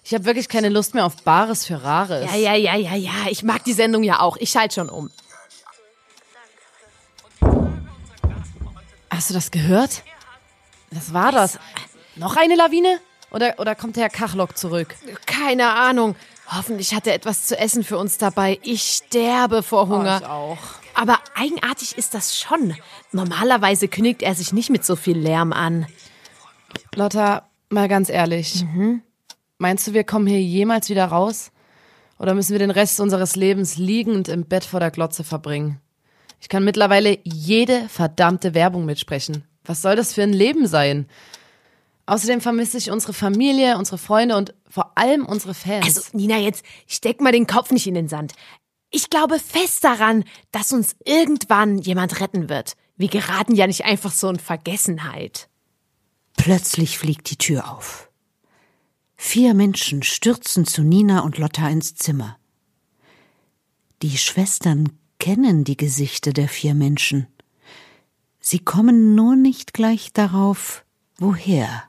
Ich 0.03 0.13
habe 0.13 0.25
wirklich 0.25 0.49
keine 0.49 0.69
Lust 0.69 0.93
mehr 0.93 1.05
auf 1.05 1.23
Bares 1.23 1.65
für 1.65 1.83
Rares. 1.83 2.29
Ja, 2.31 2.37
ja, 2.37 2.53
ja, 2.53 2.75
ja, 2.75 2.95
ja. 2.95 3.29
Ich 3.29 3.43
mag 3.43 3.63
die 3.63 3.73
Sendung 3.73 4.03
ja 4.03 4.19
auch. 4.19 4.37
Ich 4.37 4.51
schalte 4.51 4.75
schon 4.75 4.89
um. 4.89 5.09
Hast 9.09 9.29
du 9.29 9.33
das 9.33 9.51
gehört? 9.51 10.03
Was 10.91 11.13
war 11.13 11.31
das? 11.31 11.59
Noch 12.15 12.35
eine 12.35 12.55
Lawine? 12.55 12.99
Oder, 13.31 13.59
oder 13.59 13.75
kommt 13.75 13.97
Herr 13.97 14.09
Kachlock 14.09 14.57
zurück? 14.57 14.95
Keine 15.25 15.71
Ahnung. 15.71 16.15
Hoffentlich 16.47 16.93
hat 16.93 17.07
er 17.07 17.15
etwas 17.15 17.45
zu 17.45 17.57
essen 17.57 17.83
für 17.83 17.97
uns 17.97 18.17
dabei. 18.17 18.59
Ich 18.63 18.83
sterbe 18.83 19.63
vor 19.63 19.87
Hunger. 19.87 20.19
Oh, 20.21 20.23
ich 20.23 20.29
auch. 20.29 20.57
Aber 20.93 21.19
eigenartig 21.35 21.97
ist 21.97 22.13
das 22.13 22.37
schon. 22.37 22.75
Normalerweise 23.11 23.87
kündigt 23.87 24.21
er 24.21 24.35
sich 24.35 24.53
nicht 24.53 24.69
mit 24.69 24.85
so 24.85 24.95
viel 24.95 25.17
Lärm 25.17 25.51
an. 25.53 25.87
Lotta, 26.95 27.49
mal 27.69 27.87
ganz 27.87 28.09
ehrlich. 28.09 28.65
Meinst 29.57 29.87
du, 29.87 29.93
wir 29.93 30.03
kommen 30.03 30.27
hier 30.27 30.41
jemals 30.41 30.89
wieder 30.89 31.05
raus? 31.05 31.51
Oder 32.17 32.33
müssen 32.33 32.53
wir 32.53 32.59
den 32.59 32.71
Rest 32.71 32.99
unseres 32.99 33.35
Lebens 33.35 33.75
liegend 33.75 34.29
im 34.29 34.45
Bett 34.45 34.63
vor 34.63 34.79
der 34.79 34.91
Glotze 34.91 35.23
verbringen? 35.23 35.81
Ich 36.39 36.47
kann 36.47 36.63
mittlerweile 36.63 37.17
jede 37.23 37.89
verdammte 37.89 38.53
Werbung 38.53 38.85
mitsprechen. 38.85 39.43
Was 39.65 39.81
soll 39.81 39.95
das 39.95 40.13
für 40.13 40.23
ein 40.23 40.33
Leben 40.33 40.67
sein? 40.67 41.07
Außerdem 42.05 42.39
vermisse 42.39 42.77
ich 42.77 42.91
unsere 42.91 43.13
Familie, 43.13 43.77
unsere 43.77 43.97
Freunde 43.97 44.37
und 44.37 44.53
vor 44.75 44.91
allem 44.97 45.25
unsere 45.25 45.53
Fans. 45.53 45.85
Also, 45.85 46.01
Nina, 46.11 46.37
jetzt 46.37 46.65
steck 46.85 47.21
mal 47.21 47.31
den 47.31 47.47
Kopf 47.47 47.71
nicht 47.71 47.87
in 47.87 47.93
den 47.93 48.09
Sand. 48.09 48.33
Ich 48.91 49.09
glaube 49.09 49.39
fest 49.39 49.85
daran, 49.85 50.25
dass 50.51 50.73
uns 50.73 50.97
irgendwann 51.05 51.77
jemand 51.77 52.19
retten 52.19 52.49
wird. 52.49 52.75
Wir 52.97 53.07
geraten 53.07 53.55
ja 53.55 53.67
nicht 53.67 53.85
einfach 53.85 54.11
so 54.11 54.27
in 54.27 54.37
Vergessenheit. 54.37 55.47
Plötzlich 56.35 56.97
fliegt 56.97 57.29
die 57.29 57.37
Tür 57.37 57.71
auf. 57.71 58.09
Vier 59.15 59.53
Menschen 59.53 60.03
stürzen 60.03 60.65
zu 60.65 60.83
Nina 60.83 61.21
und 61.21 61.37
Lotta 61.37 61.69
ins 61.69 61.95
Zimmer. 61.95 62.37
Die 64.01 64.17
Schwestern 64.17 64.99
kennen 65.19 65.63
die 65.63 65.77
Gesichter 65.77 66.33
der 66.33 66.49
vier 66.49 66.75
Menschen. 66.75 67.27
Sie 68.41 68.59
kommen 68.59 69.15
nur 69.15 69.37
nicht 69.37 69.73
gleich 69.73 70.11
darauf, 70.11 70.83
woher. 71.17 71.85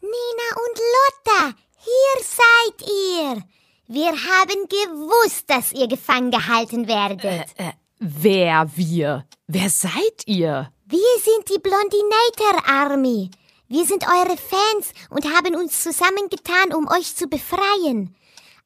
Nina 0.00 0.48
und 0.54 0.80
Lotta, 0.94 1.56
hier 1.82 2.24
seid 2.24 2.88
ihr. 2.88 3.42
Wir 3.86 4.10
haben 4.10 4.68
gewusst, 4.68 5.44
dass 5.48 5.72
ihr 5.72 5.88
gefangen 5.88 6.30
gehalten 6.30 6.86
werdet. 6.86 7.46
Äh, 7.56 7.72
wer 7.98 8.70
wir? 8.76 9.26
Wer 9.46 9.68
seid 9.70 10.26
ihr? 10.26 10.72
Wir 10.86 11.18
sind 11.24 11.48
die 11.48 11.58
Blondinator 11.58 12.68
Army. 12.68 13.30
Wir 13.68 13.84
sind 13.84 14.04
eure 14.04 14.36
Fans 14.36 14.92
und 15.10 15.24
haben 15.34 15.54
uns 15.54 15.82
zusammengetan, 15.82 16.74
um 16.74 16.88
euch 16.88 17.14
zu 17.16 17.28
befreien. 17.28 18.14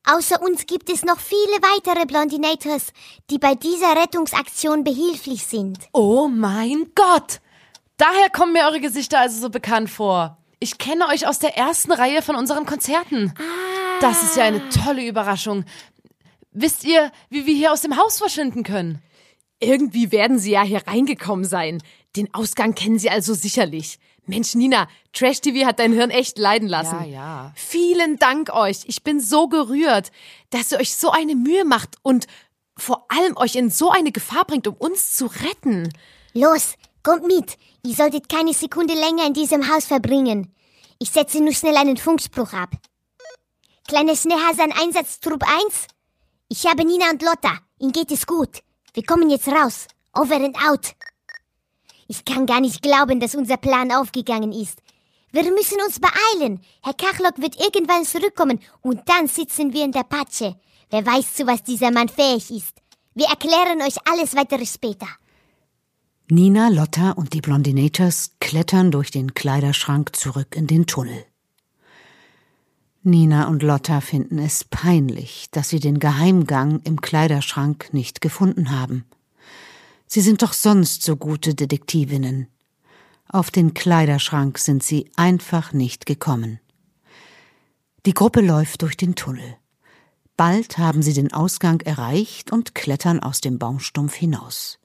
Außer 0.07 0.43
uns 0.43 0.67
gibt 0.67 0.91
es 0.91 1.05
noch 1.05 1.19
viele 1.21 1.57
weitere 1.62 2.05
Blondinators, 2.05 2.93
die 3.31 3.39
bei 3.39 3.55
dieser 3.55 3.97
Rettungsaktion 3.97 4.85
behilflich 4.85 5.47
sind. 5.47 5.79
Oh 5.93 6.29
mein 6.29 6.93
Gott! 6.95 7.41
Daher 7.97 8.29
kommen 8.31 8.53
mir 8.53 8.65
eure 8.65 8.81
Gesichter 8.81 9.21
also 9.21 9.41
so 9.41 9.51
bekannt 9.51 9.89
vor. 9.89 10.37
Ich 10.65 10.79
kenne 10.79 11.09
euch 11.09 11.27
aus 11.27 11.39
der 11.39 11.59
ersten 11.59 11.93
Reihe 11.93 12.23
von 12.23 12.37
unseren 12.37 12.65
Konzerten. 12.65 13.35
Das 14.01 14.23
ist 14.23 14.39
ja 14.39 14.45
eine 14.45 14.67
tolle 14.71 15.07
Überraschung. 15.07 15.67
Wisst 16.53 16.85
ihr, 16.85 17.12
wie 17.29 17.45
wir 17.45 17.55
hier 17.55 17.71
aus 17.71 17.83
dem 17.83 17.99
Haus 17.99 18.17
verschwinden 18.17 18.62
können? 18.62 19.03
Irgendwie 19.61 20.11
werden 20.11 20.39
sie 20.39 20.53
ja 20.53 20.62
hier 20.62 20.81
reingekommen 20.87 21.45
sein. 21.45 21.83
Den 22.17 22.33
Ausgang 22.33 22.75
kennen 22.75 22.99
sie 22.99 23.11
also 23.11 23.35
sicherlich. 23.35 23.99
Mensch, 24.25 24.55
Nina, 24.55 24.89
Trash 25.12 25.43
TV 25.43 25.67
hat 25.67 25.81
dein 25.81 25.93
Hirn 25.93 26.09
echt 26.09 26.39
leiden 26.39 26.69
lassen. 26.69 26.97
Ja, 27.01 27.05
ja. 27.11 27.53
Vielen 27.57 28.19
Dank 28.19 28.51
euch. 28.55 28.85
Ich 28.87 29.05
bin 29.05 29.21
so 29.21 29.49
gerührt, 29.49 30.12
dass 30.49 30.73
ihr 30.73 30.81
euch 30.81 30.95
so 30.97 31.11
eine 31.11 31.35
Mühe 31.35 31.67
macht 31.67 31.97
und 32.01 32.27
vor 32.75 33.05
allem 33.11 33.37
euch 33.37 33.57
in 33.57 33.69
so 33.69 33.91
eine 33.91 34.12
Gefahr 34.12 34.47
bringt, 34.47 34.67
um 34.67 34.77
uns 34.77 35.15
zu 35.15 35.27
retten. 35.27 35.93
Los, 36.33 36.77
kommt 37.05 37.26
mit. 37.26 37.57
Ihr 37.84 37.94
solltet 37.94 38.28
keine 38.28 38.52
Sekunde 38.52 38.94
länger 38.94 39.26
in 39.26 39.34
diesem 39.34 39.72
Haus 39.72 39.84
verbringen. 39.84 40.52
Ich 40.98 41.11
setze 41.11 41.40
nur 41.40 41.52
schnell 41.52 41.76
einen 41.76 41.96
Funkspruch 41.96 42.52
ab. 42.52 42.70
Kleine 43.86 44.16
Schneehasan 44.16 44.72
Einsatztrupp 44.72 45.44
1. 45.44 45.86
Ich 46.48 46.66
habe 46.66 46.84
Nina 46.84 47.11
und 47.11 47.22
Lotta. 47.22 47.59
Ihnen 47.78 47.92
geht 47.92 48.11
es 48.11 48.26
gut. 48.26 48.62
Wir 48.94 49.05
kommen 49.05 49.30
jetzt 49.30 49.48
raus. 49.48 49.86
Over 50.14 50.36
and 50.36 50.57
out. 50.66 50.94
Ich 52.09 52.24
kann 52.24 52.46
gar 52.46 52.61
nicht 52.61 52.82
glauben, 52.82 53.20
dass 53.20 53.34
unser 53.34 53.57
Plan 53.57 53.92
aufgegangen 53.92 54.52
ist. 54.52 54.78
Wir 55.32 55.42
müssen 55.50 55.80
uns 55.82 56.00
beeilen. 56.00 56.61
Herr 56.82 56.94
Kachlock 56.94 57.40
wird 57.40 57.61
irgendwann 57.61 58.05
zurückkommen 58.05 58.61
und 58.82 59.00
dann 59.09 59.26
sitzen 59.26 59.72
wir 59.72 59.84
in 59.84 59.92
der 59.92 60.05
Patsche. 60.05 60.57
Wer 60.90 61.05
weiß, 61.05 61.34
zu 61.34 61.46
was 61.46 61.64
dieser 61.64 61.90
Mann 61.90 62.09
fähig 62.09 62.50
ist. 62.50 62.76
Wir 63.14 63.26
erklären 63.26 63.82
euch 63.82 63.96
alles 64.09 64.36
weitere 64.36 64.64
später. 64.64 65.09
Nina, 66.31 66.68
Lotta 66.70 67.11
und 67.11 67.35
die 67.35 67.43
Blondinators 67.43 68.37
klettern 68.41 68.91
durch 68.91 69.11
den 69.11 69.35
Kleiderschrank 69.35 70.16
zurück 70.16 70.57
in 70.57 70.66
den 70.66 70.87
Tunnel. 70.87 71.27
Nina 73.03 73.47
und 73.47 73.62
Lotta 73.62 74.01
finden 74.01 74.39
es 74.39 74.64
peinlich, 74.64 75.49
dass 75.51 75.68
sie 75.68 75.81
den 75.81 75.99
Geheimgang 75.99 76.81
im 76.85 77.03
Kleiderschrank 77.03 77.91
nicht 77.93 78.22
gefunden 78.22 78.70
haben. 78.70 79.05
Sie 80.07 80.22
sind 80.22 80.41
doch 80.41 80.55
sonst 80.55 81.03
so 81.03 81.16
gute 81.16 81.55
Detektivinnen. 81.55 82.49
Auf 83.29 83.51
den 83.51 83.75
Kleiderschrank 83.75 84.57
sind 84.57 84.83
sie 84.83 85.11
einfach 85.16 85.75
nicht 85.75 86.07
gekommen. 86.07 86.59
Die 88.07 88.14
Gruppe 88.14 88.41
läuft 88.41 88.81
durch 88.81 88.97
den 88.97 89.14
Tunnel. 89.14 89.59
Bald 90.39 90.79
haben 90.79 91.03
sie 91.03 91.12
den 91.12 91.35
Ausgang 91.35 91.83
erreicht 91.83 92.51
und 92.51 92.75
klettern 92.75 93.20
aus 93.20 93.43
dem 93.43 93.59
Baumstumpf 93.59 94.14
hinaus. 94.14 94.79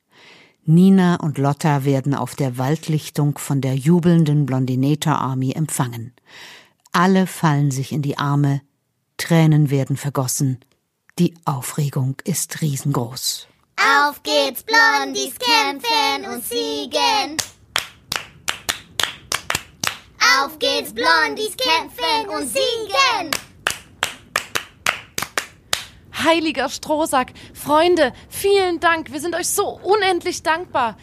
Nina 0.70 1.15
und 1.15 1.39
Lotta 1.39 1.84
werden 1.84 2.13
auf 2.13 2.36
der 2.36 2.59
Waldlichtung 2.59 3.39
von 3.39 3.59
der 3.59 3.74
jubelnden 3.74 4.45
Blondinator 4.45 5.15
Army 5.15 5.51
empfangen. 5.51 6.13
Alle 6.91 7.26
fallen 7.26 7.72
sich 7.72 7.91
in 7.91 8.03
die 8.03 8.20
Arme, 8.20 8.61
Tränen 9.17 9.72
werden 9.72 9.97
vergossen. 9.97 10.59
Die 11.17 11.34
Aufregung 11.43 12.17
ist 12.24 12.61
riesengroß. 12.61 13.47
Auf 13.78 14.22
geht's, 14.22 14.63
Blondies 14.63 15.34
kämpfen 15.39 16.32
und 16.32 16.45
siegen. 16.45 17.38
Auf 20.39 20.59
geht's, 20.59 20.93
Blondies 20.93 21.57
kämpfen 21.57 22.30
und 22.30 22.47
siegen. 22.47 23.49
Heiliger 26.24 26.70
Strohsack, 26.70 27.34
Freunde, 27.53 28.13
vielen 28.30 28.80
Dank. 28.80 29.11
Wir 29.11 29.20
sind 29.20 29.36
euch 29.36 29.49
so 29.49 29.80
unendlich 29.84 30.43
dankbar. 30.43 30.97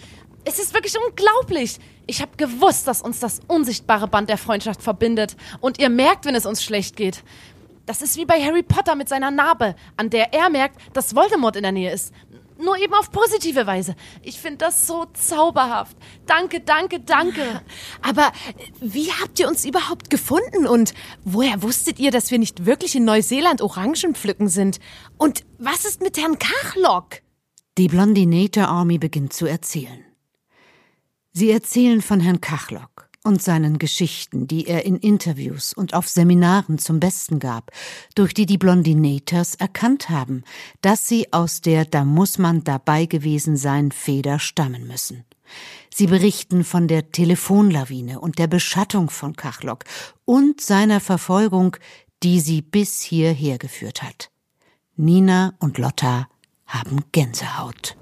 Es 0.45 0.59
ist 0.59 0.75
wirklich 0.75 0.95
unglaublich. 0.99 1.79
Ich 2.07 2.23
habe 2.23 2.37
gewusst, 2.37 2.87
dass 2.87 3.03
uns 3.03 3.19
das 3.19 3.41
unsichtbare 3.49 4.07
Band 4.07 4.29
der 4.29 4.39
Freundschaft 4.39 4.83
verbindet. 4.83 5.37
Und 5.61 5.79
ihr 5.79 5.89
merkt, 5.89 6.25
wenn 6.25 6.35
es 6.35 6.47
uns 6.47 6.63
schlecht 6.63 6.97
geht. 6.97 7.25
Das 7.87 8.03
ist 8.03 8.17
wie 8.17 8.25
bei 8.25 8.43
Harry 8.43 8.65
Potter 8.65 8.97
mit 8.97 9.09
seiner 9.09 9.31
Narbe, 9.31 9.77
an 9.97 10.11
der 10.11 10.35
er 10.35 10.51
merkt, 10.51 10.77
dass 10.93 11.15
Voldemort 11.15 11.55
in 11.55 11.63
der 11.63 11.73
Nähe 11.73 11.93
ist. 11.93 12.13
Nur 12.59 12.79
eben 12.79 12.95
auf 12.95 13.11
positive 13.11 13.67
Weise. 13.67 13.95
Ich 14.23 14.41
finde 14.41 14.59
das 14.59 14.87
so 14.87 15.07
zauberhaft. 15.13 15.97
Danke, 16.27 16.61
danke, 16.61 17.01
danke. 17.01 17.63
Aber 18.03 18.33
wie 18.81 19.13
habt 19.13 19.39
ihr 19.39 19.49
uns 19.49 19.65
überhaupt 19.65 20.11
gefunden 20.11 20.67
und 20.67 20.95
woher 21.25 21.63
wusstet 21.63 21.99
ihr, 21.99 22.11
dass 22.11 22.31
wir 22.31 22.39
nicht 22.39 22.65
wirklich 22.65 22.95
in 22.95 23.05
Neuseeland 23.05 23.61
Orangen 23.61 24.15
pflücken 24.15 24.49
sind? 24.49 24.81
Und 25.19 25.45
was 25.59 25.85
ist 25.85 26.01
mit 26.01 26.17
Herrn 26.17 26.39
Kachlock? 26.39 27.21
Die 27.79 27.89
Blondinator 27.89 28.69
Army 28.69 28.99
beginnt 28.99 29.35
zu 29.35 29.47
erzählen. 29.47 30.05
Sie 31.33 31.51
erzählen 31.51 32.01
von 32.01 32.21
Herrn 32.21 32.41
Kachlock 32.41 33.06
und 33.27 33.43
seinen 33.43 33.79
Geschichten, 33.79 34.47
die 34.47 34.67
er 34.67 34.85
in 34.85 34.97
Interviews 34.97 35.73
und 35.73 35.95
auf 35.95 36.09
Seminaren 36.09 36.79
zum 36.79 37.01
Besten 37.01 37.41
gab, 37.41 37.73
durch 38.15 38.33
die 38.33 38.47
die 38.47 38.57
Blondinators 38.57 39.57
erkannt 39.57 40.09
haben, 40.09 40.45
dass 40.81 41.09
sie 41.09 41.33
aus 41.33 41.61
der 41.61 41.85
Da 41.85 42.05
muss 42.05 42.39
man 42.39 42.63
dabei 42.63 43.07
gewesen 43.07 43.57
sein 43.57 43.91
Feder 43.91 44.39
stammen 44.39 44.87
müssen. 44.87 45.25
Sie 45.93 46.07
berichten 46.07 46.63
von 46.63 46.89
der 46.89 47.11
Telefonlawine 47.11 48.21
und 48.21 48.39
der 48.39 48.47
Beschattung 48.47 49.11
von 49.11 49.35
Kachlock 49.35 49.85
und 50.25 50.61
seiner 50.61 51.01
Verfolgung, 51.01 51.77
die 52.23 52.41
sie 52.41 52.63
bis 52.63 53.03
hierher 53.03 53.59
geführt 53.59 54.03
hat. 54.03 54.31
Nina 54.95 55.55
und 55.59 55.79
Lotta 55.79 56.29
haben 56.67 57.05
Gänsehaut. 57.13 57.97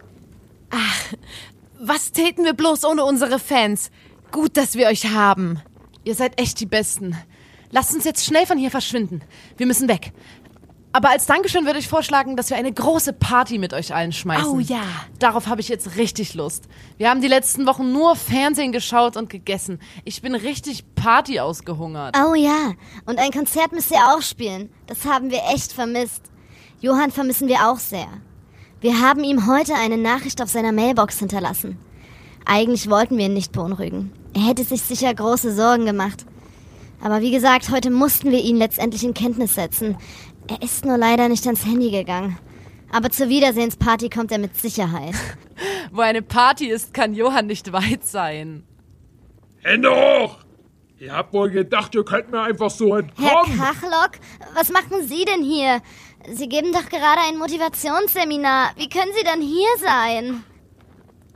Was 1.81 2.13
täten 2.13 2.45
wir 2.45 2.55
bloß 2.55 2.85
ohne 2.85 3.05
unsere 3.05 3.39
Fans? 3.39 3.91
Gut, 4.35 4.57
dass 4.57 4.75
wir 4.75 4.89
euch 4.89 5.13
haben. 5.13 5.61
Ihr 6.03 6.17
seid 6.17 6.41
echt 6.41 6.59
die 6.59 6.67
Besten. 6.67 7.17
Lasst 7.71 7.95
uns 7.95 8.03
jetzt 8.03 8.25
schnell 8.25 8.47
von 8.47 8.59
hier 8.59 8.73
verschwinden. 8.73 9.23
Wir 9.57 9.65
müssen 9.65 9.87
weg. 9.87 10.13
Aber 10.91 11.11
als 11.11 11.27
Dankeschön 11.27 11.67
würde 11.67 11.79
ich 11.79 11.87
vorschlagen, 11.87 12.37
dass 12.37 12.51
wir 12.51 12.57
eine 12.57 12.73
große 12.73 13.13
Party 13.13 13.59
mit 13.59 13.73
euch 13.73 13.95
allen 13.95 14.11
schmeißen. 14.11 14.51
Oh 14.51 14.59
ja. 14.59 14.83
Darauf 15.21 15.47
habe 15.47 15.61
ich 15.61 15.69
jetzt 15.69 15.95
richtig 15.95 16.35
Lust. 16.35 16.65
Wir 16.99 17.11
haben 17.11 17.21
die 17.21 17.29
letzten 17.29 17.65
Wochen 17.65 17.93
nur 17.93 18.17
Fernsehen 18.17 18.73
geschaut 18.73 19.17
und 19.17 19.31
gegessen. 19.31 19.79
Ich 20.05 20.21
bin 20.21 20.35
richtig 20.35 20.85
Party 20.97 21.39
ausgehungert. 21.39 22.17
Oh 22.19 22.35
ja, 22.35 22.73
und 23.07 23.21
ein 23.21 23.31
Konzert 23.31 23.71
müsst 23.71 23.93
ihr 23.93 24.05
auch 24.09 24.23
spielen. 24.23 24.69
Das 24.89 25.05
haben 25.05 25.31
wir 25.31 25.43
echt 25.55 25.73
vermisst. 25.73 26.23
Johann 26.81 27.13
vermissen 27.13 27.47
wir 27.47 27.69
auch 27.71 27.79
sehr. 27.79 28.09
Wir 28.81 29.01
haben 29.01 29.23
ihm 29.23 29.47
heute 29.47 29.77
eine 29.77 29.97
Nachricht 29.97 30.43
auf 30.43 30.51
seiner 30.51 30.73
Mailbox 30.73 31.21
hinterlassen. 31.21 31.79
Eigentlich 32.45 32.91
wollten 32.91 33.17
wir 33.17 33.27
ihn 33.27 33.35
nicht 33.35 33.53
beunruhigen. 33.53 34.13
Er 34.35 34.43
hätte 34.43 34.65
sich 34.65 34.83
sicher 34.83 35.15
große 35.15 35.55
Sorgen 35.55 35.87
gemacht. 35.87 36.27
Aber 37.01 37.21
wie 37.21 37.31
gesagt, 37.31 37.71
heute 37.71 37.91
mussten 37.91 38.31
wir 38.31 38.41
ihn 38.41 38.57
letztendlich 38.57 39.05
in 39.05 39.15
Kenntnis 39.15 39.55
setzen. 39.55 39.97
Er 40.49 40.63
ist 40.63 40.85
nur 40.85 40.99
leider 40.99 41.29
nicht 41.29 41.47
ans 41.47 41.65
Handy 41.65 41.91
gegangen. 41.91 42.39
Aber 42.91 43.11
zur 43.11 43.29
Wiedersehensparty 43.29 44.09
kommt 44.11 44.33
er 44.33 44.39
mit 44.39 44.57
Sicherheit. 44.57 45.15
Wo 45.93 46.01
eine 46.01 46.23
Party 46.23 46.67
ist, 46.67 46.95
kann 46.95 47.15
Johann 47.15 47.47
nicht 47.47 47.73
weit 47.73 48.05
sein. 48.05 48.65
Hände 49.63 49.91
hoch! 49.91 50.39
Ihr 50.99 51.13
habt 51.13 51.33
wohl 51.33 51.51
gedacht, 51.51 51.95
ihr 51.95 52.05
könnt 52.05 52.31
mir 52.31 52.41
einfach 52.43 52.71
so 52.71 52.95
Herr 52.95 53.01
entkommen. 53.01 53.59
Kachlock, 53.59 54.13
was 54.55 54.71
machen 54.71 55.07
Sie 55.07 55.25
denn 55.25 55.43
hier? 55.43 55.83
Sie 56.33 56.49
geben 56.49 56.73
doch 56.73 56.89
gerade 56.89 57.21
ein 57.29 57.37
Motivationsseminar. 57.37 58.71
Wie 58.77 58.89
können 58.89 59.11
Sie 59.17 59.25
denn 59.25 59.43
hier 59.43 59.69
sein? 59.79 60.45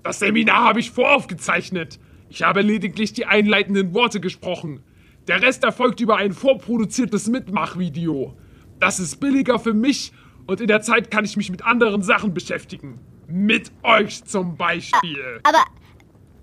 Das 0.05 0.21
Seminar 0.21 0.65
habe 0.65 0.81
ich 0.81 0.91
voraufgezeichnet. 0.91 1.99
Ich 2.31 2.43
habe 2.43 2.63
lediglich 2.63 3.13
die 3.13 3.27
einleitenden 3.27 3.95
Worte 3.95 4.21
gesprochen. 4.21 4.83
Der 5.29 5.43
Rest 5.43 5.65
erfolgt 5.65 6.01
über 6.01 6.17
ein 6.17 6.33
vorproduziertes 6.33 7.29
Mitmachvideo. 7.29 8.37
Das 8.81 9.01
ist 9.01 9.21
billiger 9.21 9.59
für 9.59 9.75
mich 9.75 10.13
und 10.47 10.61
in 10.61 10.69
der 10.69 10.81
Zeit 10.81 11.11
kann 11.11 11.25
ich 11.25 11.37
mich 11.37 11.51
mit 11.51 11.65
anderen 11.65 12.03
Sachen 12.03 12.33
beschäftigen. 12.33 12.99
Mit 13.27 13.71
euch 13.83 14.25
zum 14.25 14.57
Beispiel. 14.57 15.41
Aber 15.43 15.63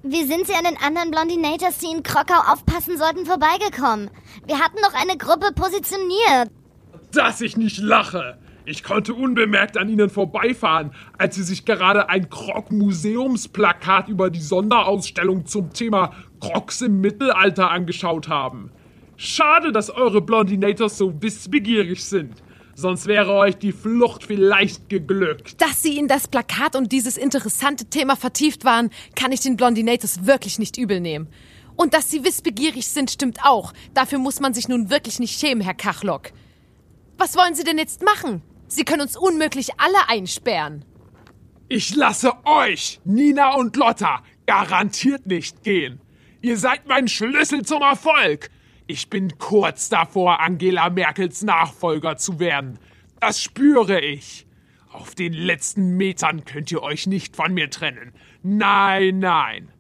wie 0.04 0.24
sind 0.24 0.46
Sie 0.46 0.54
an 0.54 0.66
den 0.66 0.78
anderen 0.78 1.10
Blondinators, 1.10 1.80
die 1.80 1.88
in 1.88 2.04
Krokau 2.04 2.54
aufpassen 2.54 2.98
sollten, 2.98 3.26
vorbeigekommen? 3.26 4.12
Wir 4.46 4.60
hatten 4.60 4.78
doch 4.84 4.94
eine 4.94 5.18
Gruppe 5.18 5.52
positioniert. 5.56 6.52
Dass 7.12 7.42
ich 7.42 7.58
nicht 7.58 7.80
lache. 7.80 8.38
Ich 8.68 8.84
konnte 8.84 9.14
unbemerkt 9.14 9.78
an 9.78 9.90
ihnen 9.90 10.10
vorbeifahren, 10.10 10.92
als 11.20 11.36
sie 11.36 11.44
sich 11.44 11.66
gerade 11.66 12.10
ein 12.10 12.30
Krog-Museumsplakat 12.30 14.10
über 14.10 14.32
die 14.32 14.42
Sonderausstellung 14.42 15.46
zum 15.46 15.72
Thema 15.72 16.12
Krogs 16.40 16.82
im 16.82 17.00
Mittelalter 17.00 17.70
angeschaut 17.70 18.28
haben. 18.28 18.72
Schade, 19.18 19.72
dass 19.72 19.92
eure 19.92 20.22
Blondinators 20.22 20.98
so 20.98 21.22
wissbegierig 21.22 22.04
sind. 22.04 22.34
sonst 22.78 23.08
wäre 23.08 23.32
euch 23.32 23.56
die 23.56 23.72
Flucht 23.72 24.24
vielleicht 24.24 24.90
geglückt. 24.90 25.62
Dass 25.62 25.82
sie 25.82 25.98
in 25.98 26.10
das 26.10 26.28
Plakat 26.28 26.76
und 26.76 26.92
dieses 26.92 27.16
interessante 27.16 27.86
Thema 27.86 28.18
vertieft 28.18 28.66
waren, 28.66 28.90
kann 29.16 29.32
ich 29.32 29.40
den 29.40 29.56
Blondinators 29.56 30.26
wirklich 30.26 30.60
nicht 30.60 30.78
übel 30.78 31.00
nehmen. 31.00 31.28
Und 31.78 31.94
dass 31.94 32.12
sie 32.12 32.26
wissbegierig 32.26 32.88
sind, 32.88 33.12
stimmt 33.12 33.40
auch. 33.44 33.74
Dafür 33.94 34.20
muss 34.20 34.42
man 34.42 34.54
sich 34.54 34.68
nun 34.68 34.90
wirklich 34.90 35.20
nicht 35.20 35.40
schämen, 35.40 35.64
Herr 35.64 35.74
Kachlock. 35.74 36.32
Was 37.18 37.38
wollen 37.38 37.56
Sie 37.56 37.64
denn 37.64 37.78
jetzt 37.78 38.04
machen? 38.04 38.42
Sie 38.76 38.84
können 38.84 39.04
uns 39.04 39.16
unmöglich 39.16 39.80
alle 39.80 40.10
einsperren. 40.10 40.84
Ich 41.70 41.96
lasse 41.96 42.34
euch, 42.44 43.00
Nina 43.06 43.56
und 43.56 43.78
Lotta, 43.78 44.22
garantiert 44.46 45.26
nicht 45.28 45.64
gehen. 45.64 46.02
Ihr 46.42 46.58
seid 46.58 46.86
mein 46.86 47.08
Schlüssel 47.08 47.64
zum 47.64 47.82
Erfolg. 47.82 48.50
Ich 48.86 49.10
bin 49.10 49.38
kurz 49.38 49.88
davor, 49.88 50.42
Angela 50.42 50.90
Merkels 50.90 51.42
Nachfolger 51.42 52.18
zu 52.18 52.42
werden. 52.42 52.78
Das 53.22 53.42
spüre 53.42 54.02
ich. 54.02 54.46
Auf 54.92 55.16
den 55.16 55.32
letzten 55.32 55.96
Metern 55.96 56.44
könnt 56.44 56.70
ihr 56.70 56.84
euch 56.84 57.08
nicht 57.08 57.38
von 57.38 57.54
mir 57.54 57.70
trennen. 57.70 58.12
Nein, 58.44 59.20
nein. 59.20 59.72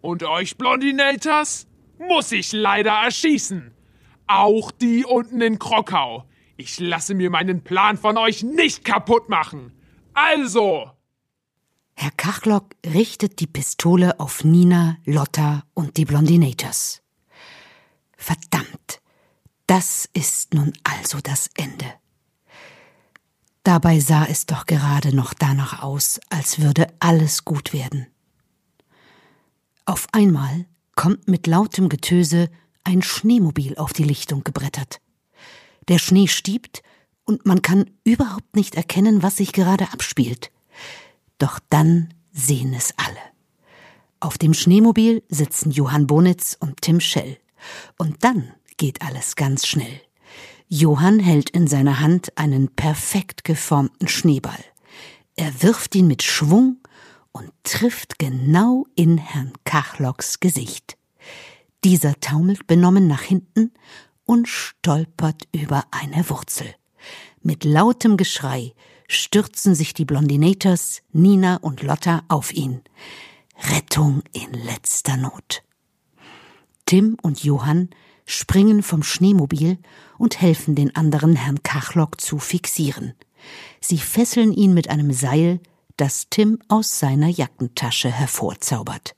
Und 0.00 0.22
euch 0.22 0.56
Blondinators 0.56 1.66
muss 1.98 2.32
ich 2.32 2.52
leider 2.52 2.92
erschießen. 2.92 3.74
Auch 4.26 4.70
die 4.70 5.04
unten 5.04 5.42
in 5.42 5.58
Krokau. 5.58 6.24
Ich 6.60 6.80
lasse 6.80 7.14
mir 7.14 7.30
meinen 7.30 7.62
Plan 7.62 7.96
von 7.96 8.18
euch 8.18 8.42
nicht 8.42 8.84
kaputt 8.84 9.28
machen. 9.28 9.72
Also, 10.12 10.90
Herr 11.94 12.10
Kachlock 12.10 12.74
richtet 12.84 13.38
die 13.38 13.46
Pistole 13.46 14.18
auf 14.18 14.42
Nina, 14.42 14.96
Lotta 15.04 15.62
und 15.74 15.96
die 15.96 16.04
Blondinators. 16.04 17.00
Verdammt, 18.16 19.00
das 19.68 20.08
ist 20.12 20.52
nun 20.52 20.72
also 20.82 21.20
das 21.22 21.48
Ende. 21.56 21.86
Dabei 23.62 24.00
sah 24.00 24.24
es 24.24 24.44
doch 24.44 24.66
gerade 24.66 25.14
noch 25.14 25.34
danach 25.34 25.84
aus, 25.84 26.18
als 26.28 26.60
würde 26.60 26.88
alles 26.98 27.44
gut 27.44 27.72
werden. 27.72 28.08
Auf 29.84 30.08
einmal 30.10 30.66
kommt 30.96 31.28
mit 31.28 31.46
lautem 31.46 31.88
Getöse 31.88 32.50
ein 32.82 33.02
Schneemobil 33.02 33.76
auf 33.76 33.92
die 33.92 34.04
Lichtung 34.04 34.42
gebrettert. 34.42 35.00
Der 35.88 35.98
Schnee 35.98 36.28
stiebt 36.28 36.82
und 37.24 37.46
man 37.46 37.62
kann 37.62 37.90
überhaupt 38.04 38.56
nicht 38.56 38.74
erkennen, 38.74 39.22
was 39.22 39.36
sich 39.36 39.52
gerade 39.52 39.92
abspielt. 39.92 40.50
Doch 41.38 41.58
dann 41.70 42.14
sehen 42.32 42.74
es 42.74 42.92
alle. 42.96 43.18
Auf 44.20 44.38
dem 44.38 44.54
Schneemobil 44.54 45.22
sitzen 45.28 45.70
Johann 45.70 46.06
Bonitz 46.06 46.56
und 46.58 46.82
Tim 46.82 47.00
Schell. 47.00 47.38
Und 47.98 48.24
dann 48.24 48.52
geht 48.76 49.02
alles 49.02 49.36
ganz 49.36 49.66
schnell. 49.66 50.00
Johann 50.68 51.20
hält 51.20 51.50
in 51.50 51.66
seiner 51.66 52.00
Hand 52.00 52.36
einen 52.36 52.68
perfekt 52.68 53.44
geformten 53.44 54.08
Schneeball. 54.08 54.64
Er 55.36 55.62
wirft 55.62 55.94
ihn 55.94 56.08
mit 56.08 56.22
Schwung 56.22 56.78
und 57.32 57.52
trifft 57.62 58.18
genau 58.18 58.86
in 58.94 59.18
Herrn 59.18 59.52
Kachlocks 59.64 60.40
Gesicht. 60.40 60.98
Dieser 61.84 62.18
taumelt 62.20 62.66
benommen 62.66 63.06
nach 63.06 63.22
hinten 63.22 63.72
und 64.28 64.46
stolpert 64.46 65.48
über 65.52 65.86
eine 65.90 66.28
Wurzel. 66.28 66.66
Mit 67.40 67.64
lautem 67.64 68.18
Geschrei 68.18 68.74
stürzen 69.08 69.74
sich 69.74 69.94
die 69.94 70.04
Blondinators, 70.04 71.00
Nina 71.12 71.56
und 71.56 71.82
Lotta 71.82 72.22
auf 72.28 72.52
ihn. 72.52 72.82
Rettung 73.72 74.22
in 74.34 74.52
letzter 74.52 75.16
Not. 75.16 75.62
Tim 76.84 77.16
und 77.22 77.42
Johann 77.42 77.88
springen 78.26 78.82
vom 78.82 79.02
Schneemobil 79.02 79.78
und 80.18 80.42
helfen 80.42 80.74
den 80.74 80.94
anderen 80.94 81.34
Herrn 81.34 81.62
Kachlock 81.62 82.20
zu 82.20 82.38
fixieren. 82.38 83.14
Sie 83.80 83.98
fesseln 83.98 84.52
ihn 84.52 84.74
mit 84.74 84.90
einem 84.90 85.10
Seil, 85.14 85.58
das 85.96 86.26
Tim 86.28 86.58
aus 86.68 86.98
seiner 86.98 87.28
Jackentasche 87.28 88.10
hervorzaubert. 88.10 89.16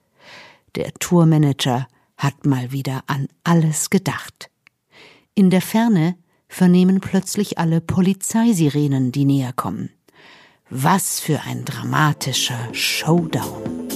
Der 0.76 0.94
Tourmanager 0.94 1.88
hat 2.16 2.46
mal 2.46 2.70
wieder 2.70 3.02
an 3.08 3.26
alles 3.42 3.90
gedacht. 3.90 4.49
In 5.40 5.48
der 5.48 5.62
Ferne 5.62 6.16
vernehmen 6.48 7.00
plötzlich 7.00 7.56
alle 7.56 7.80
Polizeisirenen, 7.80 9.10
die 9.10 9.24
näher 9.24 9.54
kommen. 9.54 9.88
Was 10.68 11.18
für 11.18 11.40
ein 11.40 11.64
dramatischer 11.64 12.58
Showdown. 12.74 13.88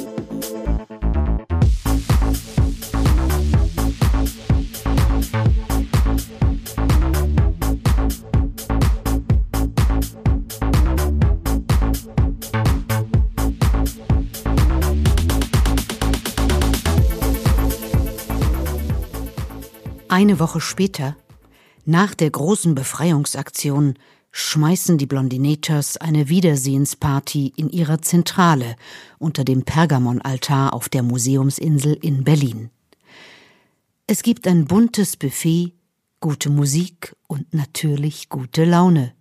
Eine 20.09 20.40
Woche 20.40 20.62
später, 20.62 21.16
nach 21.85 22.14
der 22.14 22.30
großen 22.30 22.74
Befreiungsaktion, 22.74 23.95
schmeißen 24.32 24.99
die 24.99 25.07
Blondinators 25.07 25.97
eine 25.97 26.28
Wiedersehensparty 26.28 27.53
in 27.57 27.70
ihrer 27.70 28.03
Zentrale 28.03 28.74
unter 29.18 29.45
dem 29.45 29.62
Pergamonaltar 29.62 30.74
auf 30.74 30.89
der 30.89 31.05
Museumsinsel 31.05 31.97
in 32.01 32.24
Berlin. 32.24 32.70
Es 34.07 34.22
gibt 34.22 34.49
ein 34.49 34.66
buntes 34.66 35.16
Buffet, 35.16 35.72
gute 36.20 36.51
Musik 36.51 37.14
und 37.28 37.55
natürlich 37.55 38.28
gute 38.28 38.64
Laune. 38.64 39.14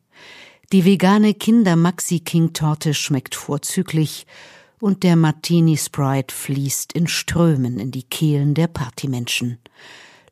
Die 0.72 0.84
vegane 0.84 1.36
Kinder-Maxi-King-Torte 1.36 2.96
schmeckt 2.96 3.36
vorzüglich 3.36 4.26
und 4.80 5.04
der 5.04 5.16
Martini 5.16 5.78
Sprite 5.78 6.34
fließt 6.34 6.94
in 6.94 7.08
Strömen 7.08 7.78
in 7.78 7.92
die 7.92 8.04
Kehlen 8.04 8.56
der 8.56 8.68
Partymenschen. 8.68 9.60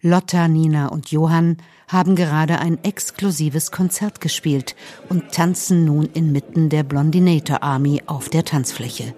Lotta, 0.04 0.47
Nina 0.47 0.88
und 0.88 1.12
Johann 1.12 1.58
haben 1.88 2.16
gerade 2.16 2.60
ein 2.60 2.84
exklusives 2.84 3.72
Konzert 3.72 4.20
gespielt 4.20 4.76
und 5.10 5.32
tanzen 5.32 5.86
nun 5.86 6.10
inmitten 6.14 6.70
der 6.70 6.82
Blondinator 6.82 7.62
Army 7.62 8.02
auf 8.08 8.28
der 8.28 8.43
Tanzfläche. 8.43 9.14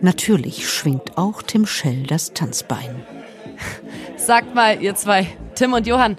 Natürlich 0.00 0.68
schwingt 0.68 1.16
auch 1.16 1.42
Tim 1.42 1.64
Schell 1.64 2.02
das 2.08 2.32
Tanzbein. 2.32 3.02
Sagt 4.16 4.54
mal, 4.54 4.82
ihr 4.82 4.96
zwei, 4.96 5.28
Tim 5.54 5.72
und 5.72 5.86
Johann, 5.86 6.16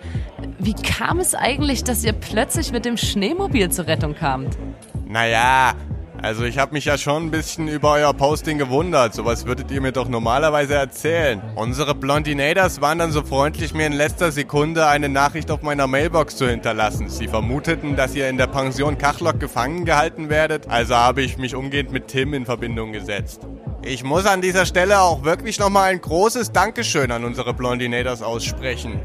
wie 0.58 0.74
kam 0.74 1.20
es 1.20 1.36
eigentlich, 1.36 1.84
dass 1.84 2.06
ihr 2.06 2.14
plötzlich 2.14 2.72
mit 2.72 2.86
dem 2.86 2.96
Schneemobil 2.96 3.70
zur 3.70 3.88
Rettung 3.88 4.16
kamt? 4.16 4.58
Naja, 5.06 5.74
also 6.22 6.44
ich 6.44 6.58
habe 6.58 6.74
mich 6.74 6.86
ja 6.86 6.98
schon 6.98 7.28
ein 7.28 7.32
bisschen 7.32 7.68
über 7.68 7.94
euer 7.94 8.14
Posting 8.14 8.58
gewundert. 8.58 9.14
Sowas 9.14 9.46
würdet 9.46 9.70
ihr 9.72 9.82
mir 9.82 9.92
doch 9.92 10.10
normalerweise 10.10 10.74
erzählen. 10.74 11.42
Unsere 11.56 11.94
Blondinators 11.94 12.82
waren 12.82 13.00
dann 13.00 13.12
so 13.12 13.22
freundlich, 13.22 13.74
mir 13.74 13.86
in 13.86 13.94
letzter 13.94 14.32
Sekunde 14.32 14.88
eine 14.88 15.10
Nachricht 15.10 15.52
auf 15.52 15.62
meiner 15.62 15.88
Mailbox 15.88 16.36
zu 16.38 16.50
hinterlassen. 16.50 17.10
Sie 17.10 17.28
vermuteten, 17.28 17.96
dass 17.96 18.16
ihr 18.16 18.30
in 18.30 18.38
der 18.38 18.48
Pension 18.48 18.98
Kachlock 18.98 19.40
gefangen 19.40 19.86
gehalten 19.86 20.30
werdet, 20.30 20.70
also 20.70 20.96
habe 20.96 21.22
ich 21.22 21.38
mich 21.38 21.56
umgehend 21.56 21.92
mit 21.92 22.08
Tim 22.08 22.34
in 22.34 22.46
Verbindung 22.46 22.92
gesetzt. 22.92 23.48
Ich 23.84 24.04
muss 24.04 24.26
an 24.26 24.42
dieser 24.42 24.66
Stelle 24.66 25.02
auch 25.02 25.24
wirklich 25.24 25.60
nochmal 25.60 25.92
ein 25.92 26.02
großes 26.02 26.52
Dankeschön 26.52 27.12
an 27.12 27.24
unsere 27.24 27.54
Blondinators 27.54 28.22
aussprechen. 28.22 29.00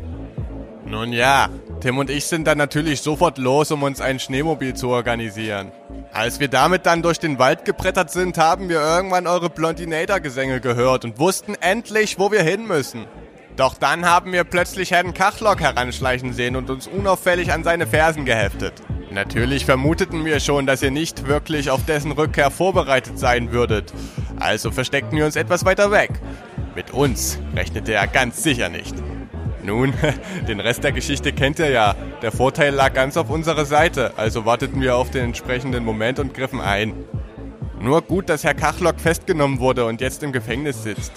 Nun 0.87 1.13
ja, 1.13 1.49
Tim 1.83 1.99
und 1.99 2.11
ich 2.11 2.26
sind 2.26 2.47
dann 2.47 2.59
natürlich 2.59 3.01
sofort 3.01 3.39
los, 3.39 3.72
um 3.72 3.83
uns 3.83 4.01
ein 4.01 4.20
Schneemobil 4.20 4.74
zu 4.74 4.91
organisieren. 4.91 5.72
Als 6.12 6.39
wir 6.39 6.47
damit 6.47 6.87
dann 6.87 7.03
durch 7.03 7.18
den 7.18 7.41
Wald 7.41 7.64
gebrettert 7.64 8.12
sind, 8.12 8.39
haben 8.39 8.68
wir 8.68 8.80
irgendwann 8.80 9.26
eure 9.26 9.51
Blondinator-Gesänge 9.51 10.61
gehört 10.61 11.05
und 11.05 11.18
wussten 11.18 11.57
endlich, 11.57 12.20
wo 12.20 12.30
wir 12.30 12.45
hin 12.45 12.68
müssen. 12.68 13.07
Doch 13.57 13.74
dann 13.74 14.07
haben 14.07 14.33
wir 14.33 14.45
plötzlich 14.45 14.93
Herrn 14.93 15.12
Kachlock 15.12 15.61
heranschleichen 15.61 16.33
sehen 16.33 16.55
und 16.55 16.70
uns 16.70 16.87
unauffällig 16.87 17.53
an 17.53 17.64
seine 17.64 17.89
Fersen 17.89 18.24
geheftet. 18.26 18.74
Natürlich 19.11 19.64
vermuteten 19.64 20.24
wir 20.24 20.39
schon, 20.39 20.66
dass 20.66 20.83
ihr 20.83 20.93
nicht 20.93 21.26
wirklich 21.26 21.68
auf 21.68 21.85
dessen 21.85 22.12
Rückkehr 22.12 22.53
vorbereitet 22.53 23.18
sein 23.18 23.51
würdet. 23.51 23.93
Also 24.39 24.70
versteckten 24.70 25.18
wir 25.18 25.26
uns 25.26 25.35
etwas 25.35 25.64
weiter 25.64 25.91
weg. 25.91 26.11
Mit 26.76 26.93
uns 26.93 27.41
rechnete 27.57 27.93
er 27.93 28.07
ganz 28.07 28.41
sicher 28.41 28.68
nicht. 28.68 28.95
Nun, 29.63 29.95
den 30.49 30.61
Rest 30.61 30.85
der 30.85 30.93
Geschichte 30.93 31.33
kennt 31.33 31.59
ihr 31.59 31.71
ja. 31.71 31.95
Der 32.21 32.33
Vorteil 32.33 32.75
lag 32.75 32.93
ganz 32.95 33.17
auf 33.17 33.31
unserer 33.31 33.65
Seite, 33.65 34.13
also 34.17 34.45
warteten 34.45 34.81
wir 34.81 34.97
auf 34.97 35.11
den 35.11 35.25
entsprechenden 35.25 35.85
Moment 35.85 36.19
und 36.19 36.35
griffen 36.35 36.61
ein. 36.61 36.95
Nur 37.81 38.03
gut, 38.03 38.29
dass 38.29 38.45
Herr 38.45 38.55
Kachlock 38.55 39.01
festgenommen 39.01 39.59
wurde 39.59 39.85
und 39.87 40.01
jetzt 40.01 40.23
im 40.23 40.33
Gefängnis 40.33 40.83
sitzt. 40.83 41.13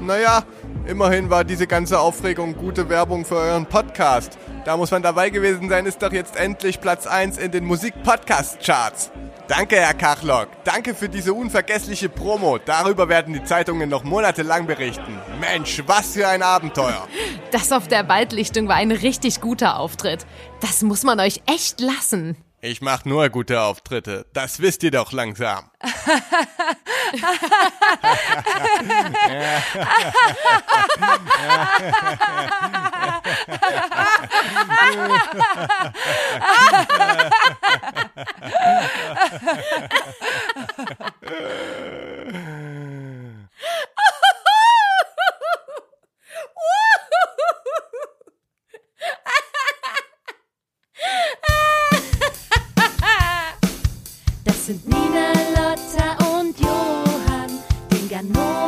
Naja, 0.00 0.44
immerhin 0.86 1.30
war 1.30 1.44
diese 1.44 1.66
ganze 1.66 1.98
Aufregung 1.98 2.56
gute 2.56 2.88
Werbung 2.88 3.24
für 3.24 3.36
euren 3.36 3.66
Podcast. 3.66 4.38
Da 4.64 4.76
muss 4.76 4.90
man 4.90 5.02
dabei 5.02 5.30
gewesen 5.30 5.68
sein, 5.68 5.86
ist 5.86 6.02
doch 6.02 6.12
jetzt 6.12 6.36
endlich 6.36 6.80
Platz 6.80 7.06
1 7.06 7.38
in 7.38 7.50
den 7.50 7.64
Musik-Podcast-Charts. 7.64 9.10
Danke, 9.48 9.76
Herr 9.76 9.94
Kachlock. 9.94 10.48
Danke 10.64 10.94
für 10.94 11.08
diese 11.08 11.32
unvergessliche 11.32 12.08
Promo. 12.08 12.58
Darüber 12.58 13.08
werden 13.08 13.32
die 13.32 13.44
Zeitungen 13.44 13.88
noch 13.88 14.02
monatelang 14.02 14.66
berichten. 14.66 15.20
Mensch, 15.40 15.82
was 15.86 16.14
für 16.14 16.26
ein 16.26 16.42
Abenteuer. 16.42 17.06
Das 17.52 17.70
auf 17.70 17.86
der 17.86 18.08
Waldlichtung 18.08 18.66
war 18.66 18.76
ein 18.76 18.90
richtig 18.90 19.40
guter 19.40 19.78
Auftritt. 19.78 20.26
Das 20.60 20.82
muss 20.82 21.04
man 21.04 21.20
euch 21.20 21.42
echt 21.46 21.80
lassen. 21.80 22.36
Ich 22.60 22.80
mach 22.80 23.04
nur 23.04 23.28
gute 23.28 23.60
Auftritte. 23.60 24.26
Das 24.32 24.60
wisst 24.60 24.82
ihr 24.82 24.90
doch 24.90 25.12
langsam. 25.12 25.70
sind 54.66 54.84
Nina, 54.88 55.30
Lotta 55.54 56.38
und 56.38 56.58
Johann, 56.58 57.52
den 57.92 58.08
Ganoven 58.08 58.65